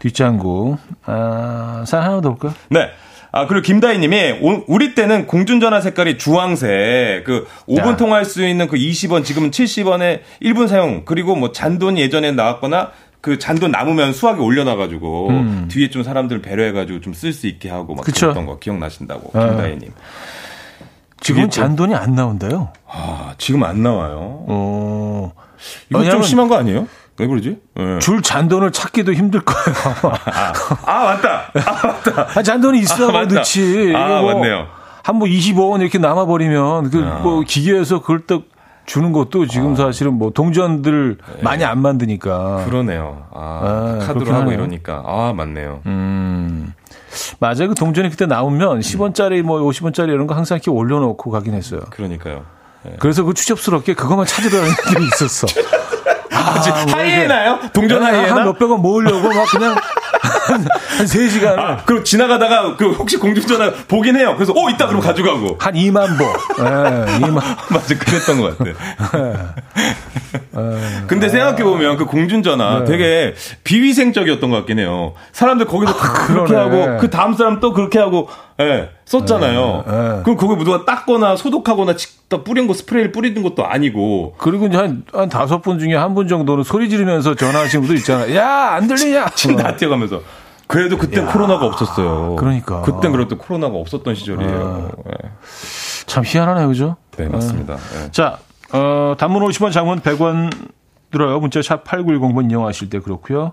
뒷장구. 0.00 0.78
아, 1.04 1.84
사연 1.86 2.04
하나 2.04 2.20
더 2.20 2.30
볼까요? 2.30 2.54
네. 2.70 2.90
아, 3.32 3.46
그리고 3.46 3.62
김다희 3.62 3.98
님이, 3.98 4.32
오- 4.40 4.64
우리 4.66 4.94
때는 4.94 5.26
공중전화 5.26 5.80
색깔이 5.80 6.18
주황색, 6.18 7.24
그, 7.24 7.46
5분 7.68 7.90
야. 7.92 7.96
통화할 7.96 8.24
수 8.24 8.44
있는 8.46 8.66
그 8.66 8.76
20원, 8.76 9.24
지금은 9.24 9.50
70원에 9.52 10.20
1분 10.42 10.66
사용, 10.68 11.04
그리고 11.04 11.36
뭐 11.36 11.52
잔돈 11.52 11.96
예전에 11.98 12.32
나왔거나, 12.32 12.90
그 13.20 13.38
잔돈 13.38 13.70
남으면 13.70 14.12
수학에 14.12 14.40
올려놔가지고, 14.40 15.30
뒤에 15.68 15.90
좀 15.90 16.02
사람들 16.02 16.42
배려해가지고 16.42 17.00
좀 17.02 17.12
쓸 17.14 17.32
수 17.32 17.46
있게 17.46 17.68
하고, 17.70 17.94
막 17.94 18.02
음. 18.02 18.04
그쵸. 18.04 18.26
그랬던 18.28 18.46
거 18.46 18.58
기억나신다고, 18.58 19.30
아. 19.38 19.46
김다희님. 19.48 19.92
또- 21.44 21.50
잔돈이 21.50 21.94
안 21.94 22.14
나온다요. 22.14 22.72
아, 22.88 23.34
지금 23.38 23.62
안 23.62 23.82
나와요. 23.82 24.44
어. 24.48 25.32
이거 25.90 25.98
좀 26.10 26.22
심한 26.22 26.48
거 26.48 26.56
아니에요? 26.56 26.88
왜 27.20 27.26
그러지? 27.26 27.58
예. 27.78 27.98
줄 27.98 28.22
잔돈을 28.22 28.72
찾기도 28.72 29.12
힘들 29.12 29.40
거예요. 29.40 29.76
아, 30.86 31.04
맞다! 31.04 31.50
아, 31.54 31.86
맞다! 31.86 32.26
아, 32.34 32.42
잔돈이 32.42 32.78
있어야 32.80 33.08
아, 33.08 33.12
뭐. 33.12 33.24
넣지. 33.26 33.92
아, 33.94 34.20
뭐 34.22 34.34
맞네요. 34.34 34.66
한뭐 35.04 35.26
25원 35.26 35.80
이렇게 35.82 35.98
남아 35.98 36.24
버리면 36.26 36.90
그 36.90 37.04
아. 37.04 37.18
뭐 37.22 37.42
기계에서 37.46 38.00
그걸 38.00 38.20
딱 38.26 38.42
주는 38.86 39.12
것도 39.12 39.46
지금 39.46 39.76
사실은 39.76 40.14
뭐 40.14 40.30
동전들 40.30 41.18
많이 41.42 41.62
안 41.64 41.80
만드니까. 41.82 42.64
그러네요. 42.64 43.26
아, 43.34 43.98
아, 44.00 44.06
카드로 44.06 44.32
하고. 44.34 44.50
이러니까. 44.52 45.02
아, 45.06 45.32
맞네요. 45.36 45.80
음. 45.86 46.72
맞아요. 47.38 47.68
그 47.68 47.74
동전이 47.74 48.08
그때 48.10 48.24
나오면 48.26 48.80
10원짜리 48.80 49.42
뭐 49.42 49.60
50원짜리 49.60 50.08
이런 50.08 50.26
거 50.26 50.34
항상 50.34 50.56
이렇게 50.56 50.70
올려놓고 50.70 51.30
가긴 51.30 51.54
했어요. 51.54 51.80
그러니까. 51.90 52.40
그래서 52.98 53.24
그 53.24 53.34
추접스럽게 53.34 53.92
그것만 53.94 54.24
찾으려는 54.26 54.70
애들이 54.70 55.04
있었어. 55.12 55.46
아, 56.40 56.84
뭐 56.86 56.94
하이에나요? 56.98 57.58
동전 57.72 58.02
하이에나? 58.02 58.36
한 58.36 58.44
몇백 58.44 58.70
원 58.70 58.80
모으려고 58.82 59.28
막 59.28 59.46
그냥 59.50 59.76
한, 60.22 60.66
한 60.98 61.06
3시간을 61.06 61.58
아, 61.58 61.76
그리고 61.84 62.02
지나가다가 62.04 62.76
그 62.76 62.90
혹시 62.92 63.16
공중전화 63.16 63.72
보긴 63.88 64.16
해요. 64.16 64.34
그래서 64.36 64.52
어 64.56 64.68
있다 64.70 64.86
그러면 64.86 65.00
가져가고. 65.06 65.56
한 65.60 65.74
2만 65.74 66.18
보. 66.18 66.24
예, 66.62 67.18
2만. 67.20 67.34
맞아, 67.70 67.98
그랬던 67.98 68.40
것 68.40 68.58
같아. 68.58 69.54
근데 71.06 71.28
생각해 71.28 71.62
보면 71.62 71.96
그 71.96 72.04
공중전화 72.06 72.80
네. 72.80 72.84
되게 72.84 73.34
비위생적이었던 73.64 74.50
것 74.50 74.56
같긴 74.58 74.78
해요. 74.78 75.14
사람들 75.32 75.66
거기서 75.66 75.94
다 75.94 76.12
그렇게. 76.26 76.54
하고 76.54 76.98
그 76.98 77.10
다음 77.10 77.34
사람 77.34 77.60
또 77.60 77.72
그렇게 77.72 77.98
하고 77.98 78.28
예, 78.60 78.90
썼잖아요. 79.04 79.84
네, 79.86 79.92
네. 79.92 80.22
그럼 80.22 80.36
거기 80.36 80.62
누가 80.64 80.84
닦거나 80.84 81.36
소독하거나 81.36 81.96
직접 81.96 82.44
뿌린 82.44 82.66
거 82.66 82.74
스프레이를 82.74 83.12
뿌리는 83.12 83.42
것도 83.42 83.66
아니고 83.66 84.34
그리고 84.38 84.66
이제 84.66 84.76
한, 84.76 85.04
한 85.12 85.28
다섯 85.28 85.60
분 85.62 85.78
중에 85.78 85.94
한 85.96 86.14
분 86.14 86.28
정도는 86.28 86.62
소리 86.64 86.88
지르면서 86.90 87.34
전화하시는 87.34 87.84
분도 87.86 87.98
있잖아요. 87.98 88.34
야, 88.36 88.72
안 88.74 88.86
들리냐? 88.86 89.30
침다 89.30 89.76
튀어가면서. 89.76 90.20
그래도 90.66 90.96
그땐 90.98 91.26
코로나가 91.26 91.66
없었어요. 91.66 92.36
그러니까. 92.36 92.82
그땐 92.82 93.10
그래도 93.10 93.36
코로나가 93.38 93.76
없었던 93.76 94.14
시절이에요. 94.14 94.90
예. 95.08 95.28
참 96.06 96.22
희한하네요, 96.24 96.68
그죠? 96.68 96.96
네, 97.16 97.28
맞습니다. 97.28 97.74
예. 97.74 98.10
자, 98.12 98.38
어, 98.72 99.14
단문 99.18 99.42
50원, 99.48 99.72
장문 99.72 100.00
100원 100.00 100.50
들어요. 101.10 101.40
문자 101.40 101.60
샵 101.60 101.82
8910번 101.84 102.50
이용하실 102.52 102.88
때 102.90 103.00
그렇고요. 103.00 103.52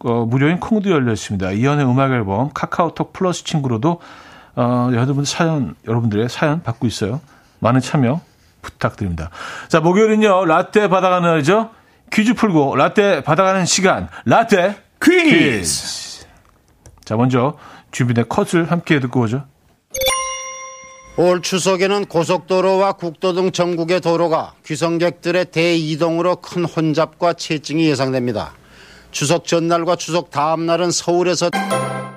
어, 0.00 0.26
무료인 0.28 0.60
콩도 0.60 0.90
열려 0.90 1.12
있습니다. 1.12 1.52
이연의 1.52 1.86
음악 1.86 2.12
앨범 2.12 2.50
카카오톡 2.52 3.12
플러스 3.14 3.44
친구로도 3.44 4.00
어, 4.58 4.90
여러분들 4.92 5.24
사연, 5.24 5.76
여러분들의 5.86 6.28
사연 6.28 6.64
받고 6.64 6.88
있어요. 6.88 7.20
많은 7.60 7.80
참여 7.80 8.20
부탁드립니다. 8.60 9.30
자, 9.68 9.78
목요일은요. 9.78 10.46
라떼 10.46 10.88
받아가는 10.88 11.28
날이죠. 11.28 11.70
퀴즈 12.12 12.34
풀고 12.34 12.74
라떼 12.74 13.22
받아가는 13.22 13.64
시간. 13.66 14.08
라떼 14.24 14.76
퀴즈! 15.00 16.26
자, 17.04 17.16
먼저 17.16 17.56
준비된 17.92 18.28
컷을 18.28 18.68
함께 18.68 18.98
듣고 18.98 19.20
오죠. 19.20 19.44
올 21.16 21.40
추석에는 21.40 22.06
고속도로와 22.06 22.94
국도 22.94 23.34
등 23.34 23.52
전국의 23.52 24.00
도로가 24.00 24.54
귀성객들의 24.66 25.46
대이동으로 25.52 26.36
큰 26.36 26.64
혼잡과 26.64 27.34
체증이 27.34 27.88
예상됩니다. 27.88 28.54
추석 29.12 29.46
전날과 29.46 29.94
추석 29.96 30.30
다음날은 30.30 30.90
서울에서 30.90 31.50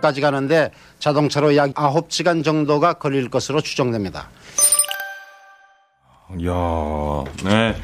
까지 0.02 0.20
가는데 0.22 0.72
자동차로 1.00 1.56
약 1.56 1.74
9시간 1.74 2.44
정도가 2.44 2.94
걸릴 2.94 3.30
것으로 3.30 3.62
추정됩니다. 3.62 4.30
이야, 6.40 6.52
네. 7.44 7.76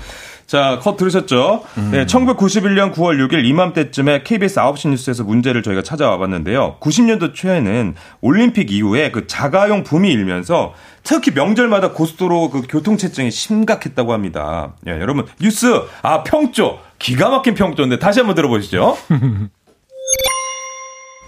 자, 0.47 0.80
컷 0.82 0.95
들으셨죠? 0.95 1.65
네, 1.91 2.05
1991년 2.05 2.93
9월 2.93 3.18
6일 3.28 3.43
이맘때쯤에 3.43 4.24
KBS 4.24 4.61
9시 4.61 4.88
뉴스에서 4.89 5.26
문제를 5.26 5.61
저희가 5.61 5.82
찾아와 5.82 6.18
봤는데요. 6.18 6.78
90년도 6.80 7.34
초에는 7.34 7.95
올림픽 8.22 8.72
이후에 8.72 9.11
그 9.11 9.28
자가용 9.28 9.84
붐이 9.84 10.09
일면서 10.09 10.74
특히 11.03 11.32
명절마다 11.34 11.91
고속도로 11.91 12.49
그 12.49 12.61
교통체증이 12.61 13.30
심각했다고 13.30 14.13
합니다. 14.13 14.76
예, 14.88 14.91
여러분, 14.91 15.26
뉴스, 15.41 15.82
아, 16.01 16.24
평조. 16.24 16.80
기가 16.97 17.30
막힌 17.30 17.53
평조인데 17.53 17.99
다시 17.99 18.22
한번 18.22 18.36
들어보시죠. 18.36 18.97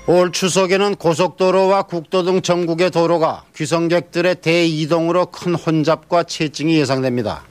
올 0.09 0.31
추석에는 0.31 0.95
고속도로와 0.95 1.83
국도 1.83 2.23
등 2.23 2.41
전국의 2.41 2.89
도로가 2.89 3.43
귀성객들의 3.55 4.37
대이동으로 4.41 5.27
큰 5.27 5.53
혼잡과 5.53 6.23
체증이 6.23 6.79
예상됩니다. 6.79 7.43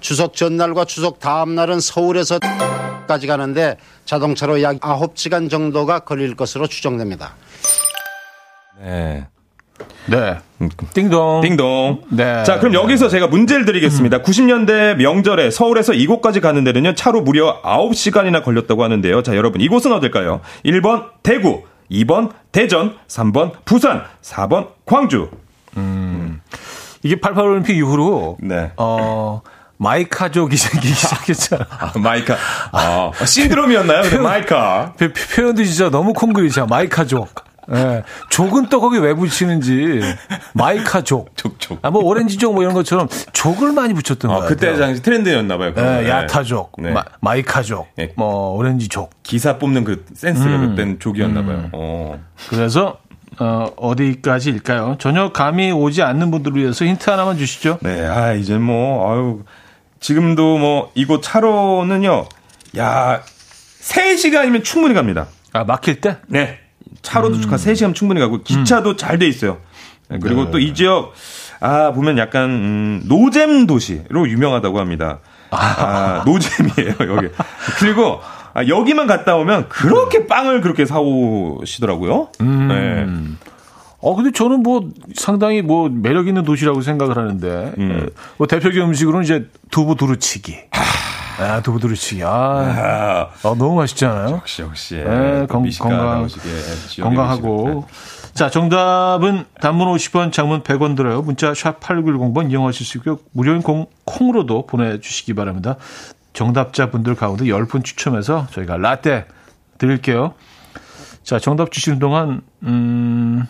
추석 0.00 0.32
전날과 0.32 0.86
추석 0.86 1.20
다음날은 1.20 1.80
서울에서 1.80 2.38
까지 3.06 3.26
가는데 3.26 3.76
자동차로 4.06 4.62
약 4.62 4.80
9시간 4.80 5.50
정도가 5.50 5.98
걸릴 5.98 6.34
것으로 6.34 6.66
추정됩니다. 6.66 7.34
네. 8.80 9.26
네. 10.06 10.38
띵동. 10.94 11.42
띵동. 11.42 12.04
네. 12.08 12.42
자, 12.44 12.58
그럼 12.58 12.72
여기서 12.72 13.10
제가 13.10 13.26
문제를 13.26 13.66
드리겠습니다. 13.66 14.22
90년대 14.22 14.96
명절에 14.96 15.50
서울에서 15.50 15.92
이곳까지 15.92 16.40
가는 16.40 16.64
데는요, 16.64 16.94
차로 16.94 17.20
무려 17.20 17.60
9시간이나 17.60 18.42
걸렸다고 18.42 18.82
하는데요. 18.82 19.22
자, 19.22 19.36
여러분, 19.36 19.60
이곳은 19.60 19.92
어딜까요? 19.92 20.40
1번 20.64 21.10
대구, 21.22 21.64
2번 21.90 22.30
대전, 22.52 22.96
3번 23.08 23.52
부산, 23.64 24.04
4번 24.22 24.68
광주. 24.84 25.30
이게 27.02 27.20
88 27.20 27.44
올림픽 27.46 27.76
이후로 27.76 28.38
네. 28.40 28.72
어 28.76 29.40
마이카족이 29.76 30.56
생기기 30.56 30.92
시작했잖아. 30.94 31.66
아, 31.70 31.92
마이카. 31.98 32.36
아, 32.72 33.12
신드롬이었나요? 33.24 34.02
근데 34.02 34.18
마이카. 34.18 34.92
표- 34.98 35.08
표- 35.12 35.36
표현도 35.36 35.62
진짜 35.64 35.88
너무 35.90 36.12
콩글리시죠. 36.12 36.66
마이카족. 36.66 37.28
예. 37.74 38.02
족은 38.30 38.68
또 38.68 38.80
거기 38.80 38.98
왜 38.98 39.14
붙이는지 39.14 40.00
마이카 40.54 41.02
족. 41.02 41.36
족족. 41.36 41.78
아, 41.82 41.90
뭐 41.90 42.02
오렌지 42.02 42.36
족 42.38 42.52
뭐 42.52 42.62
이런 42.62 42.74
것처럼 42.74 43.08
족을 43.32 43.72
많이 43.72 43.92
붙였던 43.94 44.30
아, 44.30 44.34
거예요. 44.36 44.48
그때 44.48 44.76
당시 44.76 45.02
트렌드였나봐요. 45.02 45.74
예, 45.76 46.08
야타 46.08 46.44
족, 46.44 46.72
네. 46.78 46.90
마, 46.90 47.04
마이카 47.20 47.62
족, 47.62 47.88
네. 47.96 48.12
뭐 48.16 48.56
오렌지 48.56 48.88
족. 48.88 49.10
기사 49.22 49.58
뽑는 49.58 49.84
그 49.84 50.04
센스가 50.14 50.48
음. 50.48 50.70
그땐 50.76 50.98
족이었나봐요. 50.98 51.70
어. 51.72 52.18
그래서 52.48 52.98
어, 53.38 53.70
어디까지일까요? 53.76 54.96
전혀 54.98 55.30
감이 55.32 55.70
오지 55.70 56.02
않는 56.02 56.30
분들을 56.30 56.56
위해서 56.56 56.84
힌트 56.84 57.08
하나만 57.10 57.36
주시죠. 57.38 57.78
네, 57.82 58.04
아, 58.06 58.32
이제 58.32 58.56
뭐, 58.58 59.12
아유, 59.12 59.42
지금도 60.00 60.58
뭐, 60.58 60.90
이곳 60.94 61.22
차로는요, 61.22 62.24
야, 62.78 63.22
3시간이면 63.82 64.64
충분히 64.64 64.94
갑니다. 64.94 65.26
아 65.52 65.64
막힐 65.64 66.00
때? 66.00 66.16
네. 66.26 66.58
차로 67.02 67.30
도 67.30 67.36
한 67.48 67.58
3시간 67.58 67.94
충분히 67.94 68.20
가고, 68.20 68.42
기차도 68.42 68.96
잘돼 68.96 69.26
있어요. 69.26 69.58
네, 70.08 70.18
그리고 70.20 70.50
또이 70.50 70.74
지역, 70.74 71.12
아, 71.60 71.92
보면 71.92 72.18
약간, 72.18 72.50
음, 72.50 73.02
노잼 73.06 73.66
도시로 73.66 74.28
유명하다고 74.28 74.78
합니다. 74.80 75.20
아, 75.50 76.22
노잼이에요, 76.26 76.94
여기. 77.00 77.28
그리고, 77.78 78.20
아, 78.54 78.64
여기만 78.66 79.06
갔다 79.06 79.36
오면 79.36 79.68
그렇게 79.68 80.26
빵을 80.26 80.60
그렇게 80.60 80.84
사오시더라고요. 80.86 82.28
네. 82.40 83.06
어, 84.00 84.14
근데 84.14 84.30
저는 84.30 84.62
뭐 84.62 84.88
상당히 85.14 85.60
뭐 85.62 85.88
매력 85.88 86.28
있는 86.28 86.44
도시라고 86.44 86.82
생각을 86.82 87.16
하는데, 87.16 87.72
음. 87.78 87.90
에, 87.90 88.06
뭐 88.36 88.46
대표적인 88.46 88.82
음식으로는 88.82 89.24
이제 89.24 89.46
두부 89.70 89.96
두루치기. 89.96 90.56
아, 91.38 91.60
두부 91.62 91.78
두루치기. 91.78 92.24
아, 92.24 92.28
아, 92.28 93.30
어, 93.48 93.54
너무 93.54 93.76
맛있잖아요. 93.76 94.36
역시, 94.36 94.62
역시. 94.62 94.94
네, 94.96 95.46
또 95.46 95.54
건- 95.54 95.70
지역의 95.70 96.36
건강하고. 97.00 97.86
자, 98.34 98.50
정답은 98.50 99.44
단문 99.60 99.88
50원, 99.94 100.32
장문 100.32 100.62
100원 100.62 100.96
들어요. 100.96 101.22
문자 101.22 101.54
샵 101.54 101.80
8910번 101.80 102.50
이용하실 102.50 102.84
수 102.86 102.98
있고요. 102.98 103.18
무료인 103.32 103.62
공, 103.62 103.86
콩으로도 104.04 104.66
보내주시기 104.66 105.34
바랍니다. 105.34 105.76
정답자분들 106.32 107.14
가운데 107.14 107.46
10분 107.46 107.84
추첨해서 107.84 108.46
저희가 108.52 108.76
라떼 108.76 109.26
드릴게요. 109.78 110.34
자, 111.22 111.38
정답 111.38 111.70
주시는 111.72 111.98
동안, 111.98 112.42
음, 112.64 113.46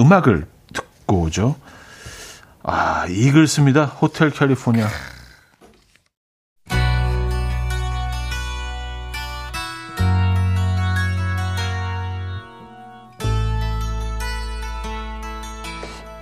음악을 0.00 0.46
듣고 0.72 1.20
오죠. 1.22 1.56
아, 2.62 3.06
이글스입니다. 3.08 3.84
호텔 3.84 4.30
캘리포니아. 4.30 4.86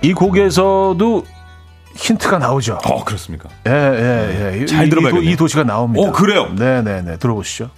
이 0.03 0.13
곡에서도 0.13 1.25
힌트가 1.95 2.39
나오죠. 2.39 2.79
어, 2.85 3.03
그렇습니까? 3.03 3.49
예, 3.67 3.71
예, 3.71 4.61
예. 4.61 4.65
잘. 4.65 4.89
도, 4.89 5.21
이 5.21 5.35
도시가 5.35 5.63
나옵니다. 5.63 6.07
어, 6.07 6.11
그래요? 6.11 6.49
네, 6.55 6.81
네, 6.81 7.01
네. 7.01 7.17
들어보시죠. 7.17 7.69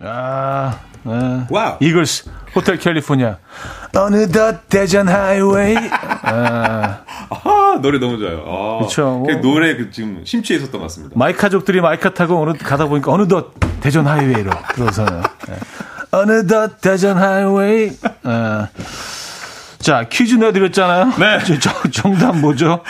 아, 0.00 0.78
네. 1.02 1.46
Wow. 1.50 1.76
이글스 1.80 2.30
Hotel 2.54 2.78
California 2.78 3.38
어느덧 3.96 4.68
대전 4.68 5.08
하이웨이 5.08 5.76
아, 6.22 7.03
아, 7.74 7.80
노래 7.80 7.98
너무 7.98 8.18
좋아요. 8.18 8.44
아, 8.46 8.84
그쵸. 8.84 9.22
그 9.26 9.32
노래 9.40 9.76
그 9.76 9.90
지금 9.90 10.20
심취해 10.24 10.58
있었던 10.58 10.80
것 10.80 10.86
같습니다. 10.86 11.14
마이카 11.18 11.38
가족들이 11.42 11.80
마이카 11.80 12.14
타고 12.14 12.40
어느 12.42 12.56
가다 12.56 12.86
보니까 12.86 13.12
어느덧 13.12 13.52
대전 13.80 14.06
하이웨이로 14.06 14.50
들어서는 14.74 15.22
예. 15.50 15.54
어느덧 16.16 16.80
대전 16.80 17.18
하이웨이 17.18 17.90
예. 17.90 18.68
자 19.78 20.04
퀴즈 20.08 20.36
내드렸잖아요. 20.36 21.12
네. 21.18 21.38
저- 21.44 21.58
저- 21.58 21.90
정답 21.90 22.36
뭐죠? 22.38 22.80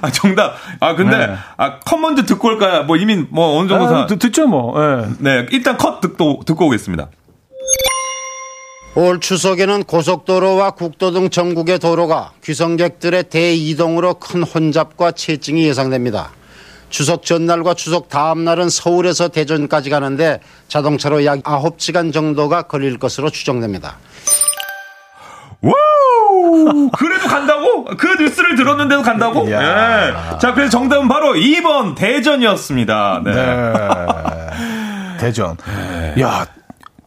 아, 0.00 0.10
정답. 0.12 0.54
아, 0.78 0.94
근데, 0.94 1.16
네. 1.26 1.34
아, 1.56 1.80
컷 1.80 1.96
먼저 1.98 2.22
듣고 2.24 2.46
올까요? 2.48 2.84
뭐 2.84 2.96
이미 2.96 3.16
뭐 3.30 3.58
어느 3.58 3.68
정도 3.68 3.86
아, 3.86 3.88
다. 3.90 4.06
듣- 4.06 4.18
듣죠 4.20 4.46
뭐. 4.46 4.74
예. 4.80 5.06
네, 5.18 5.46
일단 5.50 5.76
컷 5.76 6.00
듣고, 6.00 6.42
듣고 6.46 6.66
오겠습니다. 6.66 7.08
올 8.98 9.20
추석에는 9.20 9.84
고속도로와 9.84 10.72
국도 10.72 11.12
등 11.12 11.30
전국의 11.30 11.78
도로가 11.78 12.32
귀성객들의 12.42 13.22
대이동으로 13.30 14.14
큰 14.14 14.42
혼잡과 14.42 15.12
체증이 15.12 15.62
예상됩니다. 15.68 16.30
추석 16.90 17.24
전날과 17.24 17.74
추석 17.74 18.08
다음 18.08 18.44
날은 18.44 18.68
서울에서 18.68 19.28
대전까지 19.28 19.90
가는데 19.90 20.40
자동차로 20.66 21.24
약 21.26 21.44
9시간 21.44 22.12
정도가 22.12 22.62
걸릴 22.62 22.98
것으로 22.98 23.30
추정됩니다. 23.30 23.98
Wow! 25.60 26.90
그래도 26.90 27.28
간다고? 27.28 27.84
그 27.84 28.08
뉴스를 28.20 28.56
들었는데도 28.56 29.02
간다고? 29.02 29.48
예. 29.48 29.52
자, 30.40 30.54
그래서 30.54 30.70
정답은 30.70 31.06
바로 31.06 31.34
2번 31.34 31.94
대전이었습니다. 31.94 33.22
네. 33.24 33.32
네. 33.32 33.72
대전. 35.20 35.56
야 36.20 36.44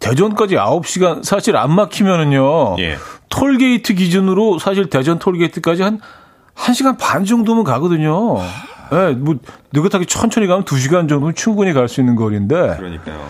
대전까지 0.02 0.56
9시간 0.56 1.24
사실 1.24 1.56
안 1.56 1.74
막히면은요. 1.74 2.76
예. 2.80 2.98
톨게이트 3.30 3.94
기준으로 3.94 4.60
사실 4.60 4.90
대전 4.90 5.20
톨게이트까지 5.20 5.84
한 5.84 6.00
1시간 6.56 6.98
반 7.00 7.24
정도면 7.24 7.64
가거든요. 7.64 8.38
예, 8.94 9.14
뭐 9.14 9.36
느긋하게 9.72 10.06
천천히 10.06 10.48
가면 10.48 10.66
2시간 10.66 11.08
정도면 11.08 11.34
충분히 11.34 11.72
갈 11.72 11.88
수 11.88 12.02
있는 12.02 12.16
거리인데. 12.18 12.76
그러니까요. 12.78 13.26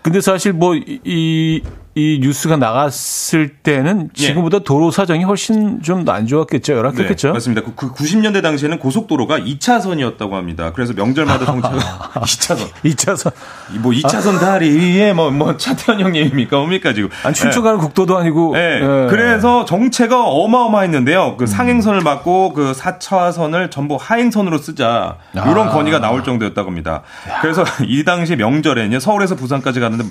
근데 0.00 0.20
사실 0.22 0.54
뭐이 0.54 1.62
이 1.98 2.18
뉴스가 2.22 2.56
나갔을 2.56 3.48
때는 3.48 4.10
예. 4.16 4.26
지금보다 4.26 4.60
도로 4.60 4.90
사정이 4.90 5.24
훨씬 5.24 5.82
좀 5.82 6.08
안 6.08 6.26
좋았겠죠. 6.26 6.74
열악했겠죠. 6.74 7.28
네, 7.28 7.32
맞습니다. 7.32 7.62
그, 7.62 7.74
그 7.74 7.92
90년대 7.92 8.42
당시에는 8.42 8.78
고속도로가 8.78 9.40
2차선이었다고 9.40 10.32
합니다. 10.32 10.72
그래서 10.74 10.92
명절마다 10.94 11.44
통째로 11.46 11.78
2차선. 11.78 12.68
2차선 12.84 13.32
뭐 13.80 13.92
2차선 13.92 14.38
다리 14.40 14.70
위에 14.70 15.12
뭐, 15.12 15.30
뭐 15.30 15.56
차태현 15.56 16.00
형님입니까? 16.00 16.56
뭡니까 16.56 16.92
지금? 16.92 17.10
아니 17.24 17.34
춘천 17.34 17.62
가는 17.62 17.78
국도도 17.78 18.16
아니고 18.16 18.52
네. 18.54 18.80
예. 18.80 19.06
그래서 19.10 19.64
정체가 19.64 20.24
어마어마했는데요. 20.24 21.36
그 21.36 21.46
상행선을 21.46 22.00
막고 22.02 22.52
그 22.52 22.72
4차선을 22.72 23.70
전부 23.70 23.98
하행선으로 24.00 24.58
쓰자. 24.58 25.16
이런 25.32 25.68
아. 25.68 25.70
건의가 25.70 25.98
나올 25.98 26.24
정도였다고 26.24 26.68
합니다. 26.68 27.02
그래서 27.42 27.64
이 27.86 28.04
당시 28.04 28.36
명절에는 28.36 29.00
서울에서 29.00 29.34
부산까지 29.34 29.80
가는데 29.80 30.04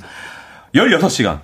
16시간. 0.76 1.40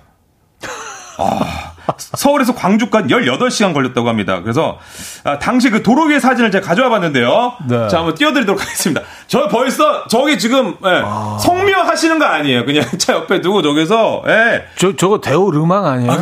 아, 1.18 1.72
서울에서 1.98 2.54
광주까지 2.54 3.08
18시간 3.08 3.72
걸렸다고 3.74 4.08
합니다. 4.08 4.40
그래서 4.42 4.78
아, 5.24 5.38
당시 5.38 5.70
그 5.70 5.82
도로 5.82 6.04
위의 6.04 6.20
사진을 6.20 6.50
제가 6.50 6.66
가져와 6.66 6.88
봤는데요. 6.88 7.54
네. 7.68 7.88
자, 7.88 7.98
한번 7.98 8.14
띄워드리도록 8.14 8.60
하겠습니다. 8.60 9.02
저 9.26 9.48
벌써 9.48 10.06
저기 10.08 10.38
지금 10.38 10.76
예, 10.84 11.02
아. 11.04 11.38
성묘 11.40 11.72
하시는 11.74 12.18
거 12.18 12.24
아니에요. 12.24 12.64
그냥 12.64 12.84
차 12.98 13.12
옆에 13.14 13.40
두고 13.40 13.62
저기서 13.62 14.22
예. 14.26 14.64
저 14.76 14.94
저거 14.96 15.20
대우 15.20 15.50
르망 15.50 15.84
아니에요? 15.86 16.12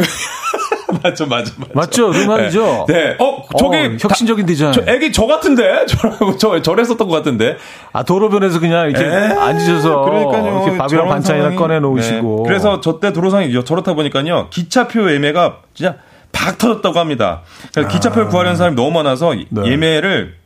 맞죠, 1.05 1.26
맞죠, 1.26 1.53
맞죠. 1.57 1.72
맞죠? 1.74 2.12
르망이죠? 2.12 2.86
네. 2.88 2.94
네. 2.94 3.16
어, 3.18 3.42
저기 3.59 3.76
어, 3.78 3.96
혁신적인 4.00 4.46
디자인. 4.46 4.72
저 4.72 4.82
애기 4.86 5.12
저 5.12 5.26
같은데? 5.26 5.84
저라고 5.86 6.36
저 6.36 6.62
저랬었던 6.62 7.09
것 7.09 7.16
같은데. 7.16 7.57
아 7.92 8.03
도로변에서 8.03 8.61
그냥 8.61 8.88
이렇게 8.90 9.05
에, 9.05 9.11
앉으셔서 9.11 10.09
이렇게 10.09 10.78
밥이랑 10.78 11.09
반찬이나 11.09 11.57
꺼내 11.57 11.80
놓으시고. 11.80 12.44
네. 12.44 12.48
그래서 12.48 12.80
저때 12.80 13.12
도로 13.12 13.30
상황이 13.30 13.53
저렇다 13.64 13.94
보니까요. 13.94 14.48
기차표 14.50 15.11
예매가 15.12 15.59
진짜 15.74 15.96
박 16.32 16.59
터졌다고 16.59 16.98
합니다. 16.98 17.42
그래서 17.74 17.88
기차표를 17.88 18.28
구하려는 18.28 18.57
사람이 18.57 18.76
너무 18.76 18.90
많아서 18.90 19.32
아. 19.32 19.36
네. 19.48 19.66
예매를 19.66 20.36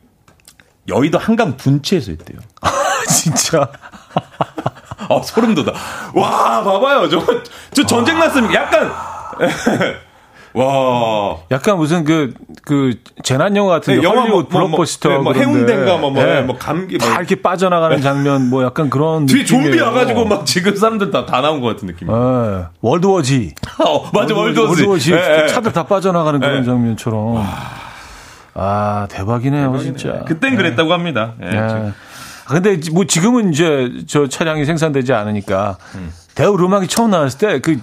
여의도 0.87 1.17
한강 1.17 1.57
분치에서 1.57 2.11
했대요. 2.11 2.39
진짜 3.09 3.69
아, 5.09 5.21
소름 5.23 5.55
돋아. 5.55 5.73
와, 6.13 6.63
봐봐요. 6.63 7.09
저, 7.09 7.23
저 7.73 7.85
전쟁 7.85 8.19
났습니다. 8.19 8.53
약간. 8.55 8.91
와. 10.57 11.37
약간 11.51 11.77
무슨 11.77 12.03
그, 12.03 12.33
그, 12.63 12.95
재난 13.23 13.55
영화 13.55 13.75
같은 13.75 13.93
네, 13.93 14.01
데 14.01 14.05
영화 14.05 14.21
헐리우드 14.21 14.51
뭐, 14.51 14.61
뭐, 14.61 14.67
블록버스터. 14.69 15.09
네, 15.09 15.17
뭐. 15.19 15.33
해운대인가 15.33 15.97
뭐, 15.97 16.09
뭐, 16.09 16.23
네. 16.23 16.41
뭐 16.41 16.57
감기 16.57 16.97
뭐. 16.97 17.07
다 17.07 17.17
이렇게 17.17 17.35
빠져나가는 17.35 18.01
장면, 18.01 18.49
뭐 18.49 18.63
약간 18.63 18.89
그런. 18.89 19.25
뒤에 19.25 19.45
좀비 19.45 19.65
느낌이에요. 19.65 19.85
와가지고 19.85 20.25
막 20.25 20.45
지금 20.45 20.75
사람들 20.75 21.11
다, 21.11 21.25
다 21.25 21.41
나온 21.41 21.61
것 21.61 21.67
같은 21.67 21.87
느낌. 21.87 22.07
예. 22.09 22.65
월드워지. 22.81 23.55
어, 23.85 24.09
맞아. 24.11 24.35
월드워지. 24.35 25.13
예, 25.13 25.43
예. 25.43 25.47
차들 25.47 25.71
다 25.73 25.83
빠져나가는 25.83 26.39
그런 26.39 26.61
예. 26.61 26.65
장면처럼. 26.65 27.45
아, 28.55 29.07
대박이네요, 29.11 29.77
진짜. 29.77 30.23
그땐 30.25 30.55
그랬다고 30.55 30.91
합니다. 30.91 31.33
예. 31.43 31.47
예. 31.47 31.93
아, 32.47 32.53
근데 32.53 32.79
뭐 32.93 33.05
지금은 33.05 33.51
이제 33.51 33.91
저 34.07 34.27
차량이 34.27 34.65
생산되지 34.65 35.13
않으니까 35.13 35.77
음. 35.95 36.11
대우 36.33 36.55
르망이 36.55 36.87
처음 36.87 37.11
나왔을 37.11 37.39
때그 37.39 37.79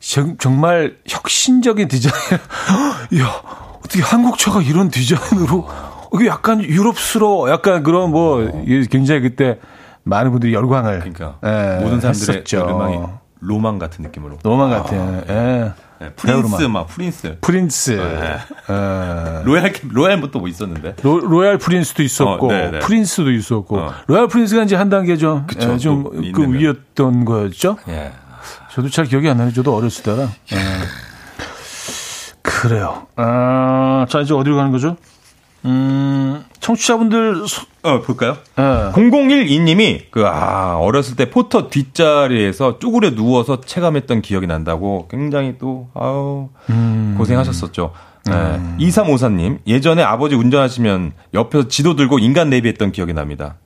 정말 0.00 0.96
혁신적인 1.06 1.88
디자인. 1.88 2.14
야 3.20 3.42
어떻게 3.78 4.02
한국 4.02 4.38
차가 4.38 4.62
이런 4.62 4.90
디자인으로 4.90 5.68
이게 6.14 6.26
약간 6.26 6.62
유럽스러워. 6.62 7.50
약간 7.50 7.82
그런 7.82 8.10
뭐 8.10 8.42
이게 8.64 8.86
굉장히 8.90 9.20
그때 9.20 9.58
많은 10.04 10.30
분들이 10.30 10.54
열광을 10.54 11.00
그러니까 11.00 11.38
예, 11.44 11.82
모든 11.82 12.00
사람들의. 12.00 12.44
르망이 12.54 12.98
로망 13.40 13.78
같은 13.78 14.02
느낌으로. 14.04 14.38
로망 14.42 14.70
같아요. 14.70 15.22
예. 15.28 15.72
네, 16.00 16.10
프린스 16.14 16.42
대우 16.42 16.51
르망. 16.51 16.70
막 16.72 16.86
프린스. 16.86 17.38
프린스. 17.40 17.90
네. 17.90 18.36
예. 18.70 19.42
로얄 19.44 19.72
로얄 19.90 20.18
뭐또 20.18 20.38
뭐 20.38 20.48
있었는데. 20.48 20.96
로, 21.02 21.18
로얄 21.20 21.58
프린스도 21.58 22.02
있었고 22.02 22.46
어, 22.46 22.52
네네. 22.52 22.78
프린스도 22.80 23.30
있었고 23.32 23.78
어. 23.78 23.92
로얄 24.06 24.28
프린스가 24.28 24.62
이제 24.62 24.76
한 24.76 24.88
단계 24.88 25.16
좀 25.16 25.44
그쵸, 25.46 25.68
또 25.68 25.78
좀그 25.78 26.24
있는 26.24 26.50
면. 26.50 26.60
위였던 26.60 27.24
거였죠. 27.24 27.78
예. 27.88 28.12
저도 28.78 28.90
잘 28.90 29.06
기억이 29.06 29.28
안 29.28 29.38
나요. 29.38 29.52
저도 29.52 29.74
어렸을 29.74 30.04
때라. 30.04 30.28
예. 30.52 30.56
그래요. 32.42 33.08
아, 33.16 34.06
자 34.08 34.20
이제 34.20 34.32
어디로 34.32 34.54
가는 34.54 34.70
거죠? 34.70 34.96
음, 35.64 36.44
청취자분들 36.60 37.48
소- 37.48 37.66
어 37.82 38.00
볼까요? 38.02 38.36
예. 38.56 38.62
0012님이 38.92 40.12
그 40.12 40.24
아 40.24 40.76
어렸을 40.78 41.16
때 41.16 41.28
포터 41.28 41.68
뒷자리에서 41.70 42.78
쭈그려 42.78 43.16
누워서 43.16 43.60
체감했던 43.62 44.22
기억이 44.22 44.46
난다고 44.46 45.08
굉장히 45.10 45.56
또 45.58 45.88
아우 45.94 46.50
고생하셨었죠. 47.16 47.92
네. 48.26 48.60
2354님 48.78 49.58
예전에 49.66 50.04
아버지 50.04 50.36
운전하시면 50.36 51.14
옆에서 51.34 51.66
지도 51.66 51.96
들고 51.96 52.20
인간 52.20 52.48
내비했던 52.50 52.92
기억이 52.92 53.12
납니다. 53.12 53.56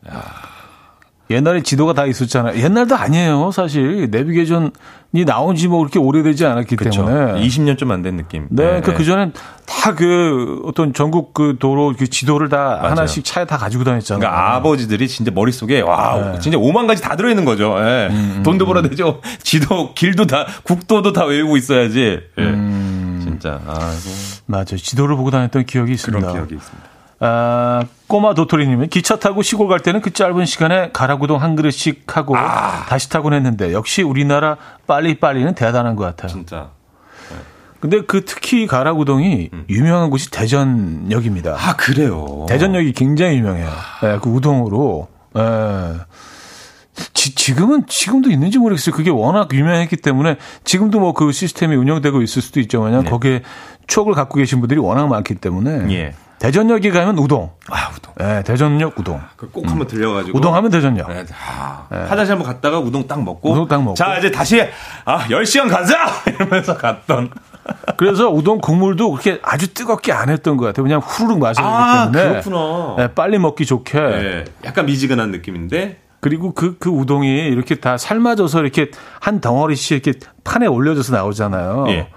옛날에 1.32 1.62
지도가 1.62 1.92
다 1.94 2.06
있었잖아요. 2.06 2.58
옛날도 2.62 2.94
아니에요, 2.96 3.50
사실. 3.52 4.08
내비게이션이 4.10 5.24
나온 5.26 5.56
지 5.56 5.68
뭐 5.68 5.78
그렇게 5.80 5.98
오래되지 5.98 6.44
않았기 6.46 6.76
그렇죠. 6.76 7.04
때문에. 7.06 7.40
20년 7.46 7.78
좀 7.78 7.90
안 7.90 8.02
된 8.02 8.16
느낌. 8.16 8.46
네, 8.50 8.80
그, 8.82 8.94
그전엔 8.94 9.32
다 9.66 9.92
그 9.94 10.60
어떤 10.64 10.92
전국 10.94 11.34
그 11.34 11.56
도로 11.58 11.94
그 11.98 12.08
지도를 12.08 12.48
다 12.48 12.56
맞아요. 12.80 12.90
하나씩 12.90 13.24
차에 13.24 13.44
다 13.46 13.56
가지고 13.58 13.84
다녔잖아요. 13.84 14.20
그러니까 14.20 14.54
아버지들이 14.56 15.08
진짜 15.08 15.30
머릿속에 15.34 15.80
와 15.80 16.16
네. 16.16 16.22
음, 16.36 16.40
진짜 16.40 16.58
오만 16.58 16.86
가지 16.86 17.02
다 17.02 17.16
들어있는 17.16 17.44
거죠. 17.44 17.76
예. 17.80 18.10
돈도 18.42 18.66
벌어야 18.66 18.82
되죠. 18.88 19.20
지도 19.42 19.92
길도 19.94 20.26
다 20.26 20.46
국도도 20.62 21.12
다 21.12 21.24
외우고 21.24 21.56
있어야지. 21.56 22.20
예. 22.38 22.42
음. 22.42 23.20
진짜 23.22 23.60
아이고 23.66 24.10
맞아요. 24.46 24.76
지도를 24.76 25.16
보고 25.16 25.30
다녔던 25.30 25.64
기억이 25.64 25.92
있습니다. 25.92 26.20
그런 26.20 26.34
기억이 26.34 26.54
있습니다. 26.56 26.88
아, 27.24 27.84
꼬마 28.08 28.34
도토리님은 28.34 28.88
기차 28.88 29.16
타고 29.20 29.42
시골 29.42 29.68
갈 29.68 29.78
때는 29.78 30.00
그 30.00 30.12
짧은 30.12 30.44
시간에 30.44 30.90
가라구동 30.92 31.40
한 31.40 31.54
그릇씩 31.54 32.16
하고 32.16 32.36
아. 32.36 32.84
다시 32.86 33.08
타곤 33.08 33.32
했는데 33.32 33.72
역시 33.72 34.02
우리나라 34.02 34.56
빨리빨리는 34.88 35.54
대단한 35.54 35.94
것 35.94 36.04
같아요. 36.04 36.32
진짜. 36.32 36.70
근데 37.78 38.00
그 38.00 38.24
특히 38.24 38.66
가라구동이 38.66 39.50
유명한 39.68 40.10
곳이 40.10 40.30
대전역입니다. 40.30 41.50
음. 41.52 41.56
아 41.58 41.76
그래요. 41.76 42.46
대전역이 42.48 42.92
굉장히 42.92 43.38
유명해요. 43.38 43.68
예, 44.04 44.18
그 44.20 44.28
우동으로. 44.28 45.08
예. 45.36 45.94
지, 47.14 47.34
지금은 47.34 47.86
지금도 47.86 48.30
있는지 48.30 48.58
모르겠어요. 48.58 48.94
그게 48.94 49.10
워낙 49.10 49.48
유명했기 49.52 49.96
때문에 49.96 50.36
지금도 50.64 51.00
뭐 51.00 51.12
그 51.12 51.32
시스템이 51.32 51.74
운영되고 51.76 52.22
있을 52.22 52.42
수도 52.42 52.60
있지만 52.60 53.02
네. 53.04 53.10
거기에 53.10 53.42
추억을 53.86 54.14
갖고 54.14 54.36
계신 54.36 54.60
분들이 54.60 54.78
워낙 54.78 55.06
많기 55.08 55.34
때문에 55.34 55.92
예. 55.92 56.14
대전역에 56.42 56.90
가면 56.90 57.18
우동. 57.18 57.52
아 57.70 57.88
우동. 57.96 58.12
예, 58.20 58.42
대전역 58.42 58.98
우동. 58.98 59.20
그꼭 59.36 59.70
한번 59.70 59.86
들려가지고. 59.86 60.36
우동 60.36 60.52
하면 60.56 60.72
대전역. 60.72 61.08
네, 61.08 61.24
아, 61.48 61.86
화장실 62.08 62.32
한번 62.32 62.48
갔다가 62.48 62.80
우동 62.80 63.06
딱 63.06 63.22
먹고. 63.22 63.52
우동 63.52 63.68
딱 63.68 63.80
먹고. 63.80 63.94
자 63.94 64.18
이제 64.18 64.28
다시 64.28 64.60
아 65.04 65.20
10시간 65.28 65.70
가자 65.70 66.08
이러면서 66.26 66.76
갔던. 66.76 67.30
그래서 67.96 68.28
우동 68.28 68.58
국물도 68.60 69.12
그렇게 69.12 69.38
아주 69.44 69.72
뜨겁게 69.72 70.10
안 70.10 70.30
했던 70.30 70.56
것 70.56 70.64
같아요. 70.66 70.82
그냥 70.82 70.98
후루룩 70.98 71.38
마셔야 71.38 71.64
아 71.64 72.10
되기 72.10 72.18
때문에. 72.18 72.40
그렇구나. 72.40 72.96
예, 72.98 73.14
빨리 73.14 73.38
먹기 73.38 73.64
좋게. 73.64 73.98
예, 74.00 74.44
약간 74.64 74.86
미지근한 74.86 75.30
느낌인데. 75.30 76.00
그리고 76.18 76.54
그, 76.54 76.76
그 76.78 76.88
우동이 76.88 77.28
이렇게 77.48 77.76
다 77.76 77.96
삶아져서 77.96 78.62
이렇게 78.62 78.90
한 79.20 79.40
덩어리씩 79.40 80.04
이렇게 80.06 80.18
판에 80.42 80.66
올려져서 80.66 81.12
나오잖아요. 81.14 81.84
예. 81.88 82.08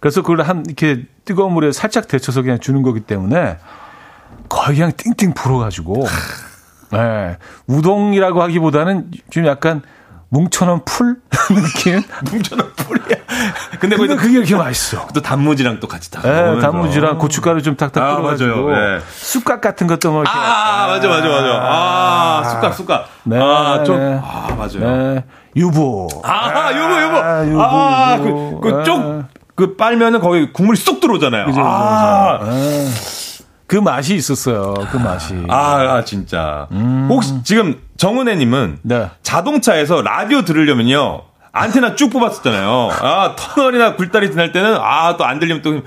그래서 0.00 0.22
그걸 0.22 0.42
한 0.42 0.64
이렇게 0.66 1.04
뜨거운 1.24 1.52
물에 1.52 1.72
살짝 1.72 2.08
데쳐서 2.08 2.42
그냥 2.42 2.58
주는 2.60 2.82
거기 2.82 3.00
때문에 3.00 3.58
거의 4.48 4.76
그냥 4.78 4.92
띵띵 4.96 5.34
불어가지고, 5.34 6.06
예. 6.94 7.36
우동이라고 7.66 8.42
하기보다는 8.42 9.10
좀 9.30 9.46
약간 9.46 9.82
뭉쳐놓은 10.30 10.84
풀 10.84 11.16
느낌? 11.50 12.02
뭉쳐놓은 12.30 12.72
풀이야. 12.76 13.18
근데 13.80 13.96
근데 13.96 14.14
그게 14.16 14.38
이렇게 14.38 14.54
맛있어. 14.56 15.06
또 15.14 15.20
단무지랑 15.20 15.80
또 15.80 15.88
같이 15.88 16.10
다. 16.10 16.20
예. 16.24 16.60
단무지랑 16.60 17.18
고춧가루 17.18 17.62
좀 17.62 17.76
탁탁 17.76 18.02
아, 18.02 18.16
뿌려가지고 18.16 18.66
맞아요. 18.68 18.96
예. 18.96 19.00
쑥갓 19.10 19.60
같은 19.60 19.86
것도 19.86 20.10
뭐 20.12 20.22
이렇게 20.22 20.38
아, 20.38 20.86
맞아, 20.88 21.08
맞아, 21.08 21.28
맞아. 21.28 21.60
아, 21.62 22.42
숟갈, 22.44 22.72
숟갈. 22.72 23.04
네, 23.24 23.38
아, 23.40 23.82
좀, 23.84 23.98
네. 23.98 24.20
아, 24.22 24.48
맞아요. 24.56 24.80
네, 25.14 25.24
유부. 25.56 26.08
아, 26.24 26.70
요거, 26.72 27.02
요거. 27.02 27.18
아, 27.22 27.46
요거, 27.48 27.62
아. 27.64 28.16
그, 28.18 28.60
그, 28.62 28.84
쪽, 28.84 28.98
아. 29.00 29.24
그 29.58 29.74
빨면은 29.74 30.20
거기 30.20 30.52
국물이 30.52 30.78
쏙 30.78 31.00
들어오잖아요. 31.00 31.46
그죠, 31.46 31.56
그죠, 31.56 31.66
아, 31.68 32.38
그 33.66 33.74
맛이 33.76 34.14
있었어요. 34.14 34.72
그 34.92 34.96
맛이. 34.98 35.34
아, 35.48 35.96
아, 35.96 36.04
진짜. 36.04 36.68
혹시 37.08 37.42
지금 37.42 37.80
정은혜 37.96 38.36
님은 38.36 38.58
음. 38.60 38.78
네. 38.82 39.10
자동차에서 39.24 40.02
라디오 40.02 40.42
들으려면요. 40.42 41.22
안테나 41.50 41.96
쭉 41.96 42.10
뽑았었잖아요. 42.10 42.90
아, 43.02 43.34
터널이나 43.36 43.96
굴다리 43.96 44.30
지날 44.30 44.52
때는 44.52 44.76
아, 44.80 45.16
또 45.16 45.24
안 45.24 45.40
들리면 45.40 45.62
또 45.62 45.80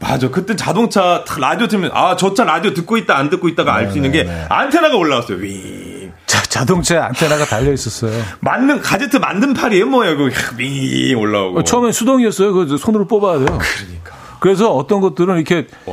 맞아. 0.00 0.28
그때 0.28 0.56
자동차 0.56 1.22
탁 1.24 1.38
라디오 1.38 1.68
틀면 1.68 1.92
아, 1.94 2.16
저 2.16 2.34
차 2.34 2.42
라디오 2.42 2.74
듣고 2.74 2.96
있다 2.96 3.16
안 3.16 3.30
듣고 3.30 3.46
있다가 3.48 3.74
알 3.76 3.90
수 3.92 3.96
있는 3.98 4.10
게 4.10 4.28
안테나가 4.48 4.96
올라왔어요. 4.96 5.38
위. 5.38 5.93
자, 6.26 6.42
자동차에 6.42 6.98
안테나가 6.98 7.44
달려 7.44 7.72
있었어요. 7.72 8.12
만능 8.40 8.80
가제트 8.80 9.16
만든 9.18 9.52
팔이에요, 9.54 9.86
뭐예요? 9.86 10.16
그위 10.16 11.14
올라오고. 11.14 11.60
어, 11.60 11.64
처음엔 11.64 11.92
수동이었어요. 11.92 12.52
그 12.52 12.76
손으로 12.76 13.06
뽑아야 13.06 13.38
돼요. 13.38 13.46
그러니까. 13.46 14.14
그래서 14.40 14.74
어떤 14.74 15.00
것들은 15.00 15.36
이렇게 15.36 15.66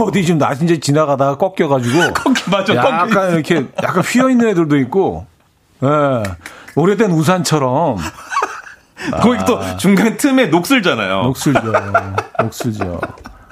어디 0.00 0.24
좀 0.24 0.38
낮은 0.38 0.66
데 0.66 0.80
지나가다가 0.80 1.36
꺾여가지고 1.38 2.12
꺾여, 2.14 2.34
맞아, 2.50 2.74
약간 2.74 3.10
꺾여. 3.10 3.30
이렇게 3.34 3.66
약간 3.82 4.02
휘어 4.02 4.30
있는 4.30 4.48
애들도 4.48 4.76
있고, 4.78 5.26
예. 5.82 6.22
오래된 6.76 7.10
우산처럼 7.10 7.96
거기 9.22 9.44
또 9.46 9.60
중간 9.78 10.16
틈에 10.16 10.46
녹슬잖아요. 10.46 11.22
녹슬죠, 11.22 11.72
녹슬죠. 12.38 13.00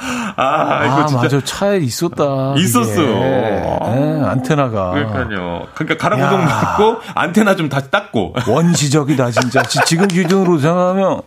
아, 0.01 0.85
이거 0.85 0.95
아, 1.03 1.07
진짜. 1.07 1.23
맞아. 1.23 1.41
차에 1.45 1.79
있었다. 1.79 2.55
있었어요. 2.57 3.09
예, 3.09 4.23
안테나가. 4.27 4.91
그러니까요. 4.93 5.67
그러니까 5.75 5.97
가라구동 5.97 6.43
야. 6.43 6.45
맞고 6.47 6.97
안테나 7.15 7.57
좀 7.57 7.69
다시 7.69 7.91
닦고. 7.91 8.35
원시적이다, 8.49 9.31
진짜. 9.33 9.63
지- 9.63 9.81
지금 9.87 10.07
기준으로 10.07 10.59
생각하면 10.59 11.23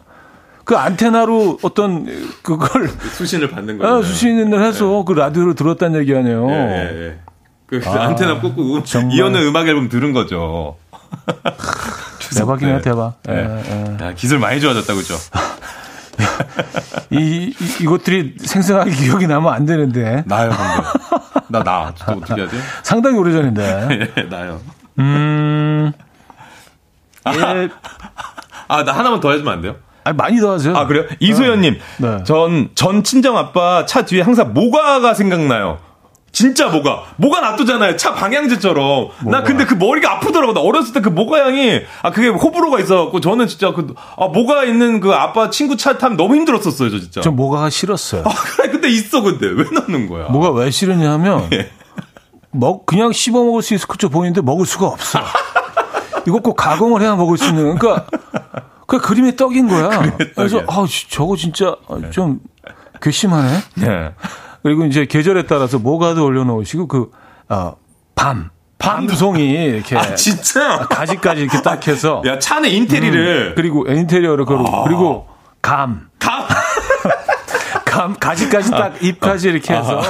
그 0.64 0.78
안테나로 0.78 1.60
어떤 1.64 2.06
그걸 2.44 2.88
수신을 3.14 3.50
받는 3.52 3.78
거예요. 3.80 3.96
아, 3.98 4.02
수신을 4.02 4.64
해서 4.66 5.04
그 5.04 5.14
라디오를 5.14 5.56
들었다는 5.56 6.00
얘기 6.00 6.16
아니에요. 6.16 6.50
예, 6.50 6.54
예, 6.54 7.06
예. 7.08 7.20
그 7.66 7.82
아, 7.86 8.04
안테나 8.06 8.40
꽂고 8.40 8.76
음- 8.78 8.84
정말. 8.86 9.18
이현우 9.18 9.38
음악 9.48 9.68
앨범 9.68 9.90
들은 9.90 10.14
거죠. 10.14 10.78
대박이네요, 12.38 12.78
네. 12.78 12.82
대박. 12.82 13.16
예. 13.30 13.34
예, 13.34 13.98
예. 14.00 14.06
야, 14.06 14.14
기술 14.14 14.40
많이 14.40 14.62
좋아졌다, 14.62 14.94
그죠? 14.94 15.16
이, 17.12 17.54
이, 17.60 17.84
이 17.84 17.86
것들이 17.86 18.36
생생하게 18.40 18.92
기억이 18.92 19.28
나면 19.28 19.54
안 19.54 19.66
되는데. 19.66 20.24
나요, 20.26 20.50
근데. 20.50 21.42
나, 21.50 21.64
나. 21.64 21.94
진짜 21.96 22.12
어떻게 22.14 22.42
하지? 22.42 22.56
상당히 22.84 23.18
오래전인데. 23.18 24.12
예, 24.18 24.22
나요. 24.24 24.60
음, 25.00 25.92
예, 27.28 27.70
아, 28.68 28.84
나 28.84 28.92
하나만 28.94 29.20
더 29.20 29.32
해주면 29.32 29.54
안 29.54 29.62
돼요? 29.62 29.76
아니, 30.04 30.16
많이 30.16 30.40
더 30.40 30.54
하죠. 30.54 30.76
아, 30.76 30.88
그래요? 30.88 31.06
이소연님. 31.20 31.78
네. 31.98 32.24
전, 32.24 32.70
전 32.74 33.04
친정 33.04 33.38
아빠 33.38 33.86
차 33.86 34.04
뒤에 34.06 34.22
항상 34.22 34.54
모가가 34.54 35.14
생각나요. 35.14 35.80
진짜 36.32 36.70
모가. 36.70 37.04
모가 37.18 37.42
놔두잖아요. 37.42 37.98
차 37.98 38.14
방향제처럼. 38.14 39.10
나 39.26 39.44
근데 39.44 39.66
그 39.66 39.74
머리가 39.74 40.14
아프더라고. 40.14 40.54
나 40.54 40.62
어렸을 40.62 40.94
때 40.94 41.02
그 41.02 41.10
모가 41.10 41.46
향이, 41.46 41.82
아, 42.04 42.12
그게 42.12 42.28
호불호가 42.30 42.80
있어갖고, 42.80 43.20
저는 43.20 43.48
진짜 43.48 43.74
그, 43.74 43.94
아, 44.18 44.28
모가 44.28 44.64
있는 44.66 45.00
그 45.02 45.12
아빠 45.14 45.50
친구 45.50 45.76
차 45.76 45.98
타면 45.98 46.16
너무 46.16 46.36
힘들었었어요, 46.36 46.90
저 46.90 47.00
진짜. 47.00 47.22
전 47.22 47.36
뭐가 47.36 47.70
싫었어요. 47.70 48.24
아, 48.26 48.30
그래, 48.30 48.70
근데 48.70 48.88
있어, 48.90 49.22
근데. 49.22 49.48
왜 49.48 49.66
넣는 49.72 50.08
거야? 50.08 50.28
뭐가 50.28 50.52
왜 50.52 50.70
싫으냐면, 50.72 51.50
예. 51.54 51.70
먹, 52.52 52.86
그냥 52.86 53.12
씹어 53.12 53.44
먹을 53.44 53.62
수 53.62 53.74
있을 53.74 53.88
것처 53.88 54.10
보이는데 54.10 54.42
먹을 54.42 54.66
수가 54.66 54.88
없어. 54.88 55.20
이거 56.28 56.40
꼭 56.40 56.56
가공을 56.56 57.02
해야 57.02 57.16
먹을 57.16 57.38
수 57.38 57.46
있는. 57.50 57.78
그러니까, 57.78 58.06
그 58.88 59.00
그림의 59.00 59.36
떡인 59.38 59.68
거야. 59.68 59.90
그래서, 60.36 60.62
아, 60.68 60.86
저거 61.10 61.36
진짜 61.36 61.76
좀 62.12 62.40
괘씸하네. 63.02 63.58
예. 63.82 64.12
그리고 64.64 64.86
이제 64.86 65.06
계절에 65.06 65.44
따라서 65.44 65.80
모가도 65.80 66.24
올려놓으시고 66.24 66.88
그 66.88 67.12
어, 67.50 67.76
밤. 68.16 68.50
밤송이 68.78 69.44
이렇게 69.44 69.96
아, 69.98 70.16
진짜? 70.16 70.80
가지까지 70.90 71.42
이렇게 71.44 71.62
딱 71.62 71.88
해서. 71.88 72.24
야, 72.26 72.40
차는 72.40 72.70
인테리어를. 72.70 73.54
그리고 73.56 73.86
인테리어를 73.88 74.46
그리고 74.46 74.84
그리고 74.84 75.28
감. 75.62 76.10
가, 76.18 76.41
감, 77.92 78.16
가지까지 78.18 78.72
딱 78.72 79.04
입까지 79.04 79.50
이렇게 79.50 79.74
해서 79.74 80.02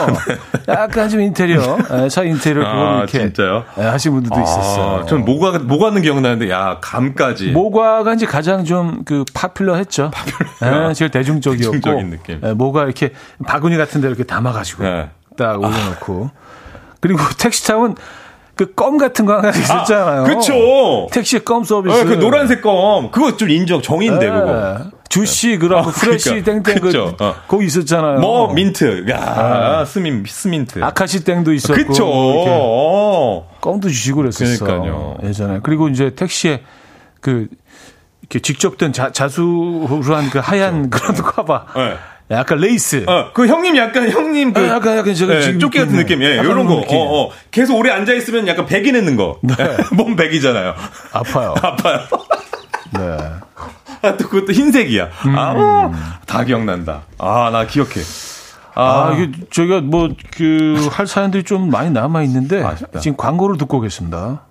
약간 0.68 1.10
좀 1.10 1.20
인테리어, 1.20 1.80
예, 2.04 2.10
차 2.10 2.22
인테리어 2.22 2.64
그걸 2.64 2.88
아, 2.88 2.98
이렇게 3.00 3.20
진짜요? 3.20 3.66
예, 3.80 3.82
하신 3.82 4.14
분들도 4.14 4.40
있었어요. 4.40 5.00
아, 5.02 5.06
전 5.08 5.26
모가, 5.26 5.58
모가는 5.58 6.00
기억나는데, 6.04 6.52
야, 6.52 6.78
감까지. 6.80 7.52
모과가 7.52 8.14
이제 8.14 8.28
가장 8.28 8.64
좀 8.64 9.02
그 9.04 9.26
파퓰러 9.34 9.76
했죠. 9.76 10.12
예, 10.64 10.94
제일 10.94 11.10
대중적이었고, 11.10 11.72
대중적인 11.72 12.10
느낌. 12.12 12.42
예, 12.44 12.54
모가 12.54 12.84
이렇게 12.84 13.14
바구니 13.48 13.78
같은 13.78 14.00
데 14.00 14.08
이렇게 14.08 14.24
담아가지고 14.24 14.86
예. 14.86 15.10
딱 15.36 15.60
올려놓고, 15.60 16.30
그리고 17.00 17.20
택시 17.40 17.66
타면 17.66 17.96
그 18.56 18.74
껌 18.76 18.98
같은 18.98 19.26
거 19.26 19.38
하나 19.38 19.50
있었잖아요. 19.50 20.24
그쵸. 20.26 21.08
택시에 21.12 21.40
껌 21.40 21.64
서비스. 21.64 22.00
어, 22.00 22.04
그 22.06 22.14
노란색 22.20 22.62
껌. 22.62 23.10
그거 23.12 23.36
좀 23.38 23.50
인정, 23.50 23.82
정인데, 23.82 24.30
그거. 24.30 24.78
예. 24.86 24.92
주시 25.10 25.58
그라고 25.58 25.90
어, 25.90 25.92
프레시 25.92 26.30
그러니까. 26.44 26.64
땡땡 26.72 26.82
그. 26.82 27.16
어. 27.20 27.36
거기 27.48 27.66
있었잖아요. 27.66 28.20
뭐, 28.20 28.54
민트. 28.54 29.06
야, 29.10 29.84
스민, 29.86 30.24
스민트. 30.28 30.82
아카시 30.84 31.24
땡도 31.24 31.54
있었고. 31.54 31.74
그쵸. 31.76 32.06
어. 32.08 33.50
껌도 33.62 33.90
주시고 33.90 34.18
그랬었어. 34.22 34.64
그러니까요. 34.66 35.18
예전에. 35.24 35.60
그리고 35.64 35.90
이제 35.90 36.14
택시에 36.16 36.62
그 37.20 37.48
이렇게 38.22 38.40
직접 38.40 38.78
된 38.78 38.94
자, 38.94 39.12
자수로 39.12 39.88
한 40.16 40.30
그 40.30 40.40
하얀 40.40 40.90
그런 40.90 41.16
커버. 41.16 41.66
네. 41.76 41.96
약간 42.32 42.58
레이스. 42.60 43.04
어, 43.08 43.32
그 43.34 43.48
형님 43.48 43.76
약간 43.78 44.10
형님 44.10 44.54
그 44.54 44.62
아, 44.62 44.76
약간 44.76 44.98
약간 44.98 45.14
제가 45.14 45.36
예, 45.36 45.42
지금 45.42 45.60
조끼 45.60 45.78
같은 45.80 45.94
입고 45.94 46.02
느낌, 46.08 46.24
예, 46.24 46.38
약간 46.38 46.66
거. 46.66 46.76
느낌. 46.82 46.98
어, 46.98 47.02
어. 47.26 47.32
계속 47.52 47.78
오래 47.78 47.92
앉아 47.92 48.14
있으면 48.14 48.48
약간 48.48 48.66
백이 48.66 48.92
내는 48.92 49.16
거. 49.18 49.40
네. 49.44 49.56
몸 49.92 50.16
백이잖아요. 50.16 50.74
아파요. 51.14 51.56
아파요. 51.62 52.00
네. 52.94 53.18
아, 54.04 54.18
또 54.18 54.28
그것도 54.30 54.54
흰색이야. 54.54 55.10
음. 55.28 55.38
아, 55.38 55.54
어, 55.56 55.92
다 56.26 56.44
기억난다. 56.44 57.02
아, 57.18 57.50
나 57.52 57.66
기억해. 57.68 58.02
아, 58.74 59.14
이게 59.16 59.32
저희가 59.52 59.82
뭐 59.82 60.10
그 60.34 60.88
할 60.92 61.06
사연들이 61.06 61.44
좀 61.44 61.70
많이 61.70 61.92
남아 61.92 62.24
있는데 62.24 62.64
아쉽다. 62.64 63.00
지금 63.02 63.18
광고를 63.18 63.58
듣고 63.58 63.78
오겠습니다. 63.78 64.44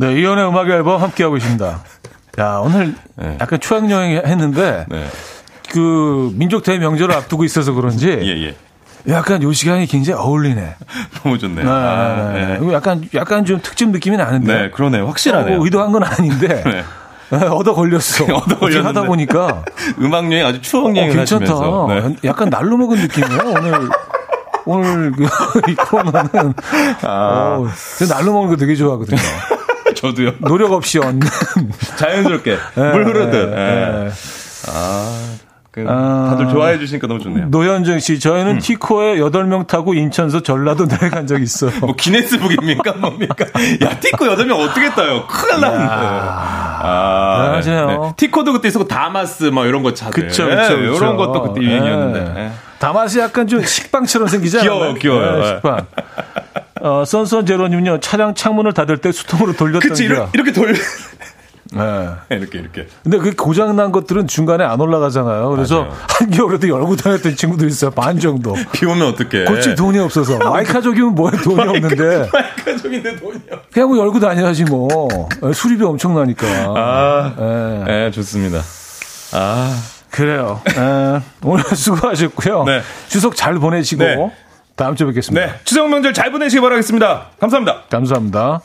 네, 0.00 0.18
이연의 0.18 0.48
음악 0.48 0.66
앨범 0.70 1.02
함께 1.02 1.24
하고 1.24 1.36
있습니다. 1.36 1.78
야, 2.38 2.60
오늘 2.64 2.94
네. 3.16 3.36
약간 3.38 3.60
추억 3.60 3.90
여행 3.90 4.12
했는데 4.24 4.86
네. 4.88 5.06
그 5.70 6.32
민족 6.36 6.62
대회 6.62 6.78
명절을 6.78 7.14
앞두고 7.14 7.44
있어서 7.44 7.74
그런지 7.74 8.08
예, 8.08 8.46
예. 8.46 8.56
약간 9.12 9.42
요 9.42 9.52
시간이 9.52 9.84
굉장히 9.84 10.18
어울리네. 10.18 10.74
너무 11.22 11.36
좋네요. 11.38 11.66
네, 11.66 11.70
아, 11.70 12.30
네, 12.32 12.40
네. 12.40 12.46
네. 12.46 12.56
그리고 12.58 12.72
약간 12.72 13.06
약간 13.14 13.44
좀 13.44 13.60
특집 13.62 13.90
느낌이 13.90 14.16
나는데. 14.16 14.54
네, 14.54 14.70
그러네요. 14.70 15.06
확실하네요. 15.06 15.60
어, 15.60 15.64
의도한 15.64 15.92
건 15.92 16.02
아닌데 16.02 16.64
네. 17.28 17.36
얻어 17.46 17.74
걸렸어. 17.74 18.24
얻어 18.34 18.58
걸렸는데. 18.58 18.86
하다 18.86 19.02
보니까 19.02 19.66
음악 20.00 20.32
여행 20.32 20.46
아주 20.46 20.62
추억 20.62 20.86
어, 20.86 20.96
여행을 20.96 21.14
괜찮다. 21.14 21.44
하시면서. 21.44 21.86
네. 21.90 22.16
약간 22.24 22.48
날로 22.48 22.78
먹은 22.78 22.98
느낌이에요. 23.00 23.40
오늘 23.54 23.88
오늘 24.64 25.12
그, 25.12 25.24
이 25.70 25.74
코너는 25.74 26.54
아. 27.02 27.58
어, 27.60 27.68
저 27.98 28.06
날로 28.06 28.32
먹는 28.32 28.48
거 28.48 28.56
되게 28.56 28.74
좋아하거든요. 28.74 29.18
저도요. 30.00 30.32
노력 30.38 30.72
없이 30.72 30.98
얻는 30.98 31.20
자연스럽게 31.98 32.56
물 32.74 33.06
흐르듯. 33.06 33.52
예, 33.52 34.10
아. 34.68 35.34
다들 35.72 36.48
좋아해 36.48 36.78
주시니까 36.78 37.06
너무 37.06 37.20
좋네요. 37.20 37.46
노현정 37.46 38.00
씨, 38.00 38.18
저희는 38.18 38.56
음. 38.56 38.58
티코에 38.58 39.16
8명 39.18 39.66
타고 39.68 39.94
인천서 39.94 40.40
전라도 40.42 40.86
내려간 40.86 41.26
적 41.28 41.40
있어요. 41.40 41.70
뭐 41.80 41.94
기네스북입니까 41.94 42.94
뭡니까? 42.94 43.46
야 43.82 44.00
티코 44.00 44.26
여덟 44.26 44.46
명 44.46 44.58
어떻게 44.60 44.90
따요? 44.90 45.26
큰일 45.28 45.60
났네. 45.60 45.84
아, 46.82 47.36
대단하세요. 47.62 48.14
티코도 48.16 48.52
그때 48.52 48.68
있었고 48.68 48.88
다마스 48.88 49.44
뭐 49.44 49.66
이런 49.66 49.82
거 49.82 49.94
차들. 49.94 50.26
그쵸, 50.28 50.46
그쵸, 50.48 50.76
그쵸. 50.76 50.96
이런 50.96 51.16
것도 51.16 51.42
그때 51.42 51.60
유행이었는데. 51.64 52.34
예. 52.40 52.44
예. 52.46 52.50
다맛이 52.78 53.20
약간 53.20 53.46
좀 53.46 53.62
식빵처럼 53.62 54.26
생기지 54.26 54.58
귀여워? 54.60 54.94
귀여워요. 54.94 55.32
네, 55.32 55.40
예. 55.40 55.46
식빵. 55.48 55.86
어, 56.82 57.04
선선 57.04 57.44
제로님요, 57.46 58.00
차량 58.00 58.34
창문을 58.34 58.72
닫을 58.72 58.98
때 58.98 59.12
수통으로 59.12 59.52
돌렸던 59.52 59.88
그치. 59.90 60.04
이렇게, 60.04 60.30
이렇게 60.32 60.52
돌 60.52 60.74
네. 61.72 62.08
이렇게 62.36 62.58
이렇게. 62.58 62.86
근데 63.02 63.18
그 63.18 63.34
고장 63.34 63.74
난 63.76 63.92
것들은 63.92 64.26
중간에 64.26 64.64
안 64.64 64.80
올라가잖아요. 64.80 65.50
그래서 65.50 65.82
맞아요. 65.82 65.96
한겨울에도 66.08 66.68
열고 66.68 66.96
다녔던 66.96 67.36
친구들 67.36 67.68
있어요. 67.68 67.90
반 67.90 68.18
정도. 68.18 68.54
비 68.72 68.86
오면 68.86 69.08
어떡해. 69.08 69.44
고칠 69.44 69.74
돈이 69.74 69.98
없어서. 69.98 70.38
마이카족이면 70.38 71.14
뭐에 71.14 71.32
돈이 71.42 71.60
없는데. 71.60 72.28
마이카족인데 72.32 73.16
돈이요. 73.16 73.40
그냥 73.72 73.88
뭐 73.88 73.98
열고 73.98 74.18
다녀야지 74.20 74.64
뭐. 74.64 74.98
수리비 75.54 75.84
엄청나니까. 75.84 76.46
아, 76.76 77.34
예. 77.38 77.84
네, 77.86 78.10
좋습니다. 78.10 78.60
아, 79.32 79.76
그래요. 80.10 80.60
에, 80.68 81.20
오늘 81.44 81.64
수고하셨고요. 81.74 82.64
네. 82.64 82.82
추석 83.08 83.36
잘 83.36 83.54
보내시고 83.54 84.02
네. 84.02 84.32
다음 84.74 84.96
주에 84.96 85.06
뵙겠습니다. 85.06 85.46
네. 85.46 85.52
추석 85.64 85.88
명절 85.88 86.14
잘 86.14 86.32
보내시기 86.32 86.60
바라겠습니다. 86.60 87.26
감사합니다. 87.38 87.82
감사합니다. 87.90 88.60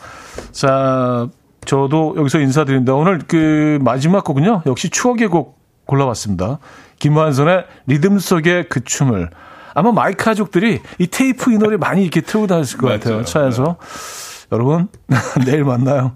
자, 0.51 1.27
저도 1.65 2.15
여기서 2.17 2.39
인사드립니다. 2.39 2.93
오늘 2.93 3.19
그 3.27 3.79
마지막 3.81 4.23
곡은요. 4.23 4.63
역시 4.65 4.89
추억의 4.89 5.27
곡 5.27 5.59
골라봤습니다. 5.85 6.59
김완선의 6.99 7.65
리듬 7.87 8.19
속의 8.19 8.69
그 8.69 8.83
춤을. 8.83 9.29
아마 9.73 9.91
마이크 9.91 10.23
가족들이 10.23 10.81
이 10.99 11.07
테이프 11.07 11.51
이 11.51 11.57
노래 11.57 11.77
많이 11.77 12.01
이렇게 12.01 12.21
틀고 12.21 12.47
다녔을 12.47 12.77
것. 12.77 12.87
같아요. 12.87 13.23
차에서. 13.23 13.77
여러분, 14.51 14.87
내일 15.45 15.63
만나요. 15.63 16.13